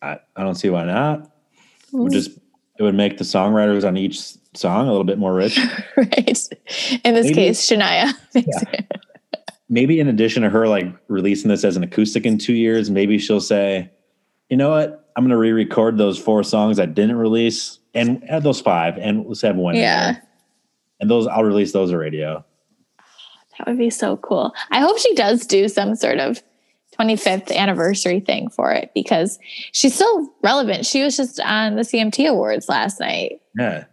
I, 0.01 0.19
I 0.37 0.43
don't 0.43 0.55
see 0.55 0.71
why 0.71 0.85
not. 0.85 1.31
We're 1.93 2.05
mm-hmm. 2.05 2.13
just 2.13 2.39
it 2.79 2.83
would 2.83 2.95
make 2.95 3.19
the 3.19 3.25
songwriters 3.25 3.87
on 3.87 3.97
each 3.97 4.35
song 4.55 4.87
a 4.87 4.91
little 4.91 5.05
bit 5.05 5.19
more 5.19 5.35
rich. 5.35 5.59
right. 5.97 6.49
In 7.05 7.15
this 7.15 7.27
Maybe- 7.27 7.35
case, 7.35 7.69
Shania. 7.69 8.13
maybe 9.69 10.01
in 10.01 10.09
addition 10.09 10.43
to 10.43 10.51
her 10.51 10.69
like 10.69 10.87
releasing 11.09 11.49
this 11.49 11.65
as 11.65 11.77
an 11.77 11.83
acoustic 11.83 12.27
in 12.27 12.39
two 12.39 12.55
years, 12.55 12.91
maybe 12.91 13.19
she'll 13.19 13.41
say, 13.41 13.91
you 14.49 14.57
know 14.57 14.71
what? 14.71 15.02
I'm 15.17 15.25
gonna 15.25 15.37
re-record 15.37 15.99
those 15.99 16.19
four 16.19 16.43
songs 16.43 16.79
I 16.79 16.87
didn't 16.87 17.17
release 17.17 17.79
and 17.95 18.23
add 18.29 18.43
those 18.43 18.61
five 18.61 18.97
and 18.99 19.27
let's 19.27 19.43
have 19.43 19.57
one. 19.57 19.77
yeah. 19.77 20.13
there. 20.13 20.23
And 21.01 21.11
those 21.11 21.27
I'll 21.27 21.45
release 21.45 21.73
those 21.73 21.93
on 21.93 21.99
radio. 21.99 22.45
That 23.59 23.67
would 23.67 23.79
be 23.79 23.91
so 23.91 24.17
cool. 24.19 24.55
I 24.71 24.81
hope 24.81 24.99
she 24.99 25.15
does 25.15 25.47
do 25.47 25.69
some 25.69 25.95
sort 25.95 26.19
of 26.19 26.43
25th 26.99 27.55
anniversary 27.55 28.21
thing 28.21 28.49
for 28.49 28.73
it 28.73 28.91
because 28.95 29.39
she's 29.73 29.95
still 29.95 30.33
relevant. 30.43 30.87
She 30.87 31.03
was 31.03 31.17
just 31.17 31.41
on 31.41 31.77
the 31.77 31.83
CMT 31.83 32.29
Awards 32.29 32.69
last 32.69 33.01
night. 33.01 33.41
Yeah. 33.59 33.85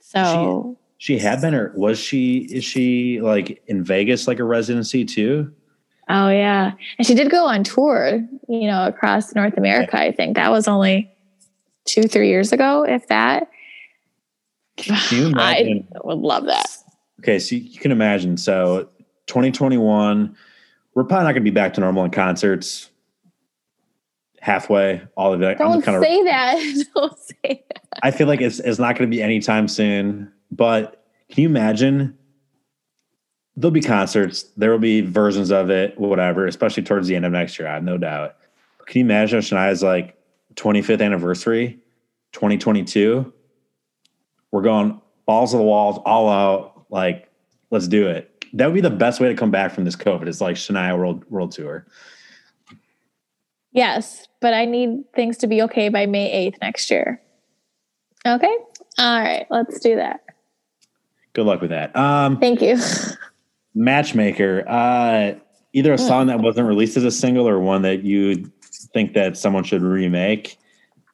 So 0.00 0.76
She 0.98 1.18
had 1.18 1.40
been 1.40 1.54
or 1.54 1.72
was 1.74 1.98
she 1.98 2.38
is 2.50 2.64
she 2.64 3.20
like 3.20 3.62
in 3.66 3.82
Vegas 3.82 4.28
like 4.28 4.38
a 4.38 4.44
residency 4.44 5.04
too? 5.04 5.52
Oh 6.08 6.28
yeah, 6.28 6.72
and 6.98 7.06
she 7.06 7.14
did 7.14 7.30
go 7.30 7.46
on 7.46 7.64
tour, 7.64 8.20
you 8.48 8.66
know, 8.66 8.86
across 8.86 9.34
North 9.34 9.56
America. 9.56 9.98
I 9.98 10.12
think 10.12 10.36
that 10.36 10.50
was 10.50 10.66
only 10.66 11.10
two, 11.84 12.02
three 12.02 12.28
years 12.28 12.52
ago, 12.52 12.84
if 12.84 13.06
that. 13.08 13.48
Imagine? 14.88 15.38
I 15.38 15.98
would 16.04 16.18
love 16.18 16.46
that. 16.46 16.66
Okay, 17.20 17.38
so 17.38 17.54
you 17.54 17.78
can 17.78 17.92
imagine. 17.92 18.36
So 18.36 18.88
2021, 19.26 20.36
we're 20.94 21.04
probably 21.04 21.24
not 21.24 21.32
going 21.32 21.44
to 21.44 21.50
be 21.50 21.50
back 21.50 21.74
to 21.74 21.80
normal 21.80 22.04
in 22.04 22.10
concerts. 22.10 22.90
Halfway, 24.40 25.02
all 25.16 25.32
of 25.32 25.40
it. 25.40 25.56
Don't 25.58 25.82
kind 25.82 25.96
of. 25.96 26.02
say 26.02 26.24
that. 26.24 26.84
Don't 26.96 27.18
say 27.18 27.64
that. 27.68 27.88
I 28.02 28.10
feel 28.10 28.26
like 28.26 28.40
it's 28.40 28.58
it's 28.58 28.80
not 28.80 28.98
going 28.98 29.08
to 29.08 29.16
be 29.16 29.22
anytime 29.22 29.68
soon. 29.68 30.32
But 30.50 31.06
can 31.30 31.42
you 31.42 31.48
imagine? 31.48 32.18
There'll 33.56 33.70
be 33.70 33.82
concerts. 33.82 34.44
There 34.56 34.70
will 34.70 34.78
be 34.78 35.02
versions 35.02 35.50
of 35.50 35.70
it, 35.70 35.98
whatever. 35.98 36.46
Especially 36.46 36.82
towards 36.82 37.08
the 37.08 37.16
end 37.16 37.26
of 37.26 37.32
next 37.32 37.58
year, 37.58 37.68
I 37.68 37.74
have 37.74 37.84
no 37.84 37.98
doubt. 37.98 38.36
Can 38.86 39.00
you 39.00 39.04
imagine 39.04 39.40
Shania's 39.40 39.82
like 39.82 40.16
25th 40.54 41.02
anniversary, 41.02 41.78
2022? 42.32 43.32
We're 44.50 44.62
going 44.62 45.00
balls 45.26 45.52
to 45.52 45.58
the 45.58 45.62
walls, 45.62 46.00
all 46.04 46.28
out. 46.28 46.86
Like, 46.90 47.30
let's 47.70 47.88
do 47.88 48.08
it. 48.08 48.28
That 48.54 48.66
would 48.66 48.74
be 48.74 48.80
the 48.80 48.90
best 48.90 49.20
way 49.20 49.28
to 49.28 49.34
come 49.34 49.50
back 49.50 49.72
from 49.72 49.84
this 49.84 49.96
COVID. 49.96 50.26
It's 50.28 50.40
like 50.40 50.56
Shania 50.56 50.96
World 50.96 51.24
World 51.30 51.52
Tour. 51.52 51.86
Yes, 53.72 54.28
but 54.40 54.52
I 54.52 54.66
need 54.66 55.04
things 55.14 55.38
to 55.38 55.46
be 55.46 55.62
okay 55.62 55.88
by 55.88 56.04
May 56.04 56.50
8th 56.50 56.60
next 56.60 56.90
year. 56.90 57.22
Okay. 58.26 58.54
All 58.98 59.20
right. 59.20 59.46
Let's 59.50 59.80
do 59.80 59.96
that. 59.96 60.20
Good 61.32 61.46
luck 61.46 61.62
with 61.62 61.70
that. 61.70 61.96
Um, 61.96 62.38
Thank 62.38 62.60
you. 62.60 62.78
Matchmaker. 63.74 64.64
Uh, 64.68 65.32
either 65.72 65.92
a 65.94 65.96
Hmm. 65.96 66.06
song 66.06 66.26
that 66.26 66.40
wasn't 66.40 66.68
released 66.68 66.96
as 66.96 67.04
a 67.04 67.10
single 67.10 67.48
or 67.48 67.58
one 67.58 67.82
that 67.82 68.02
you 68.04 68.50
think 68.92 69.14
that 69.14 69.36
someone 69.36 69.64
should 69.64 69.82
remake. 69.82 70.58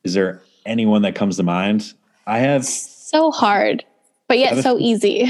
Is 0.04 0.14
there 0.14 0.42
anyone 0.66 1.02
that 1.02 1.14
comes 1.14 1.36
to 1.36 1.42
mind? 1.42 1.92
I 2.26 2.38
have, 2.38 2.64
so 2.64 3.30
hard, 3.30 3.84
but 4.28 4.38
yet 4.38 4.62
so 4.62 4.78
easy. 4.78 5.26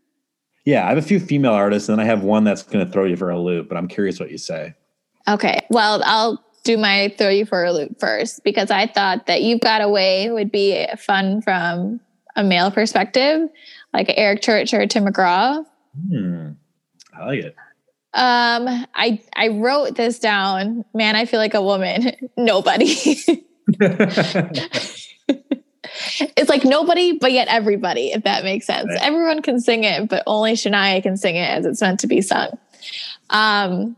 yeah, 0.64 0.84
I 0.84 0.88
have 0.90 0.98
a 0.98 1.02
few 1.02 1.18
female 1.20 1.52
artists, 1.52 1.88
and 1.88 1.98
then 1.98 2.04
I 2.04 2.08
have 2.08 2.22
one 2.22 2.44
that's 2.44 2.62
going 2.62 2.84
to 2.84 2.90
throw 2.90 3.04
you 3.04 3.16
for 3.16 3.30
a 3.30 3.38
loop. 3.38 3.68
But 3.68 3.78
I'm 3.78 3.88
curious 3.88 4.20
what 4.20 4.30
you 4.30 4.38
say. 4.38 4.74
Okay. 5.28 5.66
Well, 5.70 6.02
I'll 6.04 6.44
do 6.64 6.76
my 6.76 7.14
throw 7.16 7.28
you 7.28 7.46
for 7.46 7.64
a 7.64 7.72
loop 7.72 7.98
first 8.00 8.42
because 8.44 8.70
I 8.70 8.86
thought 8.86 9.26
that 9.26 9.42
You've 9.42 9.60
Got 9.60 9.80
a 9.80 9.88
Way 9.88 10.30
would 10.30 10.50
be 10.50 10.84
fun 10.98 11.40
from 11.40 12.00
a 12.34 12.42
male 12.44 12.70
perspective, 12.70 13.48
like 13.94 14.12
Eric 14.16 14.42
Church 14.42 14.74
or 14.74 14.86
Tim 14.86 15.04
McGraw. 15.06 15.64
Hmm, 16.10 16.50
I 17.14 17.26
like 17.26 17.44
it. 17.44 17.56
Um, 18.14 18.86
I 18.94 19.20
I 19.34 19.48
wrote 19.48 19.96
this 19.96 20.18
down. 20.18 20.84
Man, 20.94 21.16
I 21.16 21.26
feel 21.26 21.40
like 21.40 21.54
a 21.54 21.62
woman. 21.62 22.12
Nobody. 22.36 22.86
it's 26.08 26.48
like 26.48 26.64
nobody, 26.64 27.12
but 27.18 27.32
yet 27.32 27.48
everybody, 27.48 28.12
if 28.12 28.22
that 28.24 28.44
makes 28.44 28.66
sense. 28.66 28.88
Right. 28.88 29.02
Everyone 29.02 29.42
can 29.42 29.60
sing 29.60 29.84
it, 29.84 30.08
but 30.08 30.22
only 30.26 30.52
Shania 30.52 31.02
can 31.02 31.16
sing 31.16 31.36
it 31.36 31.48
as 31.50 31.66
it's 31.66 31.80
meant 31.80 32.00
to 32.00 32.06
be 32.06 32.20
sung. 32.20 32.56
Um, 33.30 33.96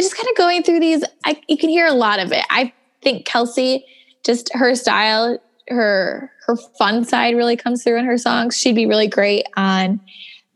just 0.00 0.16
kind 0.16 0.28
of 0.30 0.36
going 0.36 0.62
through 0.62 0.80
these, 0.80 1.04
I, 1.24 1.40
you 1.48 1.58
can 1.58 1.68
hear 1.68 1.86
a 1.86 1.92
lot 1.92 2.18
of 2.20 2.32
it. 2.32 2.44
I 2.50 2.72
think 3.02 3.26
Kelsea, 3.26 3.84
just 4.24 4.50
her 4.54 4.74
style, 4.74 5.38
her 5.68 6.30
her 6.46 6.56
fun 6.78 7.04
side 7.04 7.36
really 7.36 7.56
comes 7.56 7.84
through 7.84 7.98
in 7.98 8.04
her 8.04 8.18
songs. 8.18 8.58
She'd 8.58 8.74
be 8.74 8.86
really 8.86 9.06
great 9.06 9.46
on 9.56 10.00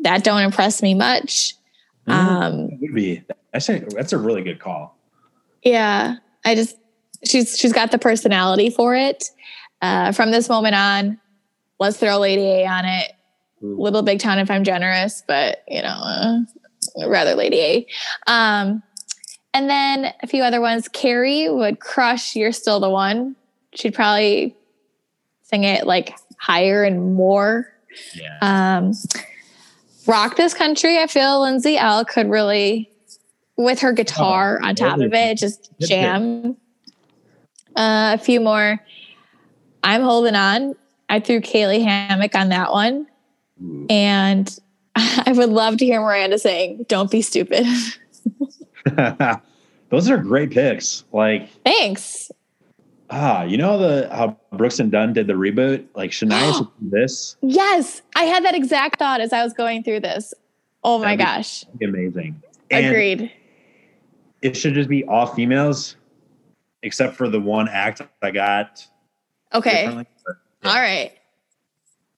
that. 0.01 0.25
Don't 0.25 0.43
impress 0.43 0.83
me 0.83 0.95
much. 0.95 1.55
Um, 2.07 2.69
That 2.69 2.79
would 2.81 2.95
be. 2.95 3.23
I 3.55 3.59
say 3.59 3.85
that's 3.91 4.13
a 4.13 4.19
really 4.19 4.43
good 4.43 4.59
call. 4.61 4.97
yeah, 5.63 6.17
I 6.45 6.55
just 6.55 6.77
she's 7.25 7.59
she's 7.59 7.73
got 7.73 7.91
the 7.91 7.99
personality 7.99 8.71
for 8.71 8.95
it. 8.95 9.31
Uh, 9.83 10.13
from 10.13 10.31
this 10.31 10.49
moment 10.49 10.75
on, 10.75 11.19
let's 11.79 11.97
throw 11.99 12.19
Lady 12.19 12.43
A 12.43 12.67
on 12.67 12.85
it. 12.85 13.13
Ooh. 13.63 13.77
Little 13.81 14.03
Big 14.03 14.21
Town 14.21 14.39
if 14.39 14.51
I'm 14.51 14.65
generous, 14.65 15.23
but 15.27 15.63
you 15.69 15.83
know, 15.83 15.89
uh, 15.89 16.39
rather 17.09 17.35
Lady 17.35 17.61
A. 17.61 17.87
Um, 18.27 18.83
and 19.55 19.71
then 19.71 20.13
a 20.23 20.27
few 20.27 20.43
other 20.43 20.61
ones. 20.61 20.87
Carrie 20.89 21.49
would 21.49 21.81
crush 21.81 22.37
"You're 22.37 22.53
Still 22.53 22.79
the 22.81 22.91
One." 22.91 23.35
She'd 23.75 23.95
probably 23.95 24.55
sing 25.43 25.65
it 25.65 25.87
like 25.87 26.15
higher 26.39 26.85
and 26.85 27.15
more. 27.15 27.73
Yeah. 28.15 28.39
Um, 28.43 28.93
rock 30.07 30.37
this 30.37 30.55
country. 30.55 30.99
I 30.99 31.07
feel 31.07 31.41
Lindsay 31.43 31.77
Ell 31.77 32.05
could 32.05 32.29
really, 32.29 32.91
with 33.57 33.81
her 33.81 33.93
guitar 33.93 34.59
Oh, 34.63 34.67
on 34.67 34.75
top 34.75 35.01
of 35.01 35.13
it, 35.13 35.39
just 35.39 35.71
jam. 35.81 36.57
Uh, 37.75 38.15
a 38.15 38.19
few 38.19 38.41
more. 38.41 38.79
I'm 39.83 40.03
holding 40.03 40.35
on. 40.35 40.75
I 41.09 41.21
threw 41.21 41.41
Caylee 41.41 41.85
Hammack 41.85 42.35
on 42.35 42.49
that 42.49 42.73
one, 42.73 43.07
and 43.89 44.59
I 44.97 45.33
would 45.33 45.51
love 45.51 45.77
to 45.79 45.85
hear 45.85 46.01
Miranda 46.01 46.39
saying, 46.39 46.87
"Don't 46.89 47.11
be 47.11 47.23
stupid." 47.23 47.67
Those 49.91 50.11
are 50.11 50.19
great 50.19 50.51
picks. 50.51 51.05
Like, 51.13 51.49
Thanks. 51.65 52.31
Ah, 53.11 53.45
you 53.45 53.57
know 53.57 53.79
the 53.79 54.09
how 54.15 54.37
Brooks 54.53 54.79
and 54.79 54.91
Dunn 54.91 55.13
did 55.13 55.27
the 55.27 55.35
reboot. 55.35 55.87
Like 55.95 56.11
Shania 56.11 56.57
should 56.57 56.69
do 56.81 56.91
this. 56.91 57.37
Yes, 57.43 58.03
I 58.15 58.25
had 58.25 58.45
that 58.45 58.55
exact 58.55 58.99
thought 58.99 59.21
as 59.21 59.33
I 59.33 59.43
was 59.43 59.53
going 59.53 59.83
through 59.83 60.01
this. 60.01 60.35
Oh 60.85 60.99
my 60.99 61.17
That'd 61.17 61.19
gosh! 61.19 61.65
Amazing. 61.83 62.43
And 62.71 62.87
Agreed. 62.87 63.33
It 64.43 64.57
should 64.57 64.75
just 64.75 64.89
be 64.89 65.05
all 65.05 65.27
females, 65.27 65.97
except 66.83 67.17
for 67.17 67.29
the 67.29 67.41
one 67.41 67.69
act 67.69 68.03
I 68.23 68.31
got. 68.31 68.87
Okay. 69.55 69.87
All 69.87 70.05
right. 70.75 71.13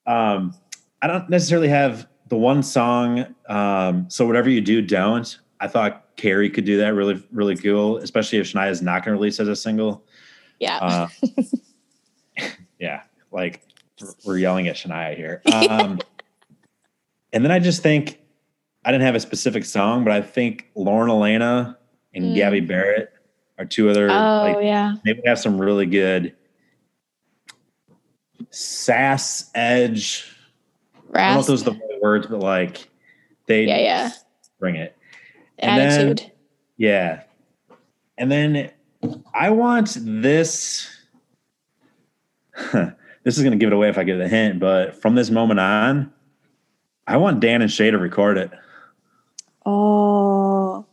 Um, 0.07 0.55
I 1.03 1.07
don't 1.07 1.29
necessarily 1.29 1.69
have 1.69 2.09
the 2.29 2.37
one 2.37 2.63
song. 2.63 3.35
Um, 3.49 4.09
so 4.09 4.27
whatever 4.27 4.51
you 4.51 4.61
do, 4.61 4.83
don't. 4.83 5.39
I 5.61 5.69
thought 5.69 6.17
Carrie 6.17 6.51
could 6.51 6.65
do 6.65 6.77
that 6.79 6.95
really, 6.95 7.23
really 7.33 7.57
cool, 7.57 7.99
especially 7.99 8.39
if 8.39 8.53
Shania 8.53 8.71
is 8.71 8.83
not 8.83 9.05
going 9.05 9.17
to 9.17 9.21
release 9.21 9.41
as 9.41 9.49
a 9.49 9.57
single. 9.57 10.05
Yeah. 10.59 10.79
Uh, 10.79 11.09
yeah, 12.79 13.03
like 13.33 13.63
we're- 14.25 14.41
yelling 14.41 14.69
at 14.69 14.77
Shania 14.77 15.17
here. 15.17 15.43
Um, 15.53 15.99
and 17.33 17.45
then 17.45 17.51
I 17.53 17.59
just 17.59 17.83
think 17.83 18.19
I 18.85 18.91
didn't 18.93 19.05
have 19.05 19.15
a 19.15 19.21
specific 19.21 19.65
song, 19.65 20.03
but 20.05 20.13
I 20.13 20.23
think 20.23 20.71
Lauren 20.75 21.11
Alaina 21.11 21.77
and 22.15 22.25
Mm. 22.27 22.35
Gabby 22.35 22.61
Barrett 22.61 23.13
are 23.59 23.65
two 23.67 23.91
other. 23.91 24.09
oh 24.11 24.53
like, 24.55 24.65
yeah. 24.65 24.95
they 25.05 25.13
would 25.13 25.27
have 25.27 25.39
some 25.39 25.61
really 25.61 25.85
good 25.87 26.35
sass 28.51 29.51
edge. 29.55 30.33
I 31.15 31.27
don't 31.29 31.35
know 31.35 31.41
if 31.41 31.47
those 31.47 31.63
are 31.63 31.71
the 31.71 31.73
right 31.73 32.03
words, 32.03 32.27
but 32.29 32.41
like 32.41 32.89
they 33.47 33.65
yeah, 33.65 33.79
yeah. 33.79 34.11
bring 34.59 34.77
it. 34.77 34.97
And 35.59 35.79
then- 35.79 36.09
Attitude. 36.11 36.33
Yeah. 36.77 37.23
And 38.17 38.31
then 38.31 38.71
I 39.35 39.51
want 39.51 39.97
this. 40.01 40.89
this 42.73 43.37
is 43.37 43.41
going 43.41 43.53
to 43.53 43.59
give 43.59 43.69
it 43.69 43.73
away 43.73 43.89
if 43.89 43.99
I 43.99 44.05
give 44.05 44.21
it 44.21 44.25
a 44.25 44.29
hint, 44.29 44.59
but 44.59 45.01
from 45.01 45.15
this 45.15 45.31
moment 45.31 45.61
on, 45.61 46.13
I 47.07 47.17
want 47.17 47.41
Dan 47.41 47.63
and 47.63 47.71
Shay 47.71 47.91
to 47.91 47.99
record 47.99 48.39
it. 48.39 48.51
oh. 49.65 50.85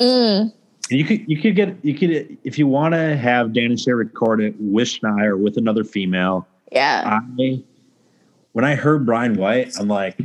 Mm. 0.00 0.52
You 0.90 1.04
could 1.04 1.24
you 1.28 1.40
could 1.40 1.54
get 1.54 1.76
you 1.82 1.94
could 1.94 2.36
if 2.44 2.58
you 2.58 2.66
want 2.66 2.94
to 2.94 3.16
have 3.16 3.52
Dan 3.52 3.66
and 3.66 3.80
Shay 3.80 3.92
record 3.92 4.40
it 4.40 4.54
with 4.58 4.88
Shania 4.88 5.26
or 5.26 5.36
with 5.36 5.56
another 5.56 5.84
female. 5.84 6.46
Yeah. 6.72 7.20
I 7.20 7.62
when 8.52 8.64
I 8.64 8.74
heard 8.74 9.06
Bryan 9.06 9.34
White, 9.34 9.74
I'm 9.78 9.88
like, 9.88 10.18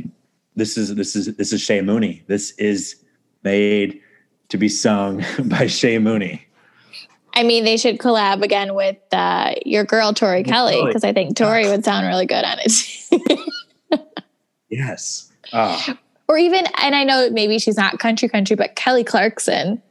this 0.56 0.76
is 0.76 0.94
this 0.94 1.16
is 1.16 1.34
this 1.36 1.52
is 1.52 1.60
Shay 1.60 1.80
Mooney. 1.80 2.22
This 2.26 2.50
is 2.52 2.96
made 3.42 4.00
to 4.48 4.58
be 4.58 4.68
sung 4.68 5.24
by 5.44 5.66
Shay 5.66 5.98
Mooney. 5.98 6.46
I 7.40 7.42
mean, 7.42 7.64
they 7.64 7.78
should 7.78 7.96
collab 7.98 8.42
again 8.42 8.74
with 8.74 8.98
uh, 9.12 9.54
your 9.64 9.84
girl 9.84 10.12
Tori 10.12 10.42
Kelly 10.42 10.74
Kelly. 10.74 10.86
because 10.86 11.04
I 11.04 11.14
think 11.14 11.36
Tori 11.36 11.66
would 11.66 11.86
sound 11.86 12.06
really 12.06 12.26
good 12.26 12.44
on 12.44 12.58
it. 12.60 13.46
Yes. 14.70 15.32
Ah, 15.52 15.98
or 16.28 16.38
even, 16.38 16.64
and 16.80 16.94
I 16.94 17.02
know 17.02 17.28
maybe 17.30 17.58
she's 17.58 17.76
not 17.76 17.98
country 17.98 18.28
country, 18.28 18.54
but 18.54 18.76
Kelly 18.76 19.02
Clarkson 19.02 19.82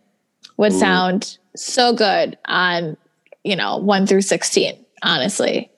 would 0.56 0.72
Ooh. 0.72 0.80
sound 0.80 1.38
so 1.54 1.94
good 1.94 2.38
on 2.46 2.96
you 3.44 3.58
know 3.58 3.76
one 3.76 4.08
through 4.08 4.22
sixteen. 4.22 4.86
Honestly, 5.04 5.70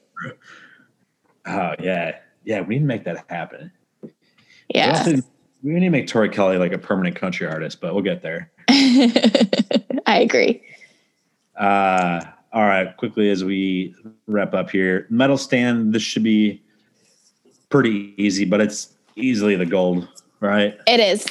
oh 1.48 1.74
yeah. 1.80 2.18
Yeah, 2.44 2.62
we 2.62 2.76
need 2.76 2.82
to 2.82 2.86
make 2.86 3.06
that 3.06 3.26
happen. 3.28 3.72
Yeah. 4.70 5.04
we 5.64 5.72
need 5.72 5.80
to 5.80 5.90
make 5.90 6.06
Tori 6.06 6.30
Kelly 6.30 6.58
like 6.58 6.74
a 6.74 6.78
permanent 6.78 7.16
country 7.16 7.48
artist, 7.48 7.82
but 7.82 7.96
we'll 7.96 8.04
get 8.04 8.22
there. 8.22 8.52
I 8.70 10.20
agree. 10.22 10.62
Uh, 11.58 12.22
all 12.54 12.64
right, 12.64 12.96
quickly 12.98 13.30
as 13.30 13.44
we 13.44 13.96
wrap 14.28 14.54
up 14.54 14.70
here, 14.70 15.08
medal 15.10 15.38
stand. 15.38 15.94
This 15.94 16.02
should 16.02 16.24
be 16.24 16.62
pretty 17.70 18.14
easy, 18.18 18.46
but 18.46 18.62
it's 18.62 18.94
easily 19.16 19.56
the 19.56 19.66
gold, 19.66 20.08
right? 20.40 20.78
It 20.88 21.00
is. 21.00 21.26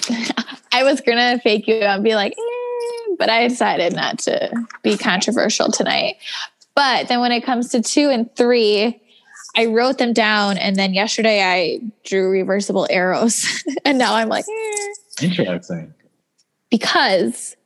I 0.72 0.82
was 0.82 1.00
gonna 1.00 1.38
fake 1.40 1.66
you 1.66 1.74
and 1.74 2.02
be 2.02 2.14
like, 2.14 2.32
eh, 2.32 3.14
but 3.18 3.28
I 3.28 3.48
decided 3.48 3.94
not 3.94 4.18
to 4.20 4.50
be 4.82 4.96
controversial 4.96 5.70
tonight. 5.70 6.16
But 6.74 7.08
then 7.08 7.20
when 7.20 7.32
it 7.32 7.42
comes 7.42 7.68
to 7.70 7.82
two 7.82 8.08
and 8.08 8.34
three, 8.36 9.00
I 9.56 9.66
wrote 9.66 9.98
them 9.98 10.12
down, 10.12 10.56
and 10.58 10.76
then 10.76 10.94
yesterday 10.94 11.42
I 11.42 11.80
drew 12.04 12.30
reversible 12.30 12.86
arrows, 12.88 13.64
and 13.84 13.98
now 13.98 14.14
I'm 14.14 14.28
like, 14.28 14.44
eh. 14.48 15.24
Interesting. 15.26 15.92
because 16.70 17.56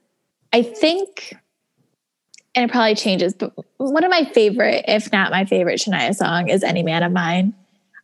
I 0.52 0.62
think, 0.62 1.36
and 2.54 2.64
it 2.64 2.70
probably 2.70 2.94
changes, 2.94 3.34
but 3.34 3.52
one 3.78 4.04
of 4.04 4.10
my 4.10 4.24
favorite, 4.24 4.84
if 4.86 5.10
not 5.12 5.30
my 5.30 5.44
favorite 5.44 5.80
Shania 5.80 6.14
song 6.14 6.48
is 6.48 6.62
Any 6.62 6.82
Man 6.82 7.02
of 7.02 7.12
Mine. 7.12 7.54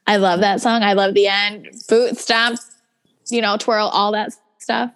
I 0.06 0.16
love 0.16 0.40
that 0.40 0.60
song. 0.60 0.82
I 0.82 0.94
love 0.94 1.14
the 1.14 1.28
end, 1.28 1.68
boot 1.89 2.18
stomp, 2.18 2.59
you 3.28 3.40
know, 3.40 3.56
twirl, 3.56 3.86
all 3.86 4.12
that 4.12 4.32
stuff. 4.59 4.90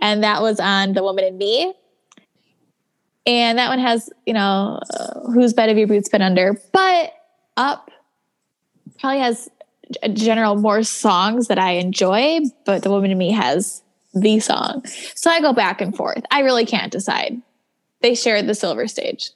And 0.00 0.24
that 0.24 0.40
was 0.40 0.58
on 0.58 0.94
The 0.94 1.02
Woman 1.02 1.24
in 1.24 1.36
Me. 1.36 1.74
And 3.26 3.58
that 3.58 3.68
one 3.68 3.78
has, 3.78 4.10
you 4.26 4.32
know, 4.32 4.80
uh, 4.90 5.20
whose 5.32 5.52
bed 5.52 5.68
have 5.68 5.78
your 5.78 5.86
boots 5.86 6.08
been 6.08 6.22
under? 6.22 6.60
But 6.72 7.12
Up 7.56 7.90
probably 8.98 9.20
has 9.20 9.50
a 10.02 10.08
general 10.08 10.56
more 10.56 10.82
songs 10.82 11.48
that 11.48 11.58
I 11.58 11.72
enjoy, 11.72 12.40
but 12.64 12.82
The 12.82 12.90
Woman 12.90 13.10
in 13.10 13.18
Me 13.18 13.32
has 13.32 13.82
the 14.14 14.40
song. 14.40 14.84
So 15.14 15.30
I 15.30 15.40
go 15.40 15.52
back 15.52 15.80
and 15.80 15.94
forth. 15.94 16.22
I 16.30 16.40
really 16.40 16.64
can't 16.64 16.92
decide. 16.92 17.40
They 18.04 18.14
shared 18.14 18.46
the 18.46 18.54
silver 18.54 18.86
stage. 18.86 19.30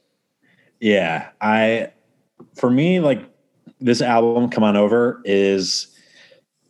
Yeah, 0.79 1.31
I 1.41 1.91
for 2.55 2.69
me 2.69 3.01
like 3.01 3.25
this 3.81 4.03
album 4.03 4.51
"Come 4.51 4.63
On 4.63 4.77
Over" 4.77 5.23
is 5.25 5.87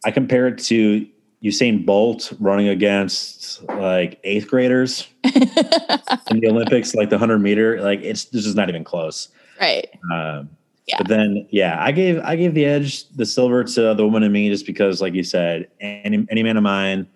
I 0.04 0.12
compare 0.12 0.46
it 0.46 0.58
to 0.58 1.04
Usain 1.42 1.84
Bolt 1.84 2.32
running 2.38 2.68
against 2.68 3.64
like 3.64 4.20
eighth 4.22 4.46
graders 4.46 5.08
in 5.24 6.38
the 6.38 6.48
Olympics, 6.48 6.94
like 6.94 7.10
the 7.10 7.18
hundred 7.18 7.40
meter. 7.40 7.82
Like 7.82 8.00
it's 8.02 8.26
this 8.26 8.46
is 8.46 8.54
not 8.54 8.68
even 8.68 8.84
close. 8.84 9.30
right. 9.60 9.88
Um, 10.12 10.50
Yeah. 10.86 10.98
But 10.98 11.08
then, 11.08 11.48
yeah, 11.50 11.82
I 11.82 11.90
gave 11.90 12.20
I 12.20 12.36
gave 12.36 12.54
the 12.54 12.64
edge, 12.64 13.08
the 13.08 13.26
silver 13.26 13.64
to 13.64 13.94
the 13.94 14.04
woman 14.04 14.22
in 14.22 14.30
me, 14.30 14.48
just 14.50 14.66
because, 14.66 15.00
like 15.02 15.14
you 15.14 15.24
said, 15.24 15.66
any 15.80 16.24
any 16.30 16.44
man 16.44 16.56
of 16.56 16.62
mine. 16.62 17.08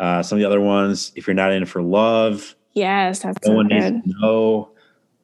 Uh, 0.00 0.22
some 0.22 0.36
of 0.36 0.40
the 0.40 0.46
other 0.46 0.62
ones, 0.62 1.12
if 1.16 1.26
you're 1.26 1.34
not 1.34 1.52
in 1.52 1.64
it 1.64 1.68
for 1.68 1.82
love, 1.82 2.54
Yes, 2.76 3.20
that's 3.20 3.38
no 3.46 3.52
so 3.52 3.56
one 3.56 3.68
good. 3.68 3.94
needs 3.94 4.04
to 4.14 4.20
know 4.20 4.70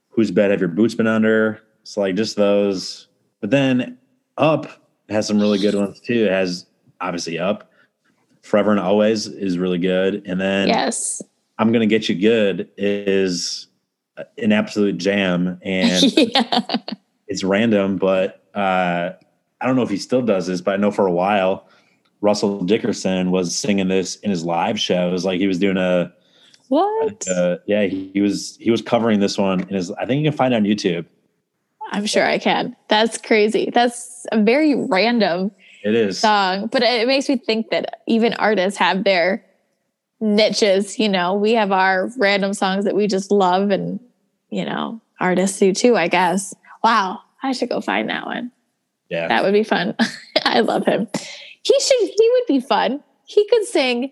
whose 0.09 0.31
bed 0.31 0.51
have 0.51 0.59
your 0.61 0.69
boots 0.71 0.95
been 0.95 1.07
under. 1.07 1.61
So 1.85 2.01
like 2.01 2.17
just 2.17 2.35
those. 2.37 3.09
But 3.41 3.51
then 3.51 3.99
up 4.39 4.67
has 5.11 5.27
some 5.27 5.39
really 5.39 5.59
good 5.59 5.75
ones 5.75 6.01
too. 6.01 6.25
It 6.25 6.33
has 6.33 6.67
obviously 7.01 7.39
up. 7.39 7.71
Forever 8.43 8.71
and 8.73 8.81
always 8.81 9.27
is 9.27 9.59
really 9.59 9.79
good. 9.79 10.23
And 10.27 10.41
then 10.41 10.67
Yes. 10.69 11.23
I'm 11.59 11.71
gonna 11.73 11.87
get 11.87 12.09
you 12.09 12.15
good 12.15 12.69
is 12.79 13.69
an 14.39 14.51
absolute 14.53 14.97
jam. 14.97 15.59
And 15.63 16.03
yeah. 16.17 16.77
it's 17.29 17.45
random, 17.45 17.99
but 17.99 18.45
uh, 18.55 19.11
I 19.61 19.67
don't 19.67 19.77
know 19.77 19.83
if 19.83 19.91
he 19.91 19.99
still 19.99 20.23
does 20.23 20.47
this, 20.47 20.61
but 20.63 20.73
I 20.75 20.77
know 20.79 20.91
for 20.91 21.07
a 21.07 21.13
while 21.13 21.69
Russell 22.23 22.65
Dickerson 22.65 23.31
was 23.31 23.57
singing 23.57 23.89
this 23.89 24.17
in 24.17 24.31
his 24.31 24.43
live 24.45 24.81
shows. 24.81 25.25
Like 25.27 25.39
he 25.39 25.47
was 25.47 25.59
doing 25.59 25.77
a 25.77 26.13
What? 26.69 27.29
uh, 27.29 27.59
yeah, 27.67 27.83
he, 27.85 28.11
he 28.15 28.21
was 28.21 28.57
he 28.61 28.71
was 28.71 28.81
covering 28.83 29.21
this 29.21 29.37
one 29.39 29.61
in 29.61 29.69
his. 29.75 29.91
I 29.93 30.07
think 30.07 30.23
you 30.25 30.31
can 30.31 30.37
find 30.37 30.55
it 30.55 30.57
on 30.57 30.65
YouTube. 30.65 31.07
I'm 31.91 32.07
sure 32.07 32.25
I 32.25 32.39
can. 32.39 32.75
That's 32.89 33.19
crazy. 33.19 33.71
That's 33.73 34.25
a 34.33 34.41
very 34.43 34.75
random 34.75 35.51
It 35.85 35.95
is. 35.95 36.19
song, 36.19 36.69
but 36.69 36.83
it 36.83 37.07
makes 37.07 37.29
me 37.29 37.37
think 37.37 37.71
that 37.71 38.01
even 38.07 38.33
artists 38.35 38.79
have 38.79 39.05
their 39.05 39.45
niches. 40.21 40.99
You 40.99 41.09
know, 41.09 41.35
we 41.35 41.53
have 41.53 41.73
our 41.73 42.11
random 42.19 42.55
songs 42.55 42.85
that 42.85 42.95
we 42.95 43.07
just 43.07 43.31
love, 43.31 43.71
and 43.71 44.01
you 44.51 44.65
know, 44.65 45.01
artists 45.21 45.59
do 45.59 45.73
too. 45.73 45.97
I 45.97 46.09
guess. 46.09 46.55
Wow, 46.83 47.21
I 47.43 47.53
should 47.53 47.69
go 47.69 47.81
find 47.81 48.09
that 48.09 48.27
one. 48.27 48.51
Yeah, 49.09 49.29
That 49.29 49.45
would 49.45 49.53
be 49.53 49.63
fun. 49.65 49.95
I 50.45 50.61
love 50.61 50.87
him. 50.87 51.07
He 51.63 51.79
should. 51.81 52.09
He 52.09 52.31
would 52.33 52.47
be 52.49 52.61
fun. 52.61 53.03
He 53.27 53.47
could 53.49 53.65
sing. 53.67 54.11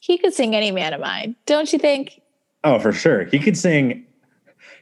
He 0.00 0.18
could 0.18 0.32
sing 0.34 0.54
any 0.54 0.70
man 0.70 0.92
of 0.94 1.00
mine. 1.00 1.36
Don't 1.46 1.72
you 1.72 1.78
think? 1.78 2.20
oh 2.64 2.78
for 2.78 2.92
sure. 2.92 3.24
He 3.24 3.38
could 3.38 3.56
sing. 3.56 4.04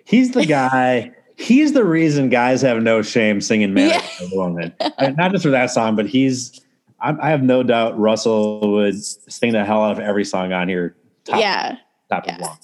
He's 0.04 0.32
the 0.32 0.46
guy. 0.46 1.12
he's 1.36 1.72
the 1.72 1.84
reason 1.84 2.28
guys 2.30 2.62
have 2.62 2.82
no 2.82 3.02
shame 3.02 3.40
singing 3.40 3.74
"Man 3.74 3.90
Yeah. 3.90 4.24
of 4.24 4.32
Woman." 4.32 4.74
I- 4.98 5.10
Not 5.10 5.32
just 5.32 5.44
for 5.44 5.50
that 5.50 5.70
song, 5.70 5.96
but 5.96 6.06
he's. 6.06 6.60
I, 7.00 7.14
I 7.20 7.30
have 7.30 7.42
no 7.42 7.62
doubt 7.62 7.98
Russell 7.98 8.72
would 8.72 9.02
sing 9.04 9.52
the 9.52 9.64
hell 9.64 9.82
out 9.84 9.92
of 9.92 9.98
every 10.00 10.24
song 10.24 10.52
on 10.52 10.68
here. 10.68 10.96
Top, 11.24 11.40
yeah. 11.40 11.76
top 12.08 12.26
yeah. 12.26 12.34
of 12.36 12.40
one. 12.40 12.56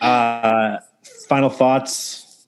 Yeah. 0.00 0.06
uh, 0.08 0.80
final 1.28 1.48
thoughts. 1.48 2.46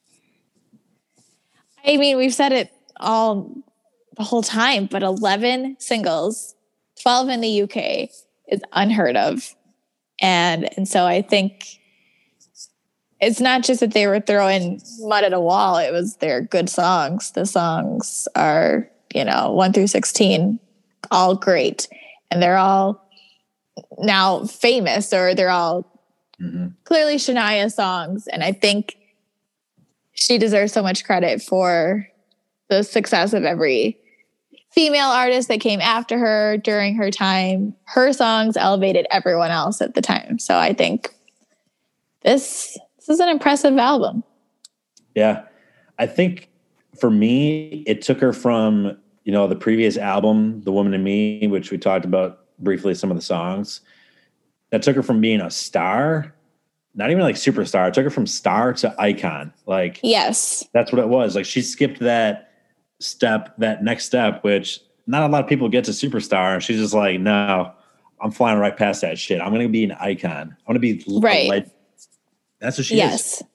I 1.87 1.97
mean, 1.97 2.17
we've 2.17 2.35
said 2.35 2.53
it 2.53 2.73
all 2.99 3.51
the 4.17 4.25
whole 4.25 4.43
time, 4.43 4.87
but 4.87 5.03
11 5.05 5.77
singles, 5.79 6.57
12 7.01 7.29
in 7.29 7.41
the 7.41 7.63
UK 7.63 8.11
is 8.49 8.63
unheard 8.73 9.17
of. 9.17 9.55
And 10.21 10.69
and 10.77 10.89
so 10.89 11.07
I 11.07 11.23
think 11.23 11.65
it's 13.21 13.41
not 13.41 13.63
just 13.65 13.81
that 13.81 13.93
they 13.93 14.07
were 14.07 14.21
throwing 14.21 14.81
mud 15.01 15.25
at 15.25 15.33
a 15.33 15.41
wall, 15.41 15.77
it 15.77 15.93
was 15.93 16.17
their 16.17 16.41
good 16.41 16.69
songs. 16.69 17.33
The 17.33 17.47
songs 17.47 18.29
are, 18.37 18.89
you 19.15 19.25
know, 19.25 19.53
1 19.53 19.73
through 19.73 19.89
16 19.89 20.61
all 21.11 21.35
great 21.35 21.89
and 22.31 22.43
they're 22.43 22.57
all 22.59 23.09
now 23.99 24.45
famous 24.45 25.13
or 25.13 25.35
they're 25.35 25.51
all 25.51 25.85
Mhm. 26.41 26.75
clearly 26.85 27.17
Shania 27.17 27.73
songs. 27.73 28.27
And 28.29 28.45
I 28.45 28.53
think 28.53 28.97
she 30.13 30.39
deserves 30.39 30.73
so 30.73 30.83
much 30.83 31.05
credit 31.05 31.43
for 31.43 32.07
the 32.69 32.83
success 32.83 33.33
of 33.33 33.45
every 33.45 33.99
female 34.71 35.09
artist 35.09 35.49
that 35.49 35.61
came 35.61 35.81
after 35.81 36.19
her 36.19 36.57
during 36.59 36.95
her 36.97 37.11
time. 37.11 37.75
Her 37.85 38.13
songs 38.13 38.57
elevated 38.57 39.07
everyone 39.11 39.51
else 39.51 39.81
at 39.81 39.95
the 39.95 40.03
time. 40.03 40.39
So 40.39 40.57
I 40.57 40.73
think 40.73 41.15
this 42.23 42.79
this 42.99 43.09
is 43.09 43.21
an 43.21 43.29
impressive 43.29 43.77
album. 43.79 44.23
Yeah. 45.15 45.45
I 45.99 46.07
think 46.07 46.51
for 47.01 47.11
me, 47.11 47.83
it 47.87 48.03
took 48.03 48.21
her 48.21 48.33
from, 48.33 48.97
you 49.25 49.33
know, 49.33 49.47
the 49.47 49.57
previous 49.57 49.97
album, 49.97 50.63
The 50.63 50.73
Woman 50.73 50.95
in 50.95 51.03
Me, 51.03 51.47
which 51.47 51.71
we 51.71 51.79
talked 51.79 52.05
about 52.05 52.41
briefly, 52.59 52.95
some 52.95 53.11
of 53.11 53.17
the 53.17 53.23
songs. 53.23 53.81
That 54.71 54.83
took 54.83 54.97
her 54.97 55.03
from 55.03 55.21
being 55.21 55.41
a 55.41 55.51
star, 55.51 56.35
not 56.95 57.11
even 57.11 57.23
like 57.23 57.37
superstar, 57.37 57.89
it 57.89 57.95
took 57.95 58.05
her 58.05 58.11
from 58.11 58.27
star 58.27 58.75
to 58.75 58.95
icon. 59.01 59.53
Like 59.67 60.01
Yes. 60.03 60.69
that's 60.75 60.93
what 60.93 61.01
it 61.01 61.09
was. 61.09 61.35
Like 61.35 61.47
she 61.47 61.63
skipped 61.63 62.01
that 62.01 62.48
step, 63.01 63.55
that 63.59 63.83
next 63.83 64.05
step, 64.07 64.43
which 64.45 64.81
not 65.07 65.23
a 65.23 65.33
lot 65.33 65.43
of 65.43 65.49
people 65.49 65.69
get 65.69 65.85
to 65.85 65.91
superstar. 65.93 66.61
She's 66.61 66.79
just 66.79 66.95
like, 66.95 67.21
no, 67.21 67.73
I'm 68.21 68.31
flying 68.31 68.59
right 68.59 68.77
past 68.77 69.01
that 69.03 69.19
shit. 69.19 69.41
I'm 69.41 69.51
going 69.53 69.67
to 69.67 69.69
be 69.69 69.85
an 69.85 69.93
icon. 69.93 70.57
I'm 70.67 70.77
going 70.77 70.97
to 70.97 71.03
be 71.05 71.21
Right. 71.21 71.49
legend. 71.49 71.71
That's 72.61 72.77
what 72.79 72.87
she 72.87 72.95
is. 72.95 72.99
yes. 72.99 73.41
And 73.41 73.49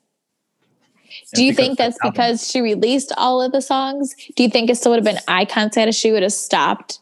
Do 1.34 1.44
you 1.44 1.54
think 1.54 1.78
that's 1.78 1.98
because 2.04 2.50
she 2.50 2.62
released 2.62 3.12
all 3.18 3.42
of 3.42 3.52
the 3.52 3.62
songs? 3.62 4.16
Do 4.36 4.44
you 4.44 4.50
think 4.50 4.70
it 4.70 4.78
still 4.78 4.92
would 4.92 5.06
have 5.06 5.16
been 5.16 5.22
icon 5.28 5.72
status? 5.72 5.96
She 5.96 6.12
would 6.12 6.24
have 6.24 6.34
stopped 6.34 7.00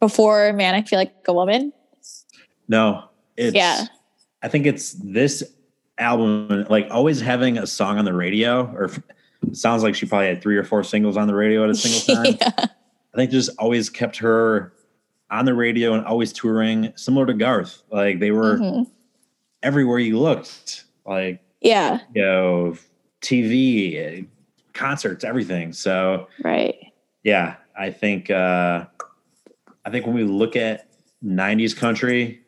before 0.00 0.52
Man, 0.52 0.74
I 0.74 0.82
Feel 0.82 0.98
Like 0.98 1.12
a 1.26 1.32
Woman? 1.32 1.72
No, 2.68 3.04
it's 3.36 3.54
Yeah. 3.54 3.86
I 4.42 4.48
think 4.48 4.66
it's 4.66 4.92
this 4.94 5.42
album, 5.98 6.66
like 6.70 6.88
always 6.90 7.20
having 7.20 7.58
a 7.58 7.66
song 7.66 7.98
on 7.98 8.04
the 8.04 8.12
radio, 8.14 8.64
or 8.74 8.90
sounds 9.52 9.82
like 9.82 9.94
she 9.94 10.06
probably 10.06 10.28
had 10.28 10.40
three 10.42 10.56
or 10.56 10.64
four 10.64 10.84
singles 10.84 11.16
on 11.16 11.26
the 11.26 11.34
radio 11.34 11.64
at 11.64 11.70
a 11.70 11.74
single 11.74 12.00
time. 12.24 12.36
yeah. 12.40 12.66
I 13.14 13.16
think 13.16 13.30
just 13.30 13.50
always 13.58 13.90
kept 13.90 14.16
her 14.18 14.72
on 15.30 15.44
the 15.44 15.54
radio 15.54 15.94
and 15.94 16.04
always 16.06 16.32
touring, 16.32 16.92
similar 16.96 17.26
to 17.26 17.34
Garth. 17.34 17.82
Like 17.90 18.20
they 18.20 18.30
were 18.30 18.58
Mhm. 18.58 18.86
everywhere 19.62 19.98
you 19.98 20.18
looked. 20.18 20.84
Like 21.06 21.40
Yeah. 21.60 22.00
You 22.14 22.22
know, 22.22 22.76
TV, 23.20 24.26
concerts, 24.74 25.24
everything. 25.24 25.72
So 25.72 26.28
right. 26.42 26.74
Yeah, 27.22 27.54
I 27.78 27.90
think 27.90 28.30
uh, 28.30 28.86
I 29.84 29.90
think 29.90 30.06
when 30.06 30.14
we 30.14 30.24
look 30.24 30.56
at 30.56 30.88
'90s 31.24 31.74
country, 31.76 32.40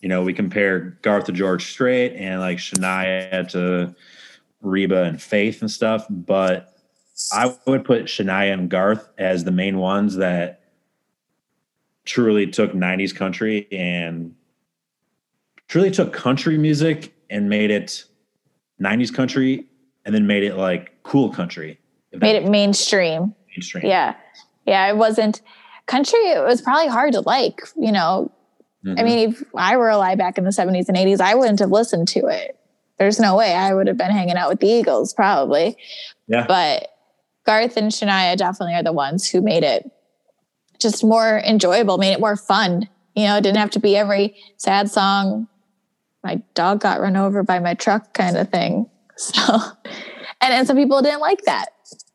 you 0.00 0.08
know, 0.08 0.22
we 0.22 0.32
compare 0.32 0.96
Garth 1.02 1.24
to 1.24 1.32
George 1.32 1.70
Strait 1.70 2.12
and 2.14 2.40
like 2.40 2.58
Shania 2.58 3.48
to 3.50 3.94
Reba 4.64 5.04
and 5.04 5.20
Faith 5.20 5.60
and 5.60 5.70
stuff, 5.70 6.06
but 6.08 6.74
I 7.32 7.54
would 7.66 7.84
put 7.84 8.04
Shania 8.04 8.52
and 8.52 8.68
Garth 8.68 9.08
as 9.18 9.44
the 9.44 9.52
main 9.52 9.78
ones 9.78 10.16
that 10.16 10.60
truly 12.04 12.46
took 12.46 12.72
90s 12.72 13.14
country 13.14 13.68
and 13.72 14.34
truly 15.68 15.90
took 15.90 16.12
country 16.12 16.58
music 16.58 17.14
and 17.30 17.48
made 17.48 17.70
it 17.70 18.04
90s 18.80 19.14
country 19.14 19.66
and 20.04 20.14
then 20.14 20.26
made 20.26 20.42
it 20.42 20.56
like 20.56 21.02
cool 21.02 21.30
country. 21.30 21.78
Made 22.12 22.36
it 22.36 22.48
mainstream. 22.48 23.34
Mainstream. 23.48 23.86
Yeah. 23.86 24.14
Yeah. 24.66 24.88
It 24.88 24.96
wasn't 24.96 25.40
country. 25.86 26.20
It 26.20 26.44
was 26.44 26.60
probably 26.60 26.88
hard 26.88 27.12
to 27.12 27.20
like, 27.20 27.60
you 27.76 27.92
know. 27.92 28.30
Mm-hmm. 28.84 29.00
I 29.00 29.02
mean, 29.02 29.30
if 29.30 29.42
I 29.56 29.76
were 29.76 29.88
alive 29.88 30.18
back 30.18 30.36
in 30.36 30.44
the 30.44 30.50
70s 30.50 30.88
and 30.88 30.96
80s, 30.96 31.20
I 31.20 31.34
wouldn't 31.34 31.60
have 31.60 31.70
listened 31.70 32.08
to 32.08 32.26
it. 32.26 32.58
There's 33.04 33.20
no 33.20 33.36
way 33.36 33.52
I 33.54 33.74
would 33.74 33.86
have 33.86 33.98
been 33.98 34.10
hanging 34.10 34.36
out 34.36 34.48
with 34.48 34.60
the 34.60 34.66
Eagles, 34.66 35.12
probably. 35.12 35.76
Yeah. 36.26 36.46
But 36.48 36.88
Garth 37.44 37.76
and 37.76 37.92
Shania 37.92 38.34
definitely 38.34 38.74
are 38.76 38.82
the 38.82 38.94
ones 38.94 39.28
who 39.28 39.42
made 39.42 39.62
it 39.62 39.90
just 40.80 41.04
more 41.04 41.38
enjoyable, 41.44 41.98
made 41.98 42.14
it 42.14 42.20
more 42.20 42.34
fun. 42.34 42.88
You 43.14 43.26
know, 43.26 43.36
it 43.36 43.42
didn't 43.42 43.58
have 43.58 43.72
to 43.72 43.78
be 43.78 43.94
every 43.94 44.36
sad 44.56 44.90
song, 44.90 45.48
my 46.22 46.42
dog 46.54 46.80
got 46.80 46.98
run 46.98 47.14
over 47.14 47.42
by 47.42 47.58
my 47.58 47.74
truck 47.74 48.14
kind 48.14 48.38
of 48.38 48.48
thing. 48.48 48.88
So, 49.16 49.60
and, 50.40 50.52
and 50.52 50.66
some 50.66 50.76
people 50.76 51.00
didn't 51.00 51.20
like 51.20 51.42
that, 51.42 51.66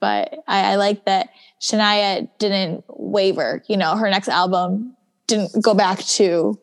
but 0.01 0.33
I, 0.49 0.73
I 0.73 0.75
like 0.75 1.05
that 1.05 1.29
Shania 1.61 2.27
didn't 2.39 2.83
waver. 2.89 3.63
You 3.67 3.77
know, 3.77 3.95
her 3.95 4.09
next 4.09 4.27
album 4.27 4.97
didn't 5.27 5.63
go 5.63 5.73
back 5.73 5.99
to, 5.99 6.59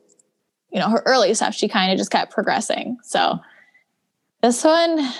you 0.70 0.78
know, 0.78 0.90
her 0.90 1.02
early 1.06 1.32
stuff. 1.32 1.54
She 1.54 1.68
kind 1.68 1.90
of 1.90 1.96
just 1.96 2.10
kept 2.10 2.34
progressing. 2.34 2.98
So 3.02 3.38
this 4.46 4.62
one, 4.62 5.12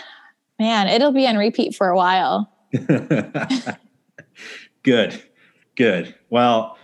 man, 0.58 0.88
it'll 0.88 1.12
be 1.12 1.26
on 1.26 1.36
repeat 1.36 1.74
for 1.74 1.88
a 1.88 1.96
while. 1.96 2.52
good, 4.82 5.20
good. 5.74 6.14
Well, 6.30 6.78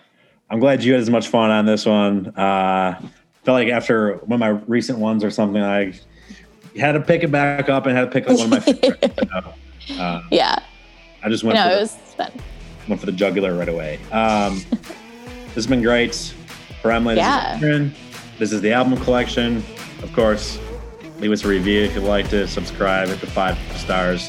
I'm 0.51 0.59
glad 0.59 0.83
you 0.83 0.93
had 0.93 1.01
as 1.01 1.09
much 1.09 1.29
fun 1.29 1.51
on 1.51 1.67
this 1.67 1.87
one. 1.87 2.29
Uh, 2.37 3.01
felt 3.45 3.55
like 3.55 3.69
after 3.69 4.17
one 4.17 4.33
of 4.33 4.41
my 4.41 4.61
recent 4.67 4.99
ones 4.99 5.23
or 5.23 5.31
something, 5.31 5.63
I 5.63 5.93
had 6.77 6.93
to 6.93 7.01
pick 7.01 7.23
it 7.23 7.31
back 7.31 7.69
up 7.69 7.87
and 7.87 7.97
had 7.97 8.07
to 8.07 8.11
pick 8.11 8.29
up 8.29 8.37
one 8.37 8.47
of 8.47 8.51
my 8.51 8.61
favorites. 8.61 9.19
uh, 9.99 10.23
yeah. 10.31 10.59
I 11.23 11.29
just 11.29 11.45
went. 11.45 11.55
No, 11.55 11.69
for 11.69 11.71
it 11.71 11.81
was 11.81 11.95
fun. 12.17 12.33
Went 12.89 13.01
for 13.01 13.07
the 13.07 13.13
jugular 13.13 13.57
right 13.57 13.69
away. 13.69 14.01
Um, 14.11 14.61
this 15.47 15.55
has 15.55 15.69
been 15.69 15.83
great 15.83 16.35
for 16.81 16.91
Emily. 16.91 17.17
Yeah. 17.17 17.57
This 17.61 17.81
is, 17.81 17.93
this 18.39 18.53
is 18.53 18.61
the 18.61 18.73
album 18.73 18.99
collection. 19.05 19.63
Of 20.03 20.13
course, 20.13 20.59
leave 21.23 21.31
us 21.31 21.45
a 21.45 21.49
review 21.49 21.83
if 21.83 21.95
you 21.95 22.01
liked 22.01 22.33
it. 22.33 22.49
Subscribe 22.49 23.09
at 23.09 23.21
the 23.21 23.29
five 23.29 23.57
stars. 23.79 24.29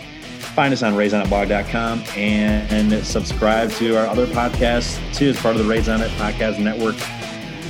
Find 0.53 0.71
us 0.71 0.83
on 0.83 0.93
RaisonItBlog.com 0.93 2.03
and, 2.15 2.93
and 2.93 3.05
subscribe 3.05 3.71
to 3.71 3.97
our 3.97 4.05
other 4.05 4.27
podcasts 4.27 4.99
too 5.13 5.29
as 5.29 5.39
part 5.39 5.55
of 5.55 5.63
the 5.63 5.67
Raise 5.67 5.89
On 5.89 5.99
It 6.01 6.11
podcast 6.11 6.59
network, 6.59 6.95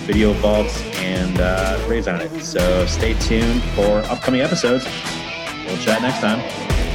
Video 0.05 0.33
Vaults, 0.33 0.81
and 0.97 1.39
uh, 1.39 1.81
Raise 1.87 2.09
On 2.09 2.19
It. 2.19 2.43
So 2.43 2.85
stay 2.85 3.13
tuned 3.19 3.63
for 3.75 3.99
upcoming 4.11 4.41
episodes. 4.41 4.85
We'll 5.65 5.77
chat 5.77 6.01
next 6.01 6.19
time. 6.19 6.92